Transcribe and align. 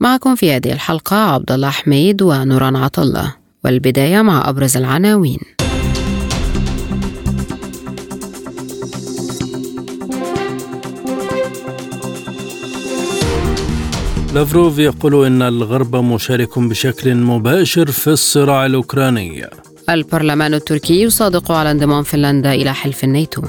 معكم 0.00 0.34
في 0.34 0.52
هذه 0.52 0.72
الحلقة 0.72 1.16
عبد 1.16 1.52
الله 1.52 1.70
حميد 1.70 2.22
ونوران 2.22 2.76
عطلة 2.76 3.34
والبداية 3.64 4.22
مع 4.22 4.48
أبرز 4.48 4.76
العناوين. 4.76 5.38
لافروف 14.34 14.78
يقول 14.78 15.26
إن 15.26 15.42
الغرب 15.42 15.96
مشارك 15.96 16.58
بشكل 16.58 17.14
مباشر 17.14 17.90
في 17.90 18.08
الصراع 18.10 18.66
الأوكراني. 18.66 19.46
البرلمان 19.90 20.54
التركي 20.54 21.02
يصادق 21.02 21.52
على 21.52 21.70
انضمام 21.70 22.02
فنلندا 22.02 22.54
إلى 22.54 22.74
حلف 22.74 23.04
الناتو. 23.04 23.42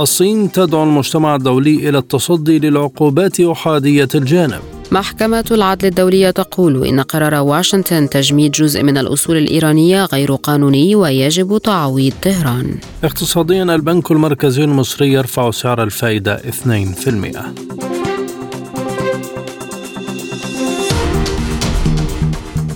الصين 0.00 0.52
تدعو 0.52 0.82
المجتمع 0.82 1.36
الدولي 1.36 1.88
إلى 1.88 1.98
التصدي 1.98 2.58
للعقوبات 2.58 3.40
أحادية 3.40 4.08
الجانب. 4.14 4.81
محكمة 4.92 5.44
العدل 5.50 5.88
الدولية 5.88 6.30
تقول 6.30 6.86
إن 6.86 7.00
قرار 7.00 7.34
واشنطن 7.34 8.08
تجميد 8.08 8.52
جزء 8.52 8.82
من 8.82 8.98
الأصول 8.98 9.36
الإيرانية 9.36 10.04
غير 10.04 10.34
قانوني 10.34 10.94
ويجب 10.94 11.58
تعويض 11.58 12.12
طهران. 12.22 12.78
اقتصاديا 13.04 13.62
البنك 13.62 14.10
المركزي 14.10 14.64
المصري 14.64 15.12
يرفع 15.12 15.50
سعر 15.50 15.82
الفائدة 15.82 16.36
2% 16.36 17.91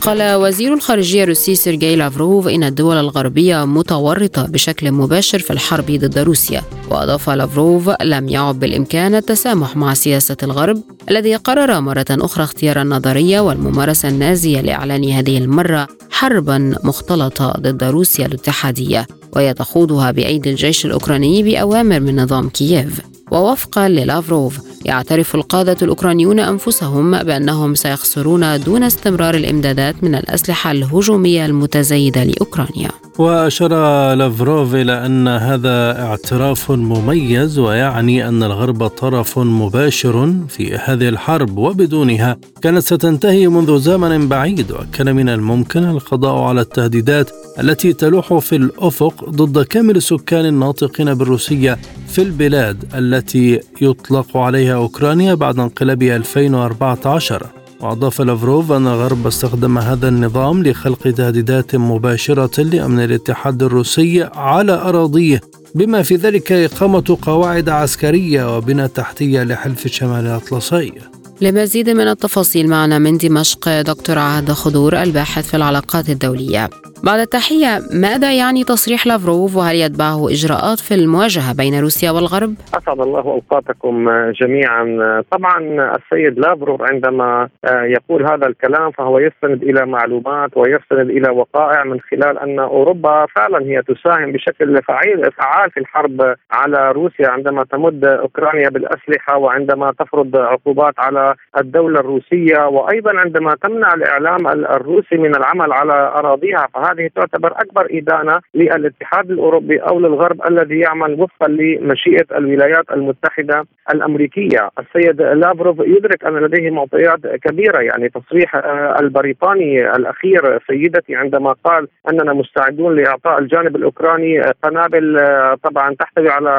قال 0.06 0.34
وزير 0.34 0.74
الخارجية 0.74 1.22
الروسي 1.22 1.54
سيرجي 1.54 1.96
لافروف 1.96 2.48
إن 2.48 2.64
الدول 2.64 2.96
الغربية 2.96 3.64
متورطة 3.64 4.46
بشكل 4.46 4.92
مباشر 4.92 5.38
في 5.38 5.52
الحرب 5.52 5.86
ضد 5.86 6.18
روسيا 6.18 6.62
وأضاف 6.90 7.30
لافروف 7.30 7.90
لم 8.02 8.28
يعد 8.28 8.60
بالإمكان 8.60 9.14
التسامح 9.14 9.76
مع 9.76 9.94
سياسة 9.94 10.36
الغرب 10.42 10.82
الذي 11.10 11.34
قرر 11.36 11.80
مرة 11.80 12.04
أخرى 12.10 12.44
اختيار 12.44 12.82
النظرية 12.82 13.40
والممارسة 13.40 14.08
النازية 14.08 14.60
لإعلان 14.60 15.10
هذه 15.10 15.38
المرة 15.38 15.88
حربا 16.10 16.74
مختلطة 16.84 17.52
ضد 17.60 17.84
روسيا 17.84 18.26
الاتحادية 18.26 19.06
وهي 19.32 19.54
تخوضها 19.54 20.10
بأيدي 20.10 20.50
الجيش 20.50 20.86
الأوكراني 20.86 21.42
بأوامر 21.42 22.00
من 22.00 22.20
نظام 22.20 22.48
كييف. 22.48 23.15
ووفقا 23.30 23.88
للافروف. 23.88 24.60
يعترف 24.84 25.34
القادة 25.34 25.76
الأوكرانيون 25.82 26.40
أنفسهم 26.40 27.22
بأنهم 27.22 27.74
سيخسرون 27.74 28.60
دون 28.60 28.82
استمرار 28.82 29.34
الإمدادات 29.34 30.04
من 30.04 30.14
الأسلحة 30.14 30.70
الهجومية 30.70 31.46
المتزايدة 31.46 32.24
لأوكرانيا. 32.24 32.90
وأشار 33.18 33.70
لافروف 34.14 34.74
إلى 34.74 35.06
أن 35.06 35.28
هذا 35.28 36.02
اعتراف 36.02 36.70
مميز 36.70 37.58
ويعني 37.58 38.28
أن 38.28 38.42
الغرب 38.42 38.86
طرف 38.86 39.38
مباشر 39.38 40.34
في 40.48 40.76
هذه 40.76 41.08
الحرب 41.08 41.58
وبدونها. 41.58 42.36
كانت 42.62 42.78
ستنتهي 42.78 43.48
منذ 43.48 43.78
زمن 43.78 44.28
بعيد 44.28 44.72
وكان 44.72 45.16
من 45.16 45.28
الممكن 45.28 45.84
القضاء 45.84 46.34
على 46.34 46.60
التهديدات 46.60 47.30
التي 47.60 47.92
تلوح 47.92 48.38
في 48.38 48.56
الأفق 48.56 49.30
ضد 49.30 49.64
كامل 49.64 49.96
السكان 49.96 50.46
الناطقين 50.46 51.14
بالروسية. 51.14 51.78
في 52.08 52.22
البلاد 52.22 52.84
التي 52.94 53.60
يطلق 53.82 54.36
عليها 54.36 54.74
أوكرانيا 54.74 55.34
بعد 55.34 55.58
انقلاب 55.58 56.02
2014 56.02 57.46
وأضاف 57.80 58.20
لافروف 58.20 58.72
أن 58.72 58.86
الغرب 58.86 59.26
استخدم 59.26 59.78
هذا 59.78 60.08
النظام 60.08 60.62
لخلق 60.62 61.02
تهديدات 61.02 61.76
مباشرة 61.76 62.62
لأمن 62.62 63.04
الاتحاد 63.04 63.62
الروسي 63.62 64.22
على 64.22 64.72
أراضيه 64.72 65.40
بما 65.74 66.02
في 66.02 66.16
ذلك 66.16 66.52
إقامة 66.52 67.18
قواعد 67.22 67.68
عسكرية 67.68 68.56
وبنى 68.56 68.88
تحتية 68.88 69.42
لحلف 69.42 69.86
شمال 69.86 70.26
الأطلسي. 70.26 70.92
لمزيد 71.40 71.90
من 71.90 72.08
التفاصيل 72.08 72.68
معنا 72.68 72.98
من 72.98 73.16
دمشق 73.18 73.80
دكتور 73.80 74.18
عهد 74.18 74.52
خضور 74.52 75.02
الباحث 75.02 75.48
في 75.48 75.56
العلاقات 75.56 76.10
الدولية. 76.10 76.70
بعد 77.04 77.20
التحية 77.20 77.78
ماذا 78.02 78.32
يعني 78.32 78.64
تصريح 78.64 79.06
لافروف؟ 79.06 79.56
وهل 79.56 79.76
يتبعه 79.76 80.28
إجراءات 80.30 80.80
في 80.80 80.94
المواجهة 80.94 81.54
بين 81.56 81.80
روسيا 81.80 82.10
والغرب؟ 82.10 82.54
أسعد 82.74 83.00
الله 83.00 83.20
أوقاتكم 83.20 84.10
جميعا. 84.30 84.84
طبعا 85.30 85.58
السيد 85.96 86.38
لافروف 86.38 86.82
عندما 86.82 87.48
يقول 87.70 88.22
هذا 88.30 88.46
الكلام 88.46 88.90
فهو 88.90 89.18
يستند 89.18 89.62
إلى 89.62 89.86
معلومات 89.86 90.50
ويستند 90.56 91.10
إلى 91.10 91.30
وقائع 91.30 91.84
من 91.84 92.00
خلال 92.00 92.38
أن 92.38 92.58
أوروبا 92.58 93.26
فعلا 93.36 93.66
هي 93.66 93.82
تساهم 93.82 94.32
بشكل 94.32 94.82
فعال 94.82 95.32
فعال 95.32 95.70
في 95.70 95.80
الحرب 95.80 96.34
على 96.50 96.92
روسيا. 96.92 97.28
عندما 97.28 97.64
تمد 97.64 98.04
أوكرانيا 98.04 98.68
بالأسلحة 98.68 99.36
وعندما 99.36 99.92
تفرض 99.98 100.36
عقوبات 100.36 100.94
على 100.98 101.34
الدولة 101.58 102.00
الروسية 102.00 102.66
وأيضا 102.66 103.10
عندما 103.18 103.54
تمنع 103.62 103.94
الإعلام 103.94 104.46
الروسي 104.48 105.16
من 105.16 105.36
العمل 105.36 105.72
على 105.72 105.92
أراضيها 105.92 106.68
فهذه 106.86 107.10
تعتبر 107.16 107.52
أكبر 107.52 107.88
إدانة 107.90 108.40
للاتحاد 108.54 109.30
الأوروبي 109.30 109.78
أو 109.78 109.98
للغرب 110.00 110.40
الذي 110.50 110.78
يعمل 110.78 111.20
وفقا 111.20 111.48
لمشيئة 111.48 112.38
الولايات 112.38 112.90
المتحدة 112.92 113.64
الأمريكية. 113.94 114.70
السيد 114.78 115.22
لافروف 115.22 115.80
يدرك 115.80 116.24
أن 116.24 116.36
لديه 116.36 116.70
معطيات 116.70 117.26
كبيرة 117.26 117.80
يعني 117.80 118.08
تصريح 118.08 118.56
البريطاني 119.00 119.96
الأخير 119.96 120.58
سيدتي 120.66 121.16
عندما 121.16 121.54
قال 121.64 121.88
أننا 122.12 122.32
مستعدون 122.32 122.96
لإعطاء 122.96 123.38
الجانب 123.38 123.76
الأوكراني 123.76 124.40
قنابل 124.40 125.20
طبعا 125.62 125.94
تحتوي 125.94 126.28
على 126.28 126.54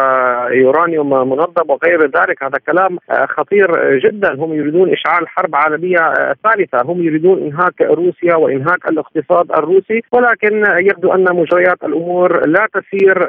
يورانيوم 0.51 1.09
منظم 1.09 1.69
وغير 1.69 2.01
ذلك. 2.01 2.43
هذا 2.43 2.57
كلام 2.67 2.97
خطير 3.27 3.99
جدا. 3.99 4.33
هم 4.35 4.53
يريدون 4.53 4.91
إشعال 4.91 5.27
حرب 5.27 5.55
عالمية 5.55 6.13
ثالثة. 6.43 6.81
هم 6.85 7.03
يريدون 7.03 7.43
إنهاك 7.43 7.81
روسيا 7.81 8.35
وإنهاك 8.35 8.89
الاقتصاد 8.89 9.51
الروسي. 9.51 10.01
ولكن 10.17 10.63
يبدو 10.79 11.13
أن 11.13 11.35
مجريات 11.35 11.83
الأمور 11.83 12.47
لا 12.47 12.67
تسير 12.73 13.25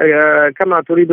كما 0.51 0.81
تريد 0.87 1.11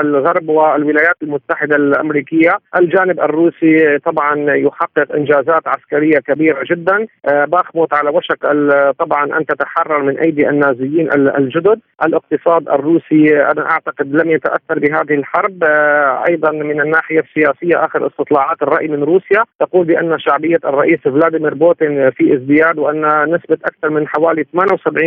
الغرب 0.00 0.48
والولايات 0.48 1.16
المتحدة 1.22 1.76
الأمريكية، 1.76 2.58
الجانب 2.76 3.20
الروسي 3.20 3.98
طبعا 3.98 4.54
يحقق 4.54 5.14
إنجازات 5.14 5.68
عسكرية 5.68 6.18
كبيرة 6.18 6.64
جدا، 6.70 7.06
باخموت 7.46 7.94
على 7.94 8.10
وشك 8.10 8.38
طبعا 8.98 9.38
أن 9.38 9.46
تتحرر 9.46 10.02
من 10.02 10.18
أيدي 10.18 10.48
النازيين 10.48 11.12
الجدد، 11.12 11.80
الاقتصاد 12.04 12.68
الروسي 12.68 13.42
أنا 13.42 13.70
أعتقد 13.70 14.14
لم 14.14 14.30
يتأثر 14.30 14.78
بهذه 14.78 15.14
الحرب، 15.14 15.64
أيضا 16.28 16.50
من 16.50 16.80
الناحية 16.80 17.20
السياسية 17.20 17.84
آخر 17.84 18.06
استطلاعات 18.06 18.62
الرأي 18.62 18.88
من 18.88 19.02
روسيا 19.02 19.44
تقول 19.60 19.86
بأن 19.86 20.18
شعبية 20.18 20.58
الرئيس 20.64 20.98
فلاديمير 20.98 21.54
بوتين 21.54 22.10
في 22.10 22.34
ازدياد 22.34 22.78
وأن 22.78 23.34
نسبة 23.34 23.58
أكثر 23.64 23.90
من 23.90 24.08
حوالي 24.08 24.44
78% 24.56 25.05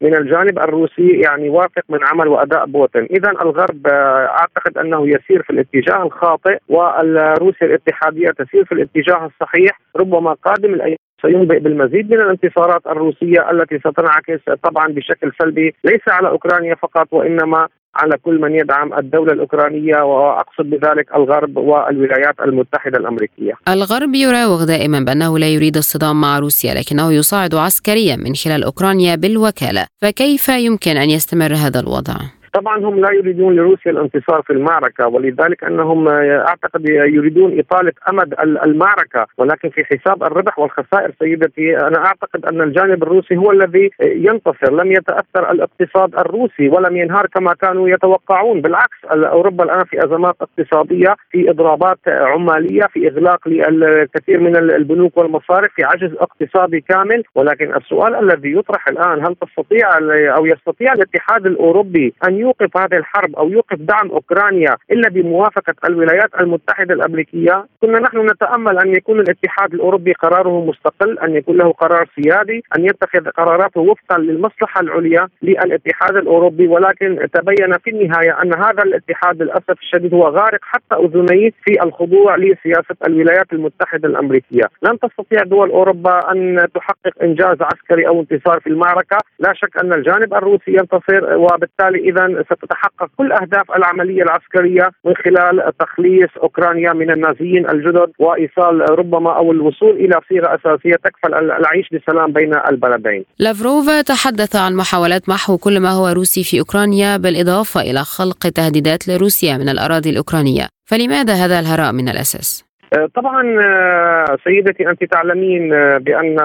من 0.00 0.16
الجانب 0.16 0.58
الروسي 0.58 1.08
يعني 1.08 1.48
واثق 1.48 1.82
من 1.88 1.98
عمل 2.04 2.28
وأداء 2.28 2.66
بوتين، 2.66 3.02
اذا 3.02 3.30
الغرب 3.30 3.86
أعتقد 3.86 4.78
أنه 4.78 5.08
يسير 5.08 5.42
في 5.42 5.50
الاتجاه 5.50 6.02
الخاطئ 6.02 6.58
والروسيا 6.68 7.66
الاتحادية 7.66 8.28
تسير 8.30 8.64
في 8.64 8.72
الاتجاه 8.72 9.26
الصحيح، 9.26 9.80
ربما 9.96 10.32
قادم 10.32 10.74
الأيام 10.74 10.96
سينبئ 11.22 11.58
بالمزيد 11.58 12.10
من 12.10 12.20
الانتصارات 12.20 12.86
الروسية 12.86 13.50
التي 13.50 13.78
ستنعكس 13.78 14.40
طبعا 14.62 14.86
بشكل 14.86 15.32
سلبي 15.38 15.74
ليس 15.84 16.08
على 16.08 16.28
أوكرانيا 16.28 16.74
فقط 16.74 17.08
وإنما 17.12 17.68
على 17.96 18.16
كل 18.22 18.40
من 18.40 18.54
يدعم 18.54 18.94
الدولة 18.94 19.32
الأوكرانية 19.32 20.02
وأقصد 20.02 20.64
بذلك 20.70 21.14
الغرب 21.14 21.56
والولايات 21.56 22.40
المتحدة 22.40 22.98
الأمريكية 22.98 23.52
الغرب 23.68 24.14
يراوغ 24.14 24.64
دائما 24.64 25.00
بأنه 25.00 25.38
لا 25.38 25.48
يريد 25.48 25.76
الصدام 25.76 26.20
مع 26.20 26.38
روسيا 26.38 26.74
لكنه 26.74 27.12
يساعد 27.12 27.54
عسكريا 27.54 28.16
من 28.16 28.34
خلال 28.34 28.64
أوكرانيا 28.64 29.16
بالوكالة 29.16 29.86
فكيف 30.02 30.48
يمكن 30.48 30.96
أن 30.96 31.10
يستمر 31.10 31.54
هذا 31.54 31.80
الوضع؟ 31.80 32.14
طبعا 32.56 32.78
هم 32.78 33.00
لا 33.00 33.12
يريدون 33.12 33.56
لروسيا 33.56 33.90
الانتصار 33.92 34.42
في 34.42 34.52
المعركة 34.52 35.06
ولذلك 35.06 35.64
أنهم 35.64 36.08
أعتقد 36.08 36.88
يريدون 36.88 37.58
إطالة 37.58 37.92
أمد 38.10 38.34
المعركة. 38.40 39.26
ولكن 39.38 39.68
في 39.70 39.84
حساب 39.84 40.22
الربح 40.22 40.58
والخسائر 40.58 41.12
سيدتي 41.18 41.76
أنا 41.76 42.06
أعتقد 42.06 42.44
أن 42.46 42.60
الجانب 42.60 43.02
الروسي 43.02 43.36
هو 43.36 43.50
الذي 43.52 43.90
ينتصر 44.00 44.72
لم 44.72 44.92
يتأثر 44.92 45.50
الاقتصاد 45.50 46.14
الروسي 46.14 46.68
ولم 46.68 46.96
ينهار 46.96 47.26
كما 47.26 47.54
كانوا 47.54 47.88
يتوقعون. 47.88 48.60
بالعكس 48.60 49.04
أوروبا 49.04 49.64
الآن 49.64 49.84
في 49.84 50.04
أزمات 50.04 50.36
اقتصادية 50.40 51.16
في 51.30 51.50
إضرابات 51.50 51.98
عمالية 52.06 52.82
في 52.92 53.08
إغلاق 53.08 53.48
للكثير 53.48 54.40
من 54.40 54.56
البنوك 54.56 55.16
والمصارف 55.16 55.68
في 55.76 55.84
عجز 55.84 56.14
اقتصادي 56.20 56.80
كامل. 56.80 57.22
ولكن 57.34 57.74
السؤال 57.74 58.14
الذي 58.14 58.52
يطرح 58.52 58.88
الآن 58.88 59.26
هل 59.26 59.34
تستطيع 59.34 59.98
أو 60.36 60.46
يستطيع 60.46 60.92
الاتحاد 60.92 61.46
الأوروبي 61.46 62.14
أن 62.28 62.45
يوقف 62.46 62.76
هذه 62.76 62.96
الحرب 62.96 63.36
أو 63.36 63.48
يوقف 63.48 63.78
دعم 63.78 64.10
أوكرانيا 64.10 64.76
إلا 64.90 65.08
بموافقة 65.08 65.74
الولايات 65.88 66.30
المتحدة 66.40 66.94
الأمريكية 66.94 67.66
كنا 67.80 67.98
نحن 67.98 68.18
نتأمل 68.30 68.78
أن 68.78 68.94
يكون 68.94 69.20
الاتحاد 69.20 69.74
الأوروبي 69.74 70.12
قراره 70.12 70.64
مستقل 70.64 71.18
أن 71.18 71.36
يكون 71.36 71.56
له 71.56 71.72
قرار 71.72 72.08
سيادي 72.16 72.64
أن 72.76 72.84
يتخذ 72.84 73.30
قراراته 73.30 73.80
وفقا 73.80 74.18
للمصلحة 74.18 74.80
العليا 74.80 75.28
للاتحاد 75.42 76.16
الأوروبي 76.16 76.66
ولكن 76.68 77.28
تبين 77.34 77.72
في 77.84 77.90
النهاية 77.90 78.42
أن 78.42 78.54
هذا 78.54 78.82
الاتحاد 78.82 79.42
للأسف 79.42 79.76
الشديد 79.82 80.14
هو 80.14 80.28
غارق 80.28 80.60
حتى 80.62 80.94
أذنيه 80.94 81.50
في 81.64 81.82
الخضوع 81.82 82.36
لسياسة 82.36 82.96
الولايات 83.06 83.52
المتحدة 83.52 84.08
الأمريكية. 84.08 84.64
لن 84.82 84.98
تستطيع 84.98 85.42
دول 85.42 85.70
أوروبا 85.70 86.32
أن 86.32 86.66
تحقق 86.74 87.22
إنجاز 87.22 87.56
عسكري 87.62 88.08
أو 88.08 88.20
انتصار 88.20 88.60
في 88.60 88.66
المعركة. 88.66 89.18
لا 89.38 89.52
شك 89.54 89.78
أن 89.82 89.92
الجانب 89.92 90.34
الروسي 90.34 90.70
ينتصر 90.70 91.36
وبالتالي 91.36 91.98
اذا 91.98 92.25
ستتحقق 92.50 93.10
كل 93.18 93.32
أهداف 93.32 93.70
العملية 93.76 94.22
العسكرية 94.22 94.90
من 95.04 95.14
خلال 95.24 95.72
تخليص 95.78 96.30
أوكرانيا 96.42 96.92
من 96.92 97.10
النازيين 97.10 97.70
الجدد 97.70 98.10
وإيصال 98.18 98.98
ربما 98.98 99.36
أو 99.36 99.52
الوصول 99.52 99.90
إلى 99.90 100.20
صيغة 100.28 100.54
أساسية 100.54 100.96
تكفل 101.04 101.34
العيش 101.34 101.86
بسلام 101.92 102.32
بين 102.32 102.54
البلدين. 102.70 103.24
لافروف 103.38 103.90
تحدث 103.90 104.56
عن 104.56 104.74
محاولات 104.74 105.28
محو 105.28 105.58
كل 105.58 105.80
ما 105.80 105.90
هو 105.90 106.08
روسي 106.08 106.44
في 106.44 106.60
أوكرانيا 106.60 107.16
بالإضافة 107.16 107.80
إلى 107.80 108.04
خلق 108.04 108.38
تهديدات 108.38 109.08
لروسيا 109.08 109.56
من 109.56 109.68
الأراضي 109.68 110.10
الأوكرانية، 110.10 110.68
فلماذا 110.84 111.34
هذا 111.34 111.60
الهراء 111.60 111.92
من 111.92 112.08
الأساس؟ 112.08 112.65
آه، 112.92 113.08
طبعا 113.14 113.60
آه، 113.64 114.36
سيدتي 114.44 114.90
أنت 114.90 115.04
تعلمين 115.04 115.72
آه، 115.72 115.98
بأن 115.98 116.36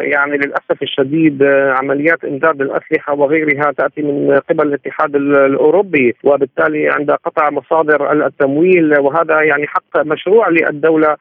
يعني 0.00 0.36
للأسف 0.36 0.82
الشديد 0.82 1.42
عمليات 1.82 2.24
إمداد 2.24 2.60
الاسلحه 2.60 3.14
وغيرها 3.14 3.72
تأتي 3.78 4.02
من 4.02 4.40
قبل 4.50 4.68
الاتحاد 4.68 5.16
الأوروبي 5.16 6.14
وبالتالي 6.24 6.88
عند 6.88 7.10
قطع 7.10 7.50
مصادر 7.50 8.12
التمويل 8.26 9.00
وهذا 9.00 9.42
يعني 9.42 9.66
حق 9.66 10.06
مشروع 10.06 10.48
للدولة 10.48 11.16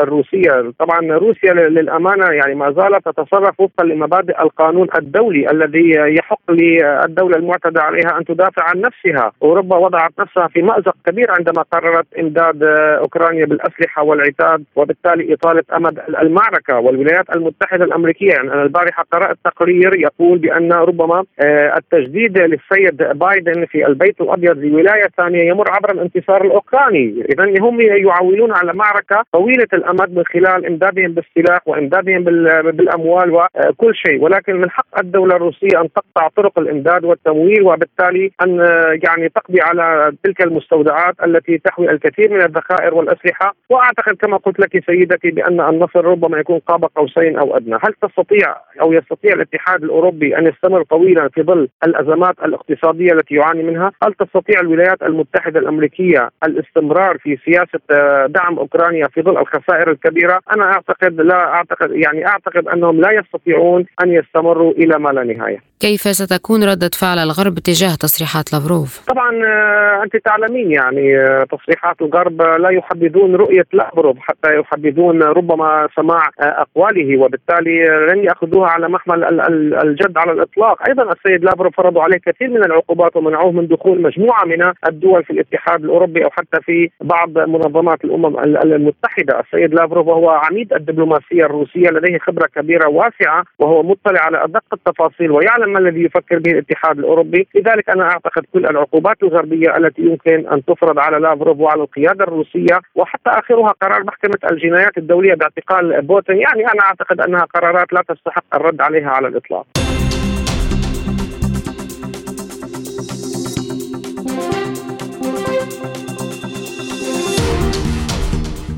الروسية، 0.00 0.72
طبعا 0.78 1.00
روسيا 1.00 1.52
للأمانة 1.52 2.26
يعني 2.30 2.54
ما 2.54 2.72
زالت 2.72 3.08
تتصرف 3.08 3.60
وفقا 3.60 3.84
لمبادئ 3.84 4.42
القانون 4.42 4.88
الدولي 4.98 5.50
الذي 5.50 5.90
يحق 5.96 6.50
للدولة 6.50 7.36
المعتدى 7.36 7.80
عليها 7.80 8.18
أن 8.18 8.24
تدافع 8.24 8.62
عن 8.62 8.80
نفسها، 8.80 9.32
أوروبا 9.42 9.76
وضعت 9.76 10.12
نفسها 10.18 10.48
في 10.48 10.62
مأزق 10.62 10.94
كبير 11.06 11.30
عندما 11.30 11.62
قررت 11.72 12.06
إمداد 12.18 12.62
أوكرانيا 13.02 13.46
بالأسلحة. 13.46 13.65
الأسلحة 13.66 14.02
والعتاد 14.02 14.64
وبالتالي 14.76 15.34
إطالة 15.34 15.62
أمد 15.76 16.00
المعركة 16.08 16.78
والولايات 16.78 17.36
المتحدة 17.36 17.84
الأمريكية. 17.84 18.32
يعني 18.32 18.52
أنا 18.52 18.62
البارحة 18.62 19.04
قرأت 19.12 19.36
تقرير 19.44 20.00
يقول 20.00 20.38
بأن 20.38 20.72
ربما 20.72 21.24
آه، 21.40 21.76
التجديد 21.76 22.38
للسيد 22.38 22.96
بايدن 22.96 23.64
في 23.64 23.86
البيت 23.86 24.20
الأبيض 24.20 24.58
لولاية 24.58 25.08
ثانية 25.16 25.42
يمر 25.42 25.70
عبر 25.70 25.92
الانتصار 25.92 26.44
الأوكراني، 26.44 27.24
اذا 27.32 27.60
هم 27.60 27.80
يعولون 27.80 28.52
على 28.52 28.72
معركة 28.72 29.24
طويلة 29.32 29.66
الأمد 29.72 30.16
من 30.16 30.24
خلال 30.24 30.66
إمدادهم 30.66 31.14
بالسلاح 31.14 31.60
وإمدادهم 31.66 32.24
بالأموال 32.24 33.30
وكل 33.30 33.94
شيء، 33.94 34.22
ولكن 34.22 34.56
من 34.56 34.70
حق 34.70 34.98
الدولة 34.98 35.36
الروسية 35.36 35.80
أن 35.80 35.88
تقطع 35.92 36.28
طرق 36.36 36.58
الإمداد 36.58 37.04
والتمويل 37.04 37.62
وبالتالي 37.62 38.30
أن 38.42 38.60
آه، 38.60 38.98
يعني 39.04 39.28
تقضي 39.28 39.60
على 39.60 40.12
تلك 40.24 40.40
المستودعات 40.40 41.14
التي 41.24 41.58
تحوي 41.58 41.90
الكثير 41.90 42.30
من 42.30 42.42
الذخائر 42.42 42.94
والأسلحة 42.94 43.54
وأعتقد 43.70 44.16
كما 44.16 44.36
قلت 44.36 44.60
لك 44.60 44.84
سيدتي 44.86 45.30
بأن 45.30 45.60
النصر 45.60 46.04
ربما 46.04 46.38
يكون 46.38 46.58
قاب 46.58 46.84
قوسين 46.84 47.38
أو 47.38 47.56
أدنى، 47.56 47.74
هل 47.74 47.94
تستطيع 48.02 48.56
أو 48.80 48.92
يستطيع 48.92 49.32
الاتحاد 49.32 49.84
الأوروبي 49.84 50.38
أن 50.38 50.46
يستمر 50.46 50.82
طويلا 50.82 51.28
في 51.28 51.42
ظل 51.42 51.68
الأزمات 51.86 52.34
الاقتصادية 52.44 53.12
التي 53.12 53.34
يعاني 53.34 53.62
منها؟ 53.62 53.92
هل 54.02 54.14
تستطيع 54.14 54.60
الولايات 54.60 55.02
المتحدة 55.02 55.60
الأمريكية 55.60 56.30
الاستمرار 56.44 57.18
في 57.18 57.38
سياسة 57.44 57.80
آه، 57.90 58.26
دعم 58.26 58.58
أوكرانيا 58.58 59.08
في 59.08 59.22
ظل 59.22 59.38
الخسائر 59.38 59.90
الكبيرة؟ 59.90 60.40
أنا 60.56 60.64
أعتقد 60.64 61.20
لا 61.20 61.54
أعتقد 61.54 61.90
يعني 61.90 62.26
أعتقد 62.26 62.68
أنهم 62.68 63.00
لا 63.00 63.10
يستطيعون 63.12 63.86
أن 64.04 64.12
يستمروا 64.12 64.72
إلى 64.72 64.98
ما 64.98 65.08
لا 65.08 65.24
نهاية. 65.24 65.58
كيف 65.80 66.00
ستكون 66.00 66.64
ردة 66.64 66.90
فعل 67.00 67.18
الغرب 67.18 67.54
تجاه 67.54 67.94
تصريحات 67.94 68.52
لافروف؟ 68.52 69.04
طبعا 69.08 69.30
آه، 69.44 70.02
أنت 70.04 70.16
تعلمين 70.16 70.72
يعني 70.72 71.18
آه، 71.18 71.46
تصريحات 71.50 72.02
الغرب 72.02 72.42
لا 72.42 72.70
يحددون 72.70 73.34
رؤية 73.46 73.66
لافروف 73.72 74.16
حتى 74.20 74.58
يحددون 74.58 75.22
ربما 75.22 75.88
سماع 75.96 76.22
آه، 76.40 76.66
أقواله 76.66 77.20
وبالتالي 77.20 77.84
لن 78.10 78.24
يأخذوها 78.24 78.68
على 78.68 78.88
محمل 78.88 79.40
الجد 79.84 80.18
على 80.18 80.32
الإطلاق، 80.32 80.88
أيضا 80.88 81.02
السيد 81.12 81.44
لافروف 81.44 81.76
فرضوا 81.76 82.02
عليه 82.02 82.16
كثير 82.16 82.50
من 82.50 82.64
العقوبات 82.64 83.16
ومنعوه 83.16 83.52
من 83.52 83.66
دخول 83.66 84.02
مجموعة 84.02 84.44
من 84.44 84.72
الدول 84.88 85.24
في 85.24 85.30
الاتحاد 85.30 85.84
الأوروبي 85.84 86.24
أو 86.24 86.30
حتى 86.30 86.62
في 86.62 86.90
بعض 87.00 87.38
منظمات 87.38 88.04
الأمم 88.04 88.38
المتحدة، 88.38 89.40
السيد 89.40 89.74
لافروف 89.74 90.06
وهو 90.06 90.30
عميد 90.30 90.72
الدبلوماسية 90.72 91.44
الروسية 91.44 91.88
لديه 91.88 92.18
خبرة 92.18 92.46
كبيرة 92.46 92.88
واسعة 92.88 93.44
وهو 93.58 93.82
مطلع 93.82 94.20
على 94.20 94.44
أدق 94.44 94.64
التفاصيل 94.72 95.30
ويعلم 95.30 95.72
ما 95.72 95.78
الذي 95.78 96.02
يفكر 96.04 96.38
به 96.38 96.50
الاتحاد 96.50 96.98
الأوروبي، 96.98 97.48
لذلك 97.54 97.90
أنا 97.90 98.04
أعتقد 98.04 98.42
كل 98.52 98.66
العقوبات 98.66 99.22
الغربية 99.22 99.76
التي 99.76 100.02
يمكن 100.02 100.48
أن 100.48 100.64
تفرض 100.64 100.98
على 100.98 101.18
لافروف 101.18 101.60
وعلى 101.60 101.82
القيادة 101.82 102.24
الروسية 102.24 102.80
وحتى 102.94 103.30
اخرها 103.38 103.74
قرار 103.82 104.04
محكمة 104.04 104.38
الجنايات 104.50 104.98
الدولية 104.98 105.34
باعتقال 105.34 106.02
بوتين، 106.02 106.36
يعني 106.36 106.72
أنا 106.72 106.82
أعتقد 106.82 107.20
أنها 107.20 107.44
قرارات 107.54 107.92
لا 107.92 108.02
تستحق 108.08 108.54
الرد 108.54 108.80
عليها 108.80 109.10
على 109.10 109.28
الإطلاق. 109.28 109.66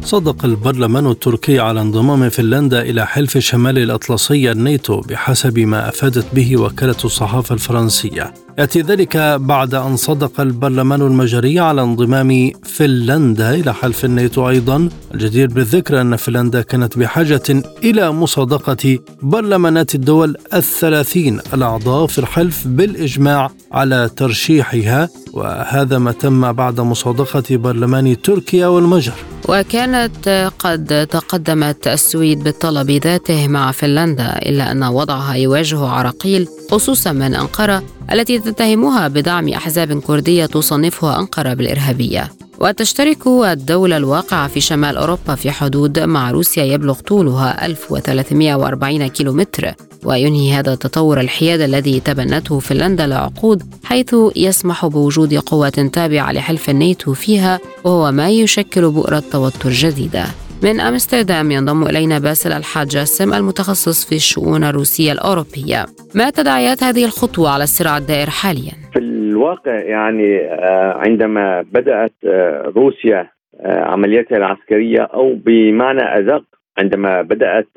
صدق 0.02 0.44
البرلمان 0.44 1.06
التركي 1.06 1.60
على 1.60 1.81
انضمام 1.81 2.28
فنلندا 2.28 2.81
إلى 2.82 3.06
حلف 3.06 3.38
شمال 3.38 3.78
الأطلسي 3.78 4.50
الناتو 4.52 5.00
بحسب 5.00 5.58
ما 5.58 5.88
أفادت 5.88 6.34
به 6.34 6.62
وكالة 6.62 7.02
الصحافة 7.05 7.55
الفرنسية 7.55 8.25
يأتي 8.58 8.81
ذلك 8.81 9.16
بعد 9.40 9.75
أن 9.75 9.96
صدق 9.96 10.40
البرلمان 10.40 11.02
المجري 11.02 11.60
على 11.60 11.82
انضمام 11.82 12.50
فنلندا 12.64 13.55
إلى 13.55 13.75
حلف 13.75 14.05
الناتو 14.05 14.49
أيضا. 14.49 14.88
الجدير 15.14 15.49
بالذكر 15.49 16.00
أن 16.00 16.17
فنلندا 16.17 16.62
كانت 16.62 16.98
بحاجة 16.98 17.43
إلى 17.84 18.12
مصادقة 18.12 18.98
برلمانات 19.22 19.94
الدول 19.94 20.36
الثلاثين 20.55 21.41
الأعضاء 21.55 22.06
في 22.06 22.19
الحلف 22.19 22.67
بالإجماع 22.67 23.50
على 23.72 24.10
ترشيحها 24.17 25.08
وهذا 25.32 25.98
ما 25.98 26.12
تم 26.12 26.53
بعد 26.53 26.81
مصادقة 26.81 27.56
برلمان 27.56 28.22
تركيا 28.22 28.67
والمجر. 28.67 29.15
وكانت 29.48 30.50
قد 30.58 31.06
تقدمت 31.10 31.88
السويد 31.88 32.44
بالطلب 32.44 32.91
ذاته 32.91 33.48
مع 33.48 33.72
فنلندا 33.72 34.38
إلا 34.38 34.72
أن 34.72 34.82
وضعها 34.84 35.34
يواجه 35.34 35.79
عراقيل 35.79 36.48
خصوصا 36.70 37.12
من 37.12 37.34
أنقرة 37.34 37.82
التي 38.12 38.38
تتهمها 38.38 39.08
بدعم 39.08 39.48
أحزاب 39.48 40.00
كردية 40.00 40.46
تصنفها 40.46 41.19
أنقرة 41.19 41.55
بالإرهابية. 41.55 42.31
وتشترك 42.60 43.27
الدولة 43.27 43.96
الواقعة 43.96 44.48
في 44.48 44.60
شمال 44.60 44.96
أوروبا 44.96 45.34
في 45.34 45.50
حدود 45.50 45.98
مع 45.98 46.31
روسيا 46.31 46.65
يبلغ 46.65 47.00
طولها 47.00 47.67
1340 47.67 49.06
كيلومتر 49.06 49.74
وينهي 50.05 50.53
هذا 50.53 50.72
التطور 50.72 51.20
الحياد 51.20 51.60
الذي 51.60 52.00
تبنته 52.00 52.58
فنلندا 52.58 53.06
لعقود 53.06 53.62
حيث 53.84 54.15
يسمح 54.36 54.86
بوجود 54.86 55.34
قوة 55.34 55.69
تابعة 55.69 56.32
لحلف 56.32 56.70
الناتو 56.70 57.15
فيها 57.15 57.60
وهو 57.84 58.12
ما 58.12 58.31
يشكل 58.31 58.91
بؤرة 58.91 59.22
توتر 59.32 59.70
جديدة. 59.70 60.27
من 60.62 60.81
أمستردام 60.81 61.50
ينضم 61.50 61.82
إلينا 61.82 62.19
باسل 62.19 62.53
الحاج 62.53 62.86
جاسم 62.86 63.32
المتخصص 63.34 64.08
في 64.08 64.15
الشؤون 64.15 64.65
الروسية 64.65 65.12
الأوروبية 65.12 65.81
ما 66.15 66.31
تداعيات 66.31 66.82
هذه 66.82 67.05
الخطوة 67.05 67.50
على 67.50 67.65
الصراع 67.65 67.96
الدائر 67.96 68.31
حاليا؟ 68.31 68.72
في 68.93 68.98
الواقع 68.98 69.81
يعني 69.81 70.38
آه، 70.38 70.93
عندما 71.06 71.62
بدأت 71.62 72.12
آه، 72.27 72.72
روسيا 72.77 73.31
آه، 73.60 73.81
عملياتها 73.81 74.36
العسكرية 74.36 75.00
أو 75.00 75.34
بمعنى 75.46 76.19
أدق 76.19 76.44
عندما 76.79 77.22
بدأت 77.22 77.69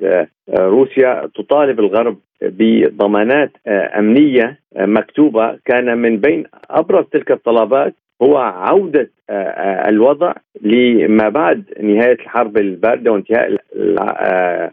روسيا 0.49 1.29
تطالب 1.35 1.79
الغرب 1.79 2.17
بضمانات 2.41 3.51
أمنية 3.67 4.59
مكتوبة 4.77 5.57
كان 5.65 5.97
من 5.97 6.17
بين 6.17 6.43
أبرز 6.69 7.05
تلك 7.11 7.31
الطلبات 7.31 7.95
هو 8.23 8.37
عودة 8.37 9.09
آه، 9.29 9.33
آه، 9.33 9.89
الوضع 9.89 10.33
لما 10.61 11.29
بعد 11.29 11.63
نهاية 11.81 12.13
الحرب 12.13 12.57
الباردة 12.57 13.11
وانتهاء 13.11 13.57
آه، 13.99 14.71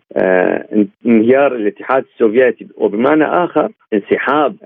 انهيار 1.06 1.54
الاتحاد 1.54 2.04
السوفيتي. 2.14 2.68
وبمعنى 2.76 3.24
آخر 3.24 3.68
انسحاب 3.92 4.56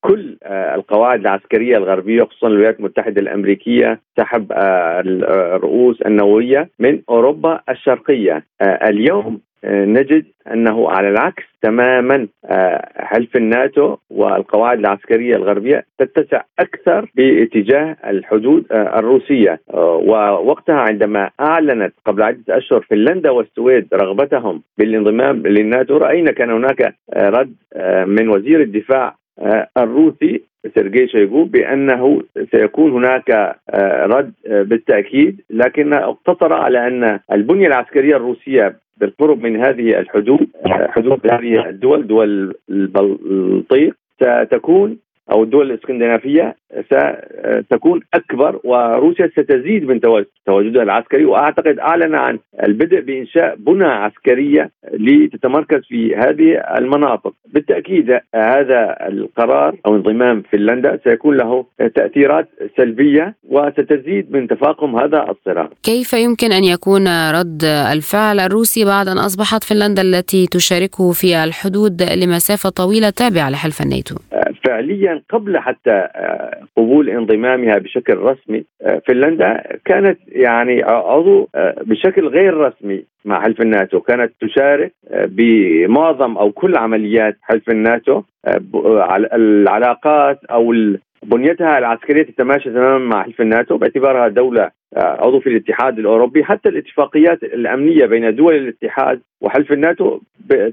كل 0.00 0.36
القواعد 0.44 1.20
العسكرية 1.20 1.76
الغربية 1.76 2.22
خصوصا 2.22 2.46
الولايات 2.46 2.78
المتحدة 2.78 3.20
الأمريكية 3.22 4.00
سحب 4.18 4.52
الرؤوس 4.52 6.02
النووية 6.02 6.70
من 6.78 7.02
أوروبا 7.08 7.60
الشرقية. 7.68 8.44
اليوم 8.62 9.40
نجد 9.64 10.24
أنه 10.52 10.90
على 10.90 11.08
العكس 11.08 11.44
تماما 11.62 12.28
آه، 12.44 12.88
حلف 12.96 13.36
الناتو 13.36 13.96
والقواعد 14.10 14.78
العسكرية 14.78 15.36
الغربية 15.36 15.84
تتسع 15.98 16.42
أكثر 16.58 17.10
باتجاه 17.14 17.96
الحدود 18.06 18.64
آه، 18.72 18.98
الروسية. 18.98 19.60
آه، 19.74 19.96
ووقتها 19.96 20.76
عندما 20.76 21.30
أعلنت 21.40 21.94
قبل 22.04 22.22
عدة 22.22 22.56
أشهر 22.56 22.80
فنلندا 22.80 23.30
والسويد 23.30 23.88
رغبتهم 23.94 24.62
بالانضمام 24.78 25.46
للناتو 25.46 25.96
رأينا 25.96 26.32
كان 26.32 26.50
هناك 26.50 26.94
رد 27.16 27.54
من 28.06 28.28
وزير 28.28 28.60
الدفاع 28.60 29.14
الروسي 29.76 30.42
سيرجي 30.74 31.08
شويغو 31.08 31.44
بأنه 31.44 32.22
سيكون 32.50 32.90
هناك 32.92 33.56
رد 34.14 34.32
بالتأكيد. 34.44 35.40
لكن 35.50 35.92
اقتصر 35.92 36.52
على 36.52 36.86
أن 36.86 37.20
البنية 37.32 37.66
العسكرية 37.66 38.16
الروسية 38.16 38.76
بالقرب 39.00 39.42
من 39.42 39.56
هذه 39.56 39.98
الحدود 39.98 40.48
حدود 40.66 41.32
هذه 41.32 41.68
الدول 41.68 42.06
دول 42.06 42.54
البلطيق 42.70 43.94
ستكون 44.20 44.98
أو 45.32 45.42
الدول 45.42 45.70
الإسكندنافية 45.70 46.56
ستكون 47.64 48.00
أكبر 48.14 48.60
وروسيا 48.64 49.30
ستزيد 49.32 49.84
من 49.84 50.00
تواجدها 50.46 50.82
العسكري 50.82 51.24
وأعتقد 51.24 51.78
أعلن 51.78 52.14
عن 52.14 52.38
البدء 52.62 53.00
بإنشاء 53.00 53.56
بنى 53.56 53.84
عسكرية 53.84 54.70
لتتمركز 54.92 55.80
في 55.88 56.16
هذه 56.16 56.78
المناطق، 56.78 57.32
بالتأكيد 57.54 58.10
هذا 58.34 58.96
القرار 59.08 59.76
أو 59.86 59.96
انضمام 59.96 60.42
فنلندا 60.52 60.98
سيكون 61.04 61.36
له 61.36 61.64
تأثيرات 61.94 62.48
سلبية 62.76 63.34
وستزيد 63.48 64.32
من 64.32 64.48
تفاقم 64.48 64.96
هذا 64.96 65.26
الصراع. 65.30 65.70
كيف 65.82 66.12
يمكن 66.12 66.52
أن 66.52 66.64
يكون 66.64 67.30
رد 67.30 67.64
الفعل 67.64 68.40
الروسي 68.40 68.84
بعد 68.84 69.08
أن 69.08 69.18
أصبحت 69.18 69.64
فنلندا 69.64 70.02
التي 70.02 70.46
تشاركه 70.46 71.12
في 71.12 71.44
الحدود 71.44 72.02
لمسافة 72.02 72.68
طويلة 72.68 73.10
تابعة 73.10 73.50
لحلف 73.50 73.82
الناتو؟ 73.82 74.14
فعليا 74.68 75.22
قبل 75.30 75.58
حتى 75.58 75.90
آه، 75.90 76.60
قبول 76.76 77.10
انضمامها 77.10 77.78
بشكل 77.78 78.16
رسمي 78.16 78.64
آه، 78.82 79.02
فنلندا 79.06 79.62
كانت 79.84 80.18
يعني 80.28 80.82
عضو 80.82 81.48
آه، 81.54 81.82
بشكل 81.82 82.28
غير 82.28 82.54
رسمي 82.54 83.04
مع 83.24 83.42
حلف 83.42 83.60
الناتو. 83.60 84.00
كانت 84.00 84.32
تشارك 84.40 84.92
بمعظم 85.12 86.36
أو 86.36 86.52
كل 86.52 86.76
عمليات 86.76 87.36
حلف 87.42 87.70
الناتو 87.70 88.22
العلاقات 89.34 90.44
أو 90.44 90.72
بنيتها 91.22 91.78
العسكرية 91.78 92.22
تتماشى 92.22 92.70
تماما 92.70 92.98
مع 92.98 93.22
حلف 93.22 93.40
الناتو 93.40 93.76
باعتبارها 93.76 94.28
دولة 94.28 94.70
عضو 94.96 95.40
في 95.40 95.48
الاتحاد 95.48 95.98
الأوروبي. 95.98 96.44
حتى 96.44 96.68
الاتفاقيات 96.68 97.42
الأمنية 97.42 98.06
بين 98.06 98.36
دول 98.36 98.54
الاتحاد 98.54 99.20
وحلف 99.40 99.72
الناتو 99.72 100.20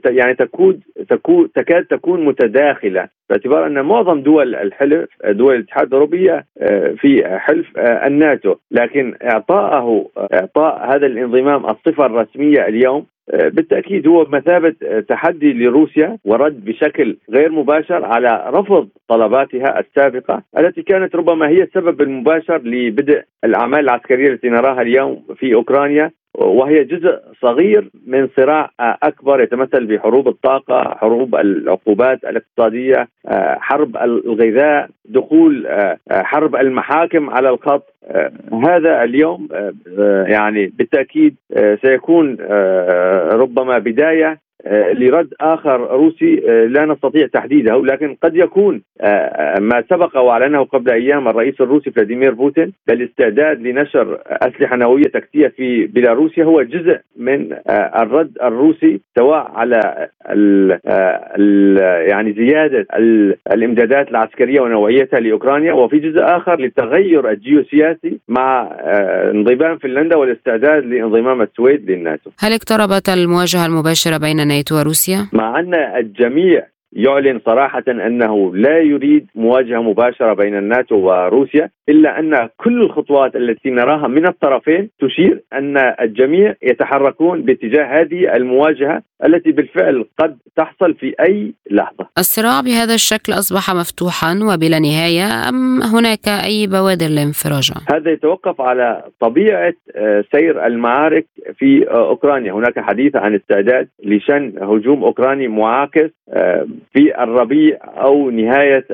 يعني 0.05 0.35
تكون 0.35 0.79
تكون 1.09 1.51
تكاد 1.51 1.85
تكون 1.85 2.25
متداخلة 2.25 3.07
باعتبار 3.29 3.67
أن 3.67 3.81
معظم 3.81 4.21
دول 4.21 4.55
الحلف 4.55 5.09
دول 5.25 5.55
الاتحاد 5.55 5.87
الاوروبيه 5.87 6.45
آه، 6.57 6.95
في 6.97 7.39
حلف 7.39 7.77
آه، 7.77 8.07
الناتو. 8.07 8.55
لكن 8.71 9.15
اعطائه 9.23 10.09
إعطاء 10.33 10.95
هذا 10.95 11.05
الانضمام 11.05 11.65
الصفة 11.65 12.05
الرسمية 12.05 12.67
اليوم 12.67 12.99
آه، 12.99 13.14
بالتأكيد 13.33 14.07
هو 14.07 14.23
بمثابه 14.23 14.75
تحدي 15.09 15.53
لروسيا 15.53 16.17
ورد 16.25 16.65
بشكل 16.65 17.17
غير 17.29 17.51
مباشر 17.51 18.05
على 18.05 18.43
رفض 18.47 18.89
طلباتها 19.07 19.79
السابقة 19.79 20.43
التي 20.57 20.81
كانت 20.81 21.15
ربما 21.15 21.49
هي 21.49 21.63
السبب 21.63 22.01
المباشر 22.01 22.57
لبدء 22.57 23.23
الأعمال 23.43 23.79
العسكرية 23.79 24.31
التي 24.31 24.49
نراها 24.49 24.81
اليوم 24.81 25.23
في 25.35 25.53
أوكرانيا. 25.53 26.11
وهي 26.37 26.83
جزء 26.83 27.19
صغير 27.41 27.89
من 28.07 28.29
صراع 28.37 28.71
أكبر 28.79 29.41
يتمثل 29.41 29.85
بحروب 29.85 30.27
الطاقة، 30.27 30.95
حروب 30.95 31.35
العقوبات 31.35 32.23
الاقتصادية، 32.23 33.07
حرب 33.59 33.97
الغذاء، 33.97 34.89
دخول 35.05 35.67
حرب 36.11 36.55
المحاكم 36.55 37.29
على 37.29 37.49
الخط، 37.49 37.93
هذا 38.67 39.03
اليوم 39.03 39.47
يعني 40.27 40.65
بالتأكيد 40.67 41.35
سيكون 41.81 42.37
ربما 43.31 43.77
بداية 43.77 44.27
آه، 44.27 44.44
لرد 44.71 45.33
آخر 45.41 45.79
روسي 45.91 46.41
آه، 46.49 46.65
لا 46.65 46.85
نستطيع 46.85 47.27
تحديده 47.27 47.81
لكن 47.85 48.15
قد 48.23 48.35
يكون 48.35 48.81
آه، 49.01 49.59
ما 49.59 49.83
سبق 49.89 50.17
وأعلنه 50.17 50.63
قبل 50.63 50.91
أيام 50.91 51.27
الرئيس 51.27 51.61
الروسي 51.61 51.91
فلاديمير 51.91 52.33
بوتين 52.33 52.73
بالاستعداد 52.87 53.61
لنشر 53.61 54.19
أسلحة 54.27 54.75
نووية 54.75 55.03
تكتيكيه 55.03 55.47
في 55.47 55.85
بيلاروسيا 55.85 56.43
هو 56.43 56.61
جزء 56.61 56.99
من 57.17 57.55
الرد 57.69 58.37
الروسي 58.43 59.01
سواء 59.17 59.51
على 59.55 60.07
ال 60.29 60.79
ال 61.39 61.77
يعني 62.09 62.33
زيادة 62.33 62.87
الإمدادات 63.51 64.09
العسكرية 64.09 64.61
ونوعيتها 64.61 65.19
لأوكرانيا 65.19 65.73
وفي 65.73 65.97
جزء 65.97 66.21
آخر 66.21 66.59
للتغير 66.59 67.29
الجيوسياسي 67.29 68.19
مع 68.27 68.69
انضمام 69.31 69.77
فنلندا 69.77 70.17
والاستعداد 70.17 70.85
لانضمام 70.85 71.41
السويد 71.41 71.91
للناتو. 71.91 72.29
هل 72.39 72.53
اقتربت 72.53 73.09
المواجهة 73.09 73.65
المباشرة 73.65 74.17
بين 74.17 74.39
الناتو 74.55 74.75
وروسيا؟ 74.75 75.27
مع 75.33 75.59
أن 75.59 75.73
الجميع 75.75 76.67
يعلن 76.93 77.41
صراحة 77.45 77.83
أنه 77.87 78.55
لا 78.55 78.79
يريد 78.79 79.27
مواجهة 79.35 79.81
مباشرة 79.81 80.33
بين 80.33 80.57
الناتو 80.57 80.95
وروسيا 80.95 81.69
إلا 81.89 82.19
أن 82.19 82.49
كل 82.57 82.81
الخطوات 82.81 83.35
التي 83.35 83.69
نراها 83.69 84.07
من 84.07 84.27
الطرفين 84.27 84.89
تشير 84.99 85.43
أن 85.53 85.77
الجميع 86.01 86.55
يتحركون 86.63 87.41
باتجاه 87.41 88.01
هذه 88.01 88.35
المواجهة 88.35 89.01
التي 89.25 89.51
بالفعل 89.51 90.05
قد 90.19 90.37
تحصل 90.55 90.93
في 90.93 91.15
أي 91.19 91.53
لحظة 91.71 92.07
الصراع 92.17 92.61
بهذا 92.61 92.93
الشكل 92.93 93.33
أصبح 93.33 93.75
مفتوحا 93.75 94.39
وبلا 94.43 94.79
نهاية 94.79 95.49
أم 95.49 95.81
هناك 95.81 96.27
أي 96.27 96.67
بوادر 96.67 97.07
لانفراجة؟ 97.07 97.75
هذا 97.93 98.11
يتوقف 98.11 98.61
على 98.61 99.03
طبيعة 99.19 99.73
آه، 99.95 100.23
سير 100.35 100.65
المعارك 100.65 101.25
في 101.57 101.89
آه، 101.89 102.09
أوكرانيا 102.09 102.53
هناك 102.53 102.79
حديث 102.79 103.15
عن 103.15 103.35
استعداد 103.35 103.87
لشن 104.03 104.53
هجوم 104.61 105.03
أوكراني 105.03 105.47
معاكس 105.47 106.09
آه، 106.29 106.67
في 106.93 107.23
الربيع 107.23 107.77
أو 107.83 108.29
نهاية 108.29 108.85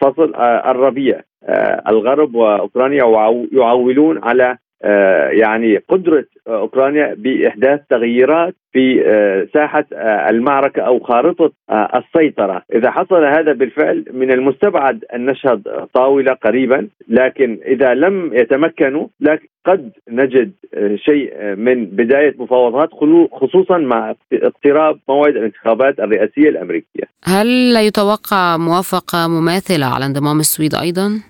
فصل 0.00 0.34
الربيع 0.66 1.20
الغرب 1.88 2.34
وأوكرانيا 2.34 3.04
يعولون 3.52 4.24
على 4.24 4.58
يعني 5.30 5.76
قدرة 5.88 6.24
أوكرانيا 6.48 7.14
بإحداث 7.14 7.80
تغييرات 7.90 8.54
في 8.72 9.02
آه، 9.06 9.48
ساحة 9.54 9.84
آه، 9.92 10.30
المعركة 10.30 10.82
أو 10.82 11.00
خارطة 11.00 11.52
آه، 11.70 11.98
السيطرة 11.98 12.62
إذا 12.74 12.90
حصل 12.90 13.24
هذا 13.24 13.52
بالفعل 13.52 14.04
من 14.12 14.32
المستبعد 14.32 15.04
أن 15.14 15.26
نشهد 15.26 15.62
طاولة 15.94 16.32
قريبا 16.32 16.88
لكن 17.08 17.58
إذا 17.66 17.94
لم 17.94 18.34
يتمكنوا 18.34 19.06
قد 19.66 19.90
نجد 20.10 20.52
شيء 20.94 21.54
من 21.56 21.86
بداية 21.86 22.34
مفاوضات 22.38 22.88
خصوصا 23.32 23.78
مع 23.78 24.14
اقتراب 24.32 24.98
موعد 25.08 25.36
الانتخابات 25.36 26.00
الرئاسية 26.00 26.48
الأمريكية 26.48 27.04
هل 27.24 27.76
يتوقع 27.76 28.56
موافقة 28.56 29.28
مماثلة 29.28 29.86
على 29.86 30.06
انضمام 30.06 30.40
السويد 30.40 30.74
أيضا؟ 30.74 31.20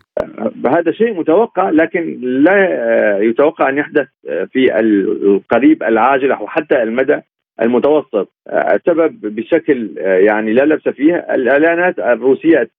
هذا 0.68 0.92
شيء 0.92 1.14
متوقع 1.14 1.70
لكن 1.70 2.18
لا 2.20 3.18
يتوقع 3.20 3.68
أن 3.68 3.78
يحدث 3.78 4.06
في 4.52 4.80
القريب 4.80 5.82
العاجل 5.82 6.32
أو 6.32 6.46
حتى 6.46 6.82
المدى 6.82 7.20
المتوسط. 7.62 8.32
السبب 8.48 9.20
بشكل 9.20 9.90
يعني 9.98 10.52
لا 10.52 10.62
لبس 10.62 10.88
فيه 10.88 11.14
الإعلانات 11.14 11.98
الروسية 11.98 12.70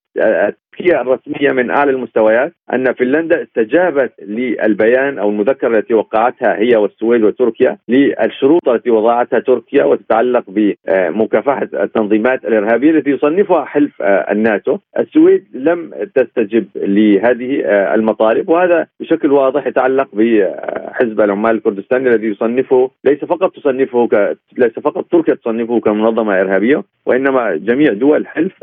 التركيه 0.80 1.02
الرسمية 1.02 1.52
من 1.52 1.70
اعلى 1.72 1.92
المستويات 1.92 2.54
أن 2.74 2.94
فنلندا 2.94 3.44
استجابت 3.44 4.12
للبيان 4.22 5.20
أو 5.20 5.30
المذكرة 5.30 5.78
التي 5.78 5.94
وقعتها 5.94 6.60
هي 6.60 6.76
والسويد 6.76 7.24
وتركيا 7.24 7.78
للشروط 7.88 8.70
التي 8.70 8.90
وضعتها 8.90 9.40
تركيا 9.40 9.84
وتتعلق 9.84 10.44
بمكافحة 10.48 11.68
التنظيمات 11.74 12.46
الإرهابية 12.46 12.92
التي 12.92 13.10
يصنفها 13.10 13.66
حلف 13.66 14.02
الناتو، 14.02 14.78
السويد 15.00 15.44
لم 15.54 15.92
تستجب 16.16 16.66
لهذه 16.76 17.62
المطالب 17.96 18.50
وهذا 18.50 18.88
بشكل 19.00 19.32
واضح 19.32 19.68
يتعلق 19.68 20.08
بحزب 20.14 21.22
العمال 21.22 21.56
الكردستاني 21.56 22.10
الذي 22.10 22.28
يصنفه 22.28 22.92
ليس 23.04 23.26
فقط 23.26 23.56
تصنفه 23.56 24.08
ك... 24.08 24.38
ليس 24.58 24.80
فقط 24.84 25.06
تركيا 25.12 25.34
تصنفه 25.34 25.80
كمنظمة 25.80 26.42
إرهابية 26.42 26.84
وإنما 27.06 27.56
جميع 27.56 27.94
دول 27.94 28.28
حلف 28.28 28.54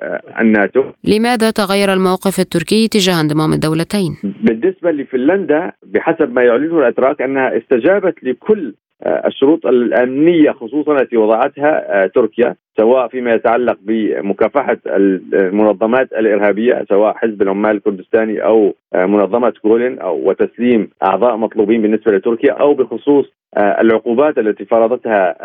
الناتو. 0.40 0.85
لماذا 1.04 1.50
تغير 1.50 1.92
الموقف 2.06 2.40
التركي 2.40 2.88
تجاه 2.88 3.20
انضمام 3.20 3.52
الدولتين؟ 3.52 4.16
بالنسبة 4.42 4.90
لفنلندا 4.90 5.72
بحسب 5.82 6.32
ما 6.32 6.42
يعلنه 6.42 6.78
الأتراك 6.78 7.22
أنها 7.22 7.56
استجابت 7.58 8.14
لكل 8.22 8.75
الشروط 9.06 9.66
الأمنية 9.66 10.50
خصوصا 10.50 10.92
التي 11.00 11.16
وضعتها 11.16 12.06
تركيا 12.06 12.54
سواء 12.76 13.08
فيما 13.08 13.34
يتعلق 13.34 13.78
بمكافحة 13.82 14.76
المنظمات 14.86 16.12
الإرهابية 16.12 16.84
سواء 16.88 17.14
حزب 17.14 17.42
العمال 17.42 17.76
الكردستاني 17.76 18.44
أو 18.44 18.75
منظمة 18.94 19.52
جولن 19.64 19.98
أو 19.98 20.30
وتسليم 20.30 20.90
أعضاء 21.02 21.36
مطلوبين 21.36 21.82
بالنسبة 21.82 22.12
لتركيا 22.12 22.52
أو 22.52 22.75
بخصوص 22.75 23.26
العقوبات 23.58 24.38
التي 24.38 24.64
فرضتها 24.64 25.36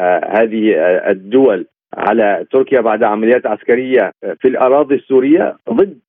هذه 0.41 0.73
الدول 1.09 1.65
على 1.97 2.45
تركيا 2.51 2.81
بعد 2.81 3.03
عمليات 3.03 3.45
عسكرية 3.45 4.11
في 4.39 4.47
الأراضي 4.47 4.95
السورية 4.95 5.57
ضد 5.69 5.99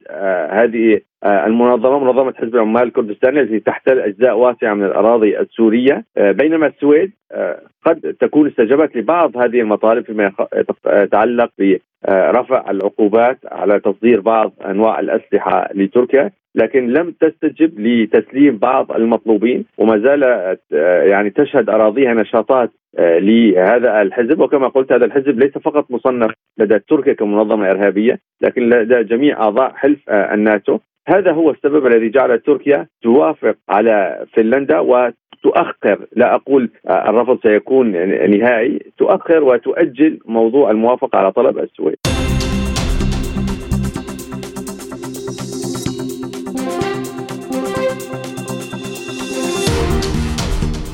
هذه 0.51 1.01
المنظمة 1.25 1.99
منظمة 1.99 2.35
حزب 2.37 2.55
العمال 2.55 2.83
الكردستاني 2.83 3.41
التي 3.41 3.61
تحتل 3.61 3.99
اجزاء 4.01 4.39
واسعة 4.39 4.75
من 4.75 4.85
الأراضي 4.85 5.41
السورية 5.41 6.05
بينما 6.17 6.67
السويد 6.67 7.13
قد 7.87 8.17
تكون 8.21 8.49
استجابت 8.49 8.97
لبعض 8.97 9.37
هذه 9.37 9.61
المطالب 9.61 10.05
فيما 10.05 10.33
يتعلق 10.87 11.51
برفع 12.05 12.71
العقوبات 12.71 13.39
على 13.53 13.81
تصدير 13.81 14.21
بعض 14.21 14.53
أنواع 14.67 15.01
الأسلحة 15.01 15.69
لتركيا 15.75 16.31
لكن 16.55 16.87
لم 16.93 17.15
تستجب 17.21 17.81
لتسليم 17.81 18.57
بعض 18.57 18.93
المطلوبين 18.93 19.65
وما 19.79 19.99
زالت 19.99 20.61
يعني 21.09 21.31
تشهد 21.31 21.71
أراضيها 21.71 22.15
نشاطات 22.15 22.71
لهذا 22.99 24.03
الحزب. 24.03 24.41
وكما 24.41 24.69
قلت 24.69 24.93
هذا 24.93 25.05
الحزب 25.05 25.39
ليس 25.39 25.59
فقط 25.59 25.91
مصنف 25.91 26.31
لدى 26.59 26.79
تركيا 26.79 27.13
كمنظمة 27.13 27.71
إرهابية 27.71 28.19
لكن 28.41 28.69
لدى 28.69 29.03
جميع 29.03 29.43
أعضاء 29.43 29.73
حلف 29.73 30.11
الناتو. 30.11 30.79
هذا 31.09 31.33
هو 31.33 31.51
السبب 31.51 31.87
الذي 31.87 32.09
جعل 32.11 32.39
تركيا 32.39 32.87
توافق 33.03 33.57
على 33.69 34.27
فنلندا 34.33 34.79
وتؤخر 34.79 36.07
لا 36.17 36.35
أقول 36.35 36.71
الرفض 36.91 37.39
سيكون 37.43 37.93
نهائي 38.39 38.79
تؤخر 38.99 39.45
وتؤجل 39.45 40.19
موضوع 40.27 40.71
الموافقة 40.71 41.19
على 41.19 41.33
طلب 41.33 41.59
السويد. 41.59 41.97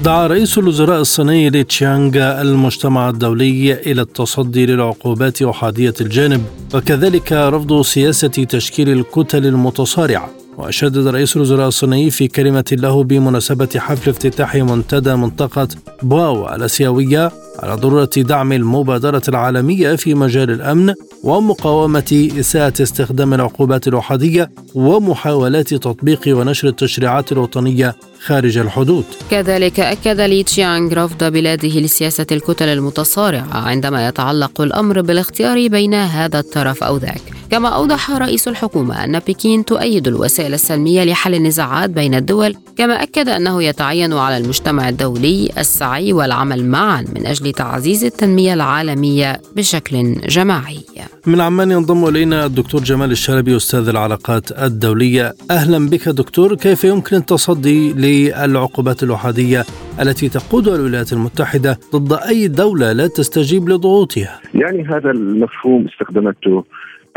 دعا 0.08 0.26
رئيس 0.26 0.58
الوزراء 0.58 1.00
الصيني 1.00 1.50
لي 1.50 1.64
تشيانغ 1.64 2.40
المجتمع 2.40 3.08
الدولي 3.08 3.72
إلى 3.72 4.02
التصدي 4.02 4.66
للعقوبات 4.66 5.42
أحادية 5.42 5.94
الجانب 6.00 6.44
وكذلك 6.74 7.32
رفض 7.32 7.82
سياسة 7.82 8.28
تشكيل 8.28 8.88
الكتل 8.88 9.46
المتصارعة. 9.46 10.30
وشدد 10.58 11.06
رئيس 11.06 11.36
الوزراء 11.36 11.68
الصيني 11.68 12.10
في 12.10 12.28
كلمة 12.28 12.64
له 12.72 13.04
بمناسبة 13.04 13.68
حفل 13.76 14.10
افتتاح 14.10 14.54
منتدى 14.54 15.14
منطقة 15.14 15.68
بواو 16.02 16.54
الآسيوية 16.54 17.32
على 17.58 17.74
ضرورة 17.74 18.10
دعم 18.16 18.52
المبادرة 18.52 19.22
العالمية 19.28 19.96
في 19.96 20.14
مجال 20.14 20.50
الأمن 20.50 20.94
ومقاومة 21.22 22.30
إساءة 22.40 22.82
استخدام 22.82 23.34
العقوبات 23.34 23.88
الأحادية 23.88 24.50
ومحاولات 24.74 25.74
تطبيق 25.74 26.20
ونشر 26.28 26.68
التشريعات 26.68 27.32
الوطنية 27.32 27.96
خارج 28.26 28.58
الحدود. 28.58 29.04
كذلك 29.30 29.80
أكد 29.80 30.20
لي 30.20 30.42
تشيانغ 30.42 31.04
رفض 31.04 31.24
بلاده 31.24 31.68
لسياسة 31.68 32.26
الكتل 32.32 32.68
المتصارعة 32.68 33.54
عندما 33.54 34.08
يتعلق 34.08 34.60
الأمر 34.60 35.00
بالاختيار 35.00 35.68
بين 35.68 35.94
هذا 35.94 36.38
الطرف 36.38 36.84
أو 36.84 36.96
ذاك. 36.96 37.37
كما 37.50 37.68
أوضح 37.68 38.10
رئيس 38.10 38.48
الحكومة 38.48 39.04
أن 39.04 39.18
بكين 39.18 39.64
تؤيد 39.64 40.08
الوسائل 40.08 40.54
السلمية 40.54 41.04
لحل 41.04 41.34
النزاعات 41.34 41.90
بين 41.90 42.14
الدول 42.14 42.54
كما 42.76 43.02
أكد 43.02 43.28
أنه 43.28 43.62
يتعين 43.62 44.12
على 44.12 44.36
المجتمع 44.36 44.88
الدولي 44.88 45.48
السعي 45.58 46.12
والعمل 46.12 46.64
معا 46.64 47.04
من 47.16 47.26
أجل 47.26 47.52
تعزيز 47.52 48.04
التنمية 48.04 48.54
العالمية 48.54 49.40
بشكل 49.56 50.14
جماعي. 50.28 50.78
من 51.26 51.40
عمان 51.40 51.70
ينضم 51.70 52.08
إلينا 52.08 52.46
الدكتور 52.46 52.80
جمال 52.80 53.10
الشلبي 53.10 53.56
أستاذ 53.56 53.88
العلاقات 53.88 54.62
الدولية. 54.62 55.32
أهلا 55.50 55.88
بك 55.88 56.08
دكتور 56.08 56.54
كيف 56.54 56.84
يمكن 56.84 57.16
التصدي 57.16 57.92
للعقوبات 57.92 59.02
الأحادية 59.02 59.64
التي 60.00 60.28
تقودها 60.28 60.76
الولايات 60.76 61.12
المتحدة 61.12 61.78
ضد 61.96 62.12
أي 62.12 62.48
دولة 62.48 62.92
لا 62.92 63.06
تستجيب 63.06 63.68
لضغوطها؟ 63.68 64.40
يعني 64.54 64.84
هذا 64.88 65.10
المفهوم 65.10 65.86
استخدمته 65.88 66.64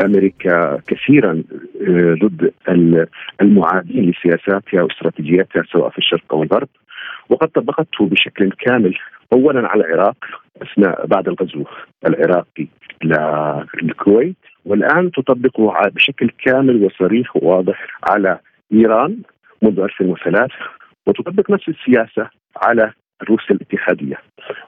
أمريكا 0.04 0.80
كثيرا 0.86 1.42
ضد 2.22 2.52
المعادين 3.42 4.10
لسياساتها 4.10 4.82
واستراتيجياتها 4.82 5.62
سواء 5.72 5.90
في 5.90 5.98
الشرق 5.98 6.24
أو 6.32 6.42
الغرب. 6.42 6.68
وقد 7.28 7.48
طبقته 7.48 8.06
بشكل 8.06 8.50
كامل 8.50 8.98
اولا 9.32 9.68
على 9.68 9.84
العراق 9.84 10.16
اثناء 10.62 11.06
بعد 11.06 11.28
الغزو 11.28 11.64
العراقي 12.06 12.66
للكويت. 13.82 14.36
والآن 14.64 15.10
تطبقه 15.10 15.88
بشكل 15.88 16.30
كامل 16.44 16.84
وصريح 16.84 17.36
وواضح 17.36 17.86
على 18.10 18.38
إيران 18.72 19.18
منذ 19.62 19.80
2003 19.80 20.54
وتطبق 21.06 21.50
نفس 21.50 21.68
السياسة 21.68 22.30
على 22.56 22.92
روسيا 23.28 23.56
الاتحادية 23.56 24.16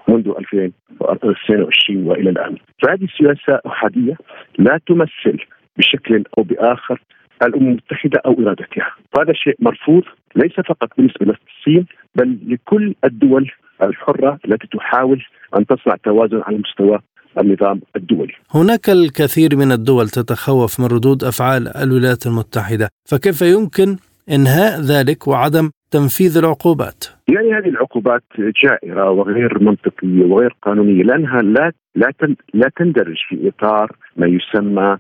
منذ 0.09 0.29
2022 0.39 2.07
وإلى 2.07 2.31
الآن، 2.31 2.57
فهذه 2.83 3.05
السياسة 3.05 3.61
أحادية 3.67 4.17
لا 4.59 4.81
تمثل 4.87 5.39
بشكل 5.77 6.25
أو 6.39 6.43
بآخر 6.43 7.03
الأمم 7.43 7.69
المتحدة 7.69 8.23
أو 8.27 8.33
إرادتها، 8.33 8.95
وهذا 9.17 9.33
شيء 9.33 9.57
مرفوض 9.59 10.03
ليس 10.37 10.53
فقط 10.53 10.89
بالنسبة 10.97 11.27
للصين 11.27 11.87
بل 12.15 12.39
لكل 12.47 12.95
الدول 13.05 13.51
الحرة 13.83 14.39
التي 14.45 14.67
تحاول 14.67 15.25
أن 15.59 15.67
تصنع 15.67 15.97
توازن 16.05 16.43
على 16.43 16.59
مستوى 16.59 16.99
النظام 17.39 17.81
الدولي. 17.97 18.33
هناك 18.55 18.91
الكثير 18.91 19.57
من 19.57 19.73
الدول 19.73 20.09
تتخوف 20.09 20.81
من 20.81 20.87
ردود 20.87 21.25
أفعال 21.25 21.77
الولايات 21.77 22.27
المتحدة، 22.27 22.89
فكيف 23.05 23.43
يمكن 23.43 23.97
إنهاء 24.31 24.81
ذلك 24.81 25.29
وعدم 25.29 25.71
تنفيذ 25.91 26.39
العقوبات؟ 26.39 27.05
يعني 27.29 27.53
هذه 27.53 27.69
العقوبات 27.69 28.23
جائرة 28.39 29.11
وغير 29.11 29.63
منطقية 29.63 30.25
وغير 30.25 30.57
قانونية 30.63 31.03
لأنها 31.03 31.43
لا 31.43 31.73
لا 31.95 32.13
لا 32.55 32.71
تندرج 32.77 33.17
في 33.29 33.49
إطار 33.49 33.97
ما 34.17 34.27
يسمى 34.27 34.99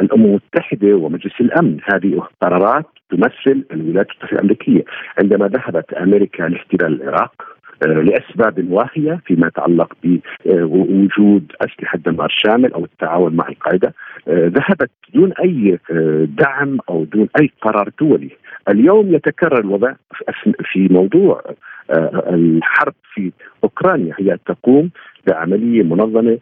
الأمم 0.00 0.24
المتحدة 0.24 0.94
ومجلس 0.94 1.40
الأمن، 1.40 1.78
هذه 1.92 2.22
قرارات 2.42 2.86
تمثل 3.10 3.64
الولايات 3.72 4.06
المتحدة 4.10 4.32
الأمريكية، 4.32 4.84
عندما 5.18 5.48
ذهبت 5.48 5.92
أمريكا 5.92 6.42
لاحتلال 6.42 7.02
العراق 7.02 7.42
لأسباب 7.86 8.70
واهية 8.70 9.20
فيما 9.26 9.46
يتعلق 9.46 9.92
بوجود 10.44 11.52
أسلحة 11.60 11.98
دمار 11.98 12.28
شامل 12.30 12.72
أو 12.72 12.84
التعاون 12.84 13.36
مع 13.36 13.48
القاعدة 13.48 13.94
ذهبت 14.28 14.90
دون 15.14 15.32
أي 15.32 15.78
دعم 16.26 16.78
أو 16.88 17.04
دون 17.04 17.28
أي 17.40 17.50
قرار 17.62 17.90
دولي. 18.00 18.30
اليوم 18.68 19.14
يتكرر 19.14 19.60
الوضع 19.60 19.92
في 20.72 20.88
موضوع 20.90 21.42
الحرب 22.30 22.94
في 23.14 23.32
أوكرانيا. 23.64 24.14
هي 24.18 24.38
تقوم 24.46 24.90
بعملية 25.26 25.82
منظمة 25.82 26.38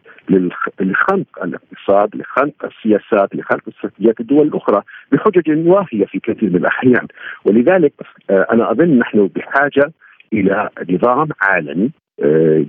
لخنق 0.81 1.43
الاقتصاد، 1.45 2.17
لخنق 2.17 2.65
السياسات، 2.65 3.35
لخنق 3.35 3.69
استراتيجيات 3.69 4.21
الدول 4.21 4.47
الأخرى 4.47 4.83
بحجج 5.13 5.67
واهية 5.67 6.05
في 6.05 6.21
كثير 6.21 6.51
من 6.51 6.57
الأحيان، 6.57 7.07
ولذلك 7.45 7.93
أنا 8.31 8.71
أظن 8.71 8.99
نحن 8.99 9.31
بحاجة 9.37 9.93
إلى 10.33 10.69
نظام 10.91 11.29
عالمي 11.41 11.91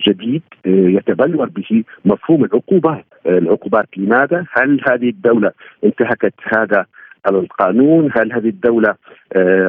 جديد 0.08 0.42
يتبلور 0.66 1.50
به 1.50 1.84
مفهوم 2.06 2.44
العقوبات، 2.46 3.06
العقوبات 3.26 3.88
لماذا؟ 3.98 4.46
هل 4.52 4.82
هذه 4.90 5.10
الدولة 5.10 5.52
انتهكت؟ 5.84 6.34
هذا 6.58 6.86
القانون؟ 7.30 8.12
هل 8.18 8.34
هذه 8.34 8.50
الدولة 8.50 8.96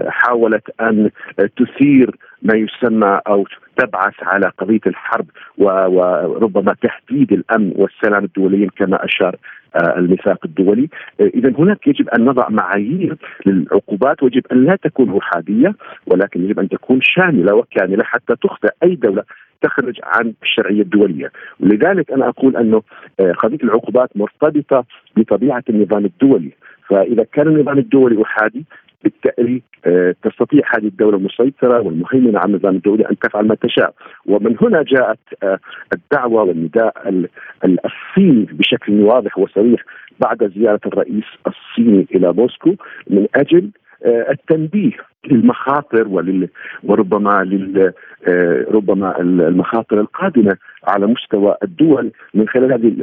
حاولت 0.09 0.81
أن 0.81 1.11
تثير 1.57 2.17
ما 2.43 2.55
يسمى 2.55 3.21
أو 3.29 3.47
تبعث 3.77 4.15
على 4.23 4.53
قضية 4.59 4.81
الحرب 4.87 5.27
وربما 5.59 6.75
تهديد 6.83 7.33
الأمن 7.33 7.73
والسلام 7.77 8.25
الدوليين 8.25 8.69
كما 8.69 9.05
أشار 9.05 9.37
الميثاق 9.77 10.39
الدولي. 10.45 10.89
اذا 11.21 11.53
هناك 11.59 11.87
يجب 11.87 12.09
أن 12.09 12.25
نضع 12.25 12.49
معايير 12.49 13.17
للعقوبات 13.47 14.23
ويجب 14.23 14.43
أن 14.53 14.65
لا 14.65 14.77
تكون 14.77 15.17
احاديه 15.17 15.75
ولكن 16.07 16.45
يجب 16.45 16.61
أن 16.61 16.69
تكون 16.69 16.99
شاملة 17.03 17.55
وكاملة 17.55 18.05
حتى 18.05 18.35
تخطئ 18.43 18.71
أي 18.83 18.95
دولة 18.95 19.23
تخرج 19.63 20.01
عن 20.05 20.33
الشرعية 20.43 20.83
الدولية، 20.83 21.31
ولذلك 21.61 22.13
أنا 22.13 22.29
أقول 22.29 22.57
أنه 22.57 22.83
قضية 23.39 23.59
العقوبات 23.65 24.11
مرتبطة 24.17 24.85
بطبيعة 25.17 25.65
النظام 25.71 26.05
الدولي، 26.05 26.51
فإذا 26.89 27.25
كان 27.33 27.49
النظام 27.49 27.79
الدولي 27.79 28.23
احادي 28.23 28.65
بالتالي 29.05 29.63
آه، 29.87 30.15
تستطيع 30.23 30.63
هذه 30.77 30.87
الدولة 30.87 31.17
المسيطرة 31.17 31.81
والمهيمنة 31.81 32.39
على 32.39 32.51
النظام 32.51 32.77
الدولي 32.77 33.11
أن 33.11 33.19
تفعل 33.19 33.47
ما 33.47 33.55
تشاء. 33.55 33.95
ومن 34.27 34.57
هنا 34.61 34.83
جاءت 34.83 35.19
آه، 35.43 35.59
الدعوة 35.93 36.43
والنداء 36.43 36.95
الصيني 37.65 38.47
بشكل 38.53 39.01
واضح 39.01 39.39
وصريح 39.39 39.81
بعد 40.21 40.53
زيارة 40.57 40.81
الرئيس 40.87 41.25
الصيني 41.47 42.07
إلى 42.15 42.33
موسكو 42.33 42.75
من 43.11 43.27
أجل 43.35 43.71
التنبيه 44.05 44.93
للمخاطر 45.31 46.09
ولل 46.09 46.49
وربما 46.83 47.45
لل 47.45 47.93
ربما 48.71 49.21
المخاطر 49.21 50.01
القادمة 50.01 50.57
على 50.89 51.07
مستوى 51.07 51.57
الدول 51.63 52.11
من 52.35 52.49
خلال 52.49 52.73
هذه 52.73 52.95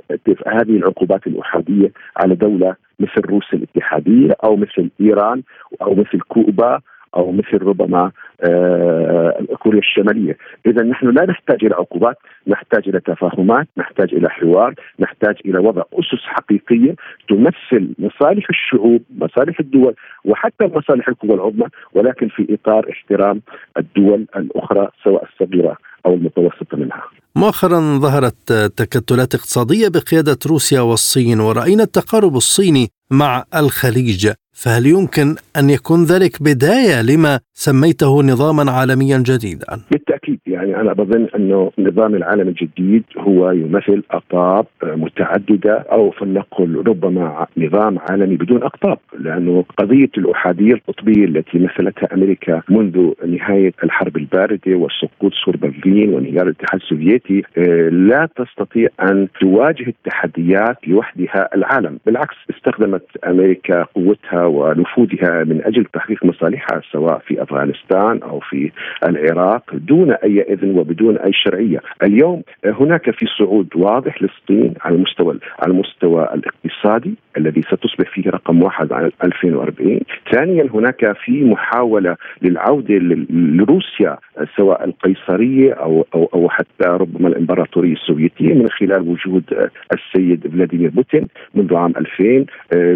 هذه 0.48 0.78
العقوبات 0.78 1.28
الأحادية 1.28 1.92
على 2.18 2.36
دولة 2.36 2.76
مثل 3.00 3.22
روسيا 3.26 3.58
الاتحادية 3.58 4.36
أو 4.44 4.56
مثل 4.56 4.90
إيران 5.02 5.42
أو 5.82 5.96
مثل 5.96 6.20
كوبا 6.28 6.80
أو 7.16 7.32
مثل 7.32 7.64
ربما 7.64 8.12
آه 8.42 9.46
كوريا 9.60 9.80
الشمالية، 9.80 10.38
إذا 10.66 10.84
نحن 10.84 11.06
لا 11.08 11.26
نحتاج 11.26 11.66
إلى 11.66 11.76
عقوبات، 11.76 12.18
نحتاج 12.48 12.90
إلى 12.90 13.00
تفاهمات، 13.00 13.68
نحتاج 13.78 14.14
إلى 14.14 14.30
حوار، 14.30 14.74
نحتاج 15.00 15.36
إلى 15.46 15.60
وضع 15.60 15.82
أسس 15.94 16.24
حقيقية 16.24 16.96
تمثل 17.30 17.94
مصالح 18.00 18.50
الشعوب، 18.50 19.02
مصالح 19.18 19.60
الدول 19.60 19.96
وحتى 20.26 20.66
مصالح 20.66 21.08
القوى 21.08 21.34
العظمى 21.34 21.68
ولكن 21.94 22.28
في 22.28 22.54
إطار 22.54 22.90
احترام 22.92 23.42
الدول 23.78 24.26
الأخرى 24.36 24.90
سواء 25.04 25.24
الصغيرة 25.24 25.78
أو 26.06 26.14
المتوسطة 26.14 26.78
منها. 26.78 27.04
مؤخرا 27.36 27.80
ظهرت 27.80 28.52
تكتلات 28.78 29.36
اقتصادية 29.36 29.88
بقيادة 29.88 30.38
روسيا 30.50 30.82
والصين 30.82 31.40
ورأينا 31.40 31.84
التقارب 31.84 32.36
الصيني 32.36 32.88
مع 33.12 33.44
الخليج 33.56 34.32
فهل 34.54 34.86
يمكن 34.86 35.36
أن 35.60 35.70
يكون 35.70 36.04
ذلك 36.04 36.44
بداية 36.44 37.02
لما 37.02 37.40
سميته 37.54 38.24
نظاما 38.24 38.72
عالميا 38.72 39.18
جديدا؟ 39.18 39.82
بالتأكيد 39.92 40.40
يعني 40.48 40.76
أنا 40.76 40.94
بظن 40.94 41.28
أنه 41.36 41.72
نظام 41.80 42.16
العالم 42.16 42.48
الجديد 42.48 43.04
هو 43.18 43.52
يمثل 43.52 44.04
أقطاب 44.12 44.66
متعددة 44.84 45.86
أو 45.92 46.12
فلنقل 46.12 46.84
ربما 46.88 47.48
نظام 47.58 48.00
عالمي 48.10 48.36
بدون 48.36 48.64
أقطاب 48.64 48.98
لأنه 49.20 49.66
قضية 49.78 50.10
الأحادية 50.18 50.74
القطبية 50.74 51.26
التي 51.26 51.60
مثلتها 51.60 52.14
أمريكا 52.14 52.62
منذ 52.70 53.12
نهاية 53.28 53.74
الحرب 53.84 54.18
الباردة 54.18 54.76
وسقوط 54.76 55.32
سور 55.46 55.58
برلين 55.58 56.14
وانهيار 56.14 56.48
الاتحاد 56.48 56.82
السوفيتي 56.82 57.44
آه، 57.58 57.90
لا 57.90 58.30
تستطيع 58.36 58.88
أن 59.02 59.28
تواجه 59.40 59.88
التحديات 59.88 60.78
لوحدها 60.88 61.50
العالم، 61.56 62.00
بالعكس 62.06 62.36
استخدمت 62.50 63.01
أمريكا 63.28 63.84
قوتها 63.84 64.46
ونفوذها 64.46 65.44
من 65.44 65.62
أجل 65.66 65.86
تحقيق 65.86 66.26
مصالحها 66.26 66.82
سواء 66.92 67.20
في 67.20 67.44
أفغانستان 67.44 68.20
أو 68.24 68.40
في 68.40 68.72
العراق 69.04 69.64
دون 69.74 70.12
أي 70.12 70.42
إذن 70.42 70.78
وبدون 70.78 71.18
أي 71.18 71.34
شرعية، 71.34 71.80
اليوم 72.04 72.44
هناك 72.66 73.12
في 73.12 73.26
صعود 73.40 73.68
واضح 73.76 74.22
للصين 74.22 74.74
على 74.82 74.96
المستوى 74.96 75.40
على 75.60 75.72
المستوى 75.72 76.30
الاقتصادي 76.34 77.16
الذي 77.38 77.62
ستصبح 77.62 78.10
فيه 78.14 78.30
رقم 78.30 78.64
واحد 78.64 78.94
عام 78.94 79.12
2040 79.24 80.00
ثانيا 80.32 80.68
هناك 80.74 81.18
في 81.26 81.44
محاولة 81.44 82.16
للعودة 82.42 82.96
لروسيا 83.30 84.18
سواء 84.58 84.86
القيصرية 84.86 85.74
أو, 85.74 86.06
أو, 86.16 86.30
أو 86.34 86.50
حتى 86.50 86.88
ربما 86.88 87.28
الإمبراطورية 87.28 87.94
السوفيتية 87.94 88.54
من 88.54 88.70
خلال 88.70 89.02
وجود 89.10 89.70
السيد 89.94 90.48
فلاديمير 90.48 90.90
بوتين 90.90 91.28
منذ 91.56 91.76
عام 91.76 91.94
2000 91.98 92.46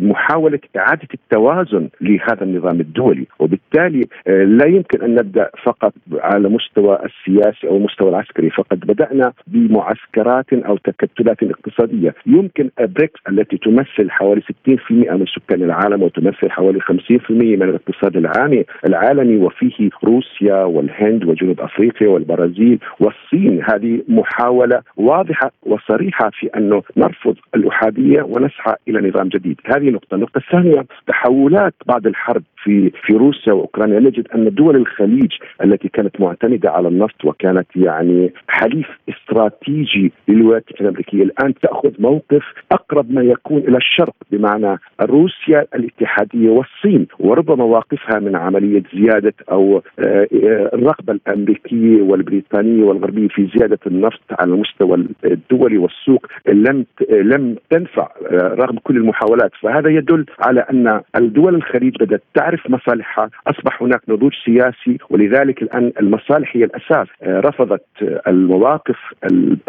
محاولة 0.02 0.60
إعادة 0.78 1.08
التوازن 1.14 1.90
لهذا 2.02 2.44
النظام 2.44 2.80
الدولي. 2.80 3.26
وبالتالي 3.40 4.08
لا 4.28 4.66
يمكن 4.66 5.02
أن 5.02 5.16
نبدأ 5.16 5.50
فقط 5.64 5.94
على 6.14 6.50
مستوى 6.50 7.00
السياسي 7.06 7.68
أو 7.68 7.78
المستوى 7.78 8.10
العسكري. 8.10 8.50
فقد 8.50 8.80
بدأنا 8.80 9.34
بمعسكرات 9.48 10.54
أو 10.54 10.78
تكتلات 10.78 11.44
اقتصادية. 11.44 12.16
يمكن 12.26 12.70
بريكس 12.80 13.20
التي 13.30 13.58
تمثل 13.58 14.12
حوالي 14.12 14.42
60% 14.42 15.12
من 15.14 15.26
سكان 15.26 15.64
العالم 15.64 16.04
وتمثل 16.04 16.52
حوالي 16.52 16.80
50% 16.80 17.58
من 17.58 17.70
الاقتصاد 17.70 18.18
العالمي 18.18 18.66
العالمي 18.88 19.38
وفيه 19.38 19.90
روسيا 20.04 20.64
والهند 20.64 21.26
وجنوب 21.26 21.62
أفريقيا 21.62 22.08
والبرازيل 22.08 22.80
والصين. 23.00 23.64
هذه 23.72 24.02
محاولة 24.08 24.82
واضحة 24.98 25.52
وصريحة 25.64 26.30
في 26.40 26.48
انه 26.58 26.84
نرفض 26.98 27.36
الإحادية 27.56 28.22
ونسعى 28.22 28.76
إلى 28.88 29.10
نظام 29.10 29.28
جديد، 29.28 29.60
هذه 29.76 29.90
نقطة، 29.90 30.16
النقطة 30.16 30.38
الثانية 30.38 30.86
تحولات 31.08 31.74
بعد 31.86 32.08
الحرب. 32.08 32.44
في 32.66 32.92
في 33.06 33.14
روسيا 33.14 33.54
وأوكرانيا 33.54 34.00
نجد 34.00 34.28
أن 34.36 34.54
دول 34.54 34.76
الخليج 34.76 35.32
التي 35.64 35.90
كانت 35.90 36.22
معتمدة 36.22 36.72
على 36.72 36.88
النفط 36.88 37.26
وكانت 37.26 37.68
يعني 37.76 38.34
حليف 38.48 38.88
استراتيجي 39.10 40.12
للولايات 40.28 40.66
المتحده 40.66 40.86
الأمريكية 40.86 41.24
الآن 41.24 41.54
تأخذ 41.54 41.92
موقف 42.00 42.44
أقرب 42.72 43.12
ما 43.12 43.22
يكون 43.22 43.58
إلى 43.58 43.78
الشرق 43.78 44.16
بمعنى 44.32 44.80
روسيا 45.02 45.66
الاتحادية 45.76 46.50
والصين 46.50 47.08
وربما 47.20 47.64
واقفها 47.64 48.20
من 48.20 48.36
عملية 48.36 48.84
زيادة 48.94 49.34
أو 49.52 49.82
آه، 50.00 50.28
الرغبة 50.74 51.14
الأمريكية 51.14 52.02
والبريطانية 52.02 52.84
والغربية 52.84 53.28
في 53.28 53.48
زيادة 53.58 53.80
النفط 53.88 54.22
على 54.40 54.54
المستوى 54.54 55.06
الدولي 55.26 55.78
والسوق 55.78 56.26
لم 56.48 56.86
لم 57.10 57.56
تنفع 57.70 58.08
آه، 58.32 58.56
رغم 58.56 58.78
كل 58.84 58.98
المحاولات. 58.98 59.52
فهذا 59.62 59.90
يدل 59.90 60.26
على 60.40 60.60
أن 60.60 61.02
الدول 61.16 61.56
الخليج 61.56 61.96
بدأت 62.00 62.24
تعرف 62.34 62.55
مصالحها 62.70 63.30
أصبح 63.48 63.84
هناك 63.84 64.02
نضوج 64.08 64.34
سياسي 64.46 64.98
ولذلك 65.10 65.62
الآن 65.62 65.92
المصالح 66.00 66.56
هي 66.56 66.64
الأساس. 66.64 67.08
آه، 67.24 67.40
رفضت 67.40 67.86
المواقف 68.28 68.98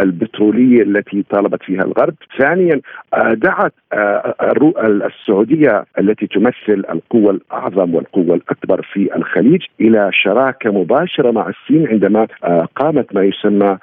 البترولية 0.01 0.83
التي 0.83 1.25
طالبت 1.31 1.63
فيها 1.63 1.83
الغرب. 1.83 2.15
ثانيا 2.39 2.81
دعت 3.33 3.73
السعودية 4.85 5.85
التي 5.99 6.27
تمثل 6.27 6.85
القوة 6.93 7.31
الأعظم 7.31 7.95
والقوة 7.95 8.35
الأكبر 8.35 8.83
في 8.93 9.17
الخليج 9.17 9.63
إلى 9.81 10.11
شراكة 10.13 10.73
مباشرة 10.73 11.31
مع 11.31 11.49
الصين 11.49 11.89
عندما 11.89 12.27
آه، 12.45 12.69
قامت 12.77 13.15
ما 13.15 13.23
يسمى 13.23 13.79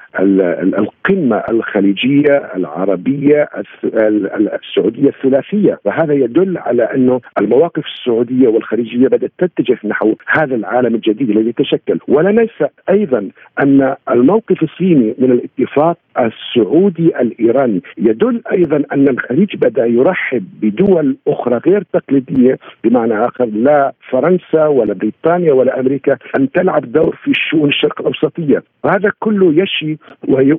القمة 0.79 1.43
الخليجية 1.49 2.37
العربية 2.55 3.49
السعودية 3.83 5.09
الثلاثية. 5.09 5.79
وهذا 5.85 6.13
يدل 6.13 6.57
على 6.57 6.83
أنه 6.83 7.21
المواقف 7.41 7.83
السعودية 7.85 8.47
والخليجيه 8.93 9.07
بدأت 9.07 9.31
تتجه 9.37 9.77
نحو 9.83 10.15
هذا 10.27 10.55
العالم 10.55 10.95
الجديد 10.95 11.29
الذي 11.29 11.49
يتشكل 11.49 11.99
ولا 12.07 12.31
ننسى 12.31 12.67
أيضا 12.89 13.29
أن 13.63 13.95
الموقف 14.11 14.63
الصيني 14.63 15.15
من 15.17 15.31
الاتفاق 15.31 15.97
السعودي 16.19 17.07
الإيراني. 17.21 17.81
يدل 17.97 18.41
أيضا 18.51 18.83
أن 18.93 19.07
الخليج 19.09 19.55
بدأ 19.55 19.85
يرحب 19.85 20.45
بدول 20.61 21.17
أخرى 21.27 21.57
غير 21.67 21.83
تقليدية 21.93 22.59
بمعنى 22.83 23.25
آخر 23.25 23.45
لا 23.45 23.93
فرنسا 24.09 24.67
ولا 24.67 24.93
بريطانيا 24.93 25.53
ولا 25.53 25.79
أمريكا 25.79 26.17
أن 26.39 26.51
تلعب 26.51 26.91
دور 26.91 27.15
في 27.23 27.31
الشؤون 27.31 27.69
الشرق 27.69 28.01
الأوسطية، 28.01 28.63
وهذا 28.83 29.11
كله 29.19 29.53
يشي 29.63 29.97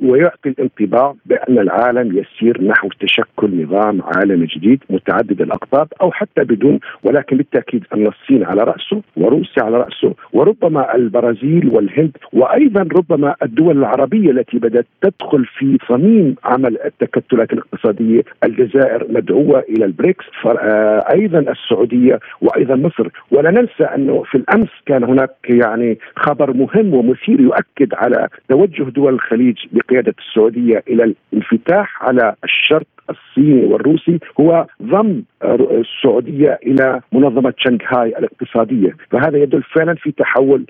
ويعطي 0.03 0.49
الانطباع 0.49 1.15
بأن 1.27 1.59
العالم 1.59 2.19
يسير 2.19 2.63
نحو 2.65 2.89
تشكل 3.01 3.63
نظام 3.63 4.03
عالمي 4.03 4.47
جديد 4.47 4.83
متعدد 4.91 5.41
الأقطاب 5.41 5.89
أو 6.03 6.13
حتى 6.13 6.45
بدون 6.45 6.81
ولكن 7.03 7.37
بالتأكيد 7.37 7.85
أن 7.95 8.07
الصين 8.07 8.45
على 8.45 8.63
رأسه 8.63 9.03
وروسيا 9.17 9.63
على 9.63 9.77
رأسه 9.77 10.15
وربما 10.33 10.95
البرازيل 10.95 11.69
والهند 11.73 12.17
وأيضا 12.33 12.81
ربما 12.81 13.35
الدول 13.43 13.79
العربية 13.79 14.31
التي 14.31 14.59
بدأت 14.59 14.87
تدخل 15.03 15.44
في 15.59 15.79
صميم 15.89 16.37
عمل 16.45 16.79
التكتلات 16.85 17.53
الاقتصادية 17.53 18.23
الجزائر 18.45 19.07
مدعوة 19.09 19.65
إلى 19.69 19.85
البريكس. 19.85 20.25
آه، 20.47 21.05
أيضا 21.13 21.39
السعودية 21.39 22.21
وأيضا 22.41 22.75
مصر. 22.75 23.09
ولا 23.31 23.51
ننسى 23.51 23.85
أنه 23.85 24.23
في 24.23 24.35
الأمس 24.35 24.69
كان 24.87 25.05
هناك 25.05 25.31
يعني 25.49 25.99
خبر 26.17 26.53
مهم 26.53 26.95
ومثير 26.95 27.41
يؤكد 27.41 27.95
على 27.95 28.29
توجه 28.49 28.83
دول 28.83 29.15
الخليج 29.15 29.57
بقيادة 29.73 30.15
السعودية 30.19 30.83
إلى 30.89 31.15
الانفتاح 31.33 32.03
على 32.03 32.35
الشرق 32.45 32.87
الصيني 33.11 33.65
والروسي 33.65 34.19
هو 34.41 34.67
ضم 34.83 35.23
السعودية 35.45 36.59
إلى 36.67 37.01
منظمة 37.13 37.55
شنغهاي 37.59 38.09
الاقتصادية، 38.09 38.97
فهذا 39.11 39.39
يدل 39.39 39.63
فعلا 39.63 39.95
في 39.95 40.13
تحول 40.13 40.67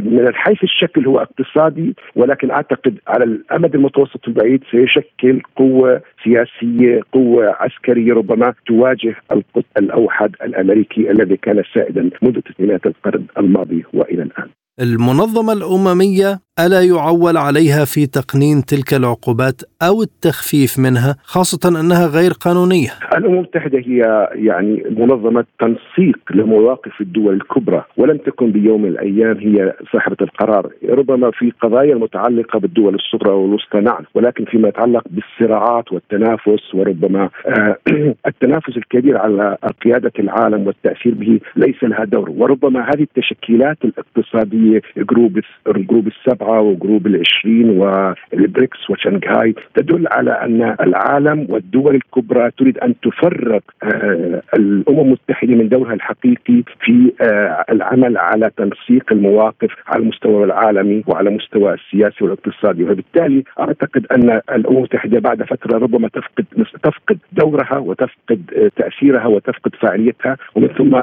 من 0.00 0.34
حيث 0.34 0.62
الشكل 0.62 1.06
هو 1.06 1.18
اقتصادي 1.18 1.94
ولكن 2.16 2.50
أعتقد 2.50 2.98
على 3.08 3.24
الأمد 3.24 3.74
المتوسط 3.74 4.28
البعيد 4.28 4.64
سيشكل 4.70 5.40
قوة 5.56 6.02
سياسية، 6.24 7.00
قوة 7.12 7.56
عسكرية 7.60 8.12
ربما 8.12 8.54
تواجه 8.66 9.14
القطب 9.32 9.64
الأوحد 9.78 10.36
الأمريكي 10.42 11.10
الذي 11.10 11.36
كان 11.36 11.62
سائدا 11.74 12.10
منذ 12.22 12.40
تسعينات 12.40 12.86
القرن 12.86 13.24
الماضي 13.38 13.84
وإلى 13.94 14.22
الآن. 14.22 14.48
المنظمة 14.80 15.52
الأممية 15.52 16.40
ألا 16.66 16.82
يعول 16.82 17.36
عليها 17.36 17.84
في 17.84 18.06
تقنين 18.06 18.64
تلك 18.64 18.94
العقوبات 18.94 19.62
أو 19.82 20.02
التخفيف 20.02 20.78
منها 20.78 21.16
خاصة 21.22 21.80
أنها 21.80 22.06
غير 22.06 22.30
قانونية؟ 22.30 22.90
الأمم 23.16 23.34
المتحدة 23.34 23.78
هي 23.78 24.28
يعني 24.32 24.84
منظمة 24.90 25.44
تنسيق 25.60 26.18
لمواقف 26.30 27.00
الدول 27.00 27.34
الكبرى 27.34 27.84
ولم 27.96 28.16
تكن 28.16 28.52
بيوم 28.52 28.82
من 28.82 28.88
الأيام 28.88 29.38
هي 29.38 29.74
صاحبة 29.92 30.16
القرار 30.20 30.70
ربما 30.88 31.30
في 31.30 31.52
قضايا 31.62 31.92
المتعلقة 31.92 32.58
بالدول 32.58 32.94
الصغرى 32.94 33.32
والوسطى 33.32 33.80
نعم 33.80 34.04
ولكن 34.14 34.44
فيما 34.44 34.68
يتعلق 34.68 35.02
بالصراعات 35.10 35.92
والتنافس 35.92 36.74
وربما 36.74 37.30
آه 37.46 37.76
التنافس 38.26 38.76
الكبير 38.76 39.18
على 39.18 39.56
قيادة 39.84 40.12
العالم 40.18 40.66
والتأثير 40.66 41.14
به 41.14 41.40
ليس 41.56 41.84
لها 41.84 42.04
دور 42.04 42.30
وربما 42.30 42.80
هذه 42.80 43.02
التشكيلات 43.02 43.78
الاقتصادية 43.84 44.63
group 44.96 45.40
group 45.66 46.06
السبعة 46.08 46.44
السبعة 46.44 46.60
و 46.60 46.68
group 46.68 47.06
العشرين 47.06 47.70
والبريكس 47.70 48.90
وشنغهاي 48.90 49.54
تدل 49.74 50.06
على 50.08 50.30
أن 50.30 50.76
العالم 50.80 51.46
والدول 51.48 51.94
الكبرى 51.94 52.50
تريد 52.50 52.78
أن 52.78 52.94
تفرغ 53.00 53.62
آه، 53.82 54.42
الأمم 54.56 55.00
المتحدة 55.00 55.54
من 55.54 55.68
دورها 55.68 55.94
الحقيقي 55.94 56.62
في 56.80 57.12
آه، 57.20 57.64
العمل 57.70 58.16
على 58.16 58.50
تنسيق 58.56 59.12
المواقف 59.12 59.70
على 59.86 60.02
المستوى 60.02 60.44
العالمي 60.44 61.04
وعلى 61.06 61.30
مستوى 61.30 61.74
السياسي 61.74 62.24
والاقتصادي. 62.24 62.84
وبالتالي 62.84 63.44
أعتقد 63.60 64.06
أن 64.06 64.40
الأمم 64.54 64.76
المتحدة 64.76 65.20
بعد 65.20 65.42
فترة 65.42 65.78
ربما 65.78 66.08
تفقد 66.08 66.44
تفقد 66.82 67.18
دورها 67.32 67.78
وتفقد 67.78 68.40
آه، 68.56 68.70
تأثيرها 68.76 69.26
وتفقد 69.26 69.74
فاعليتها 69.74 70.36
ومن 70.54 70.68
ثم 70.68 70.94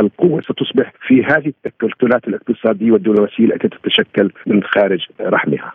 القوة 0.00 0.40
ستصبح 0.40 0.92
في 1.06 1.24
هذه 1.24 1.52
التكتلات 1.66 2.28
الاقتصادية 2.28 2.92
والدبلوماسية 3.06 3.54
التي 3.54 3.68
تتشكل 3.68 4.30
من 4.46 4.62
خارج 4.62 5.00
رحمها. 5.20 5.72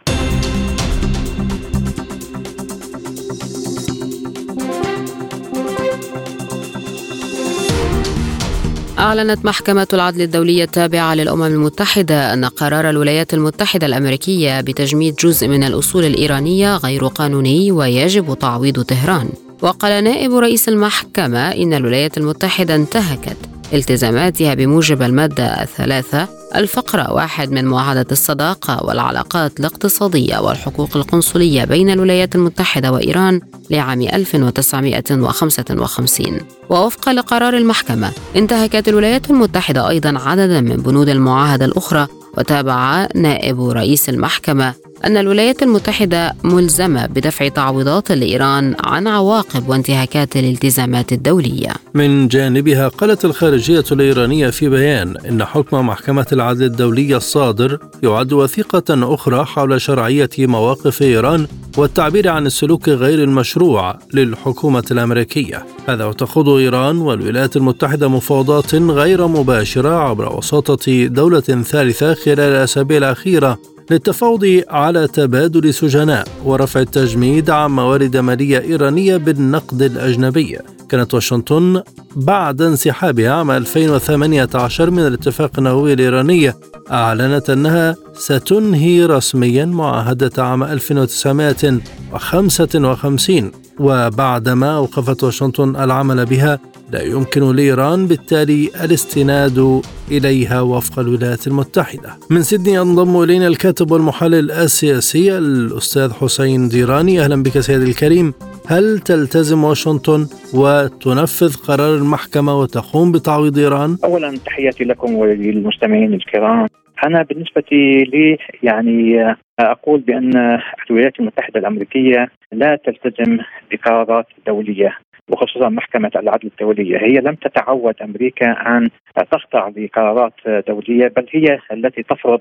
أعلنت 8.99 9.45
محكمة 9.45 9.87
العدل 9.93 10.21
الدولية 10.21 10.63
التابعة 10.63 11.15
للأمم 11.15 11.43
المتحدة 11.43 12.33
أن 12.33 12.45
قرار 12.45 12.89
الولايات 12.89 13.33
المتحدة 13.33 13.87
الأمريكية 13.87 14.61
بتجميد 14.61 15.15
جزء 15.15 15.47
من 15.47 15.63
الأصول 15.63 16.03
الإيرانية 16.03 16.77
غير 16.77 17.07
قانوني 17.07 17.71
ويجب 17.71 18.37
تعويض 18.39 18.81
طهران. 18.81 19.29
وقال 19.61 20.03
نائب 20.03 20.33
رئيس 20.33 20.69
المحكمة 20.69 21.51
إن 21.51 21.73
الولايات 21.73 22.17
المتحدة 22.17 22.75
انتهكت. 22.75 23.37
التزاماتها 23.73 24.53
بموجب 24.53 25.01
المادة 25.01 25.61
الثلاثة 25.61 26.27
الفقرة 26.55 27.13
واحد 27.13 27.51
من 27.51 27.65
معاهدة 27.65 28.05
الصداقة 28.11 28.85
والعلاقات 28.85 29.59
الاقتصادية 29.59 30.37
والحقوق 30.37 30.97
القنصلية 30.97 31.63
بين 31.63 31.89
الولايات 31.89 32.35
المتحدة 32.35 32.91
وإيران 32.91 33.41
لعام 33.69 34.01
1955 34.01 36.39
ووفقا 36.69 37.13
لقرار 37.13 37.57
المحكمة 37.57 38.11
انتهكت 38.35 38.87
الولايات 38.87 39.29
المتحدة 39.29 39.89
أيضا 39.89 40.19
عددا 40.19 40.61
من 40.61 40.75
بنود 40.75 41.09
المعاهدة 41.09 41.65
الأخرى 41.65 42.07
وتابع 42.37 43.07
نائب 43.15 43.61
رئيس 43.61 44.09
المحكمة 44.09 44.73
أن 45.05 45.17
الولايات 45.17 45.63
المتحدة 45.63 46.33
ملزمة 46.43 47.05
بدفع 47.05 47.47
تعويضات 47.47 48.11
لإيران 48.11 48.75
عن 48.83 49.07
عواقب 49.07 49.69
وانتهاكات 49.69 50.37
الالتزامات 50.37 51.13
الدولية. 51.13 51.69
من 51.93 52.27
جانبها 52.27 52.87
قالت 52.87 53.25
الخارجية 53.25 53.83
الإيرانية 53.91 54.49
في 54.49 54.69
بيان 54.69 55.17
إن 55.29 55.45
حكم 55.45 55.87
محكمة 55.87 56.27
العدل 56.31 56.63
الدولية 56.63 57.17
الصادر 57.17 57.79
يعد 58.03 58.33
وثيقة 58.33 59.13
أخرى 59.13 59.45
حول 59.45 59.81
شرعية 59.81 60.29
مواقف 60.39 61.01
إيران 61.01 61.47
والتعبير 61.77 62.29
عن 62.29 62.45
السلوك 62.45 62.89
غير 62.89 63.23
المشروع 63.23 63.99
للحكومة 64.13 64.83
الأمريكية. 64.91 65.65
هذا 65.87 66.05
وتخوض 66.05 66.49
إيران 66.49 66.97
والولايات 66.97 67.55
المتحدة 67.57 68.07
مفاوضات 68.07 68.75
غير 68.75 69.27
مباشرة 69.27 69.89
عبر 69.89 70.37
وساطة 70.37 71.05
دولة 71.05 71.39
ثالثة 71.39 72.13
خلال 72.13 72.39
الأسابيع 72.39 72.97
الأخيرة 72.97 73.57
للتفاوض 73.91 74.61
على 74.69 75.07
تبادل 75.07 75.73
سجناء 75.73 76.27
ورفع 76.45 76.79
التجميد 76.79 77.49
عن 77.49 77.71
موارد 77.71 78.17
مالية 78.17 78.59
إيرانية 78.59 79.17
بالنقد 79.17 79.81
الأجنبي. 79.81 80.57
كانت 80.89 81.13
واشنطن 81.13 81.81
بعد 82.15 82.61
انسحابها 82.61 83.31
عام 83.31 83.51
2018 83.51 84.89
من 84.89 84.99
الاتفاق 84.99 85.51
النووي 85.57 85.93
الإيراني 85.93 86.53
أعلنت 86.91 87.49
أنها 87.49 87.95
ستنهي 88.13 89.05
رسميا 89.05 89.65
معاهدة 89.65 90.43
عام 90.43 90.63
1955 90.63 93.51
وبعدما 93.79 94.75
أوقفت 94.75 95.23
واشنطن 95.23 95.75
العمل 95.75 96.25
بها 96.25 96.59
لا 96.91 97.01
يمكن 97.01 97.55
لإيران 97.55 98.07
بالتالي 98.07 98.69
الاستناد 98.83 99.81
إليها 100.11 100.61
وفق 100.61 100.99
الولايات 100.99 101.47
المتحدة. 101.47 102.09
من 102.29 102.41
سيدني 102.41 102.73
ينضم 102.73 103.23
إلينا 103.23 103.47
الكاتب 103.47 103.91
والمحلل 103.91 104.51
السياسي 104.51 105.37
الأستاذ 105.37 106.13
حسين 106.13 106.67
ديراني. 106.67 107.21
أهلا 107.21 107.43
بك 107.43 107.59
سيدي 107.59 107.83
الكريم. 107.83 108.33
هل 108.67 108.99
تلتزم 108.99 109.63
واشنطن 109.63 110.27
وتنفذ 110.53 111.55
قرار 111.67 111.95
المحكمة 111.95 112.59
وتقوم 112.59 113.11
بتعويض 113.11 113.57
إيران؟ 113.57 113.97
أولا 114.03 114.37
تحياتي 114.45 114.83
لكم 114.83 115.15
وللمستمعين 115.15 116.13
الكرام. 116.13 116.67
أنا 117.05 117.23
بالنسبة 117.23 117.63
لي 117.71 118.37
يعني 118.63 119.35
أقول 119.59 119.99
بأن 119.99 120.59
الولايات 120.89 121.19
المتحدة 121.19 121.59
الأمريكية 121.59 122.27
لا 122.51 122.79
تلتزم 122.85 123.37
بقرارات 123.71 124.25
دولية. 124.47 124.97
وخصوصا 125.31 125.69
محكمة 125.69 126.11
العدل 126.15 126.47
الدولية. 126.47 126.97
هي 126.97 127.13
لم 127.19 127.35
تتعود 127.35 127.95
أمريكا 128.01 128.51
أن 128.51 128.89
تخضع 129.31 129.67
لقرارات 129.77 130.33
دولية 130.67 131.07
بل 131.17 131.25
هي 131.31 131.59
التي 131.73 132.03
تفرض 132.03 132.39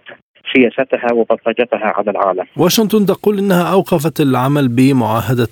سياستها 0.55 1.13
وبلطجتها 1.13 1.93
على 1.97 2.11
العالم. 2.11 2.45
واشنطن 2.57 3.07
تقول 3.07 3.39
إنها 3.39 3.73
أوقفت 3.73 4.21
العمل 4.21 4.69
بمعاهدة 4.69 5.49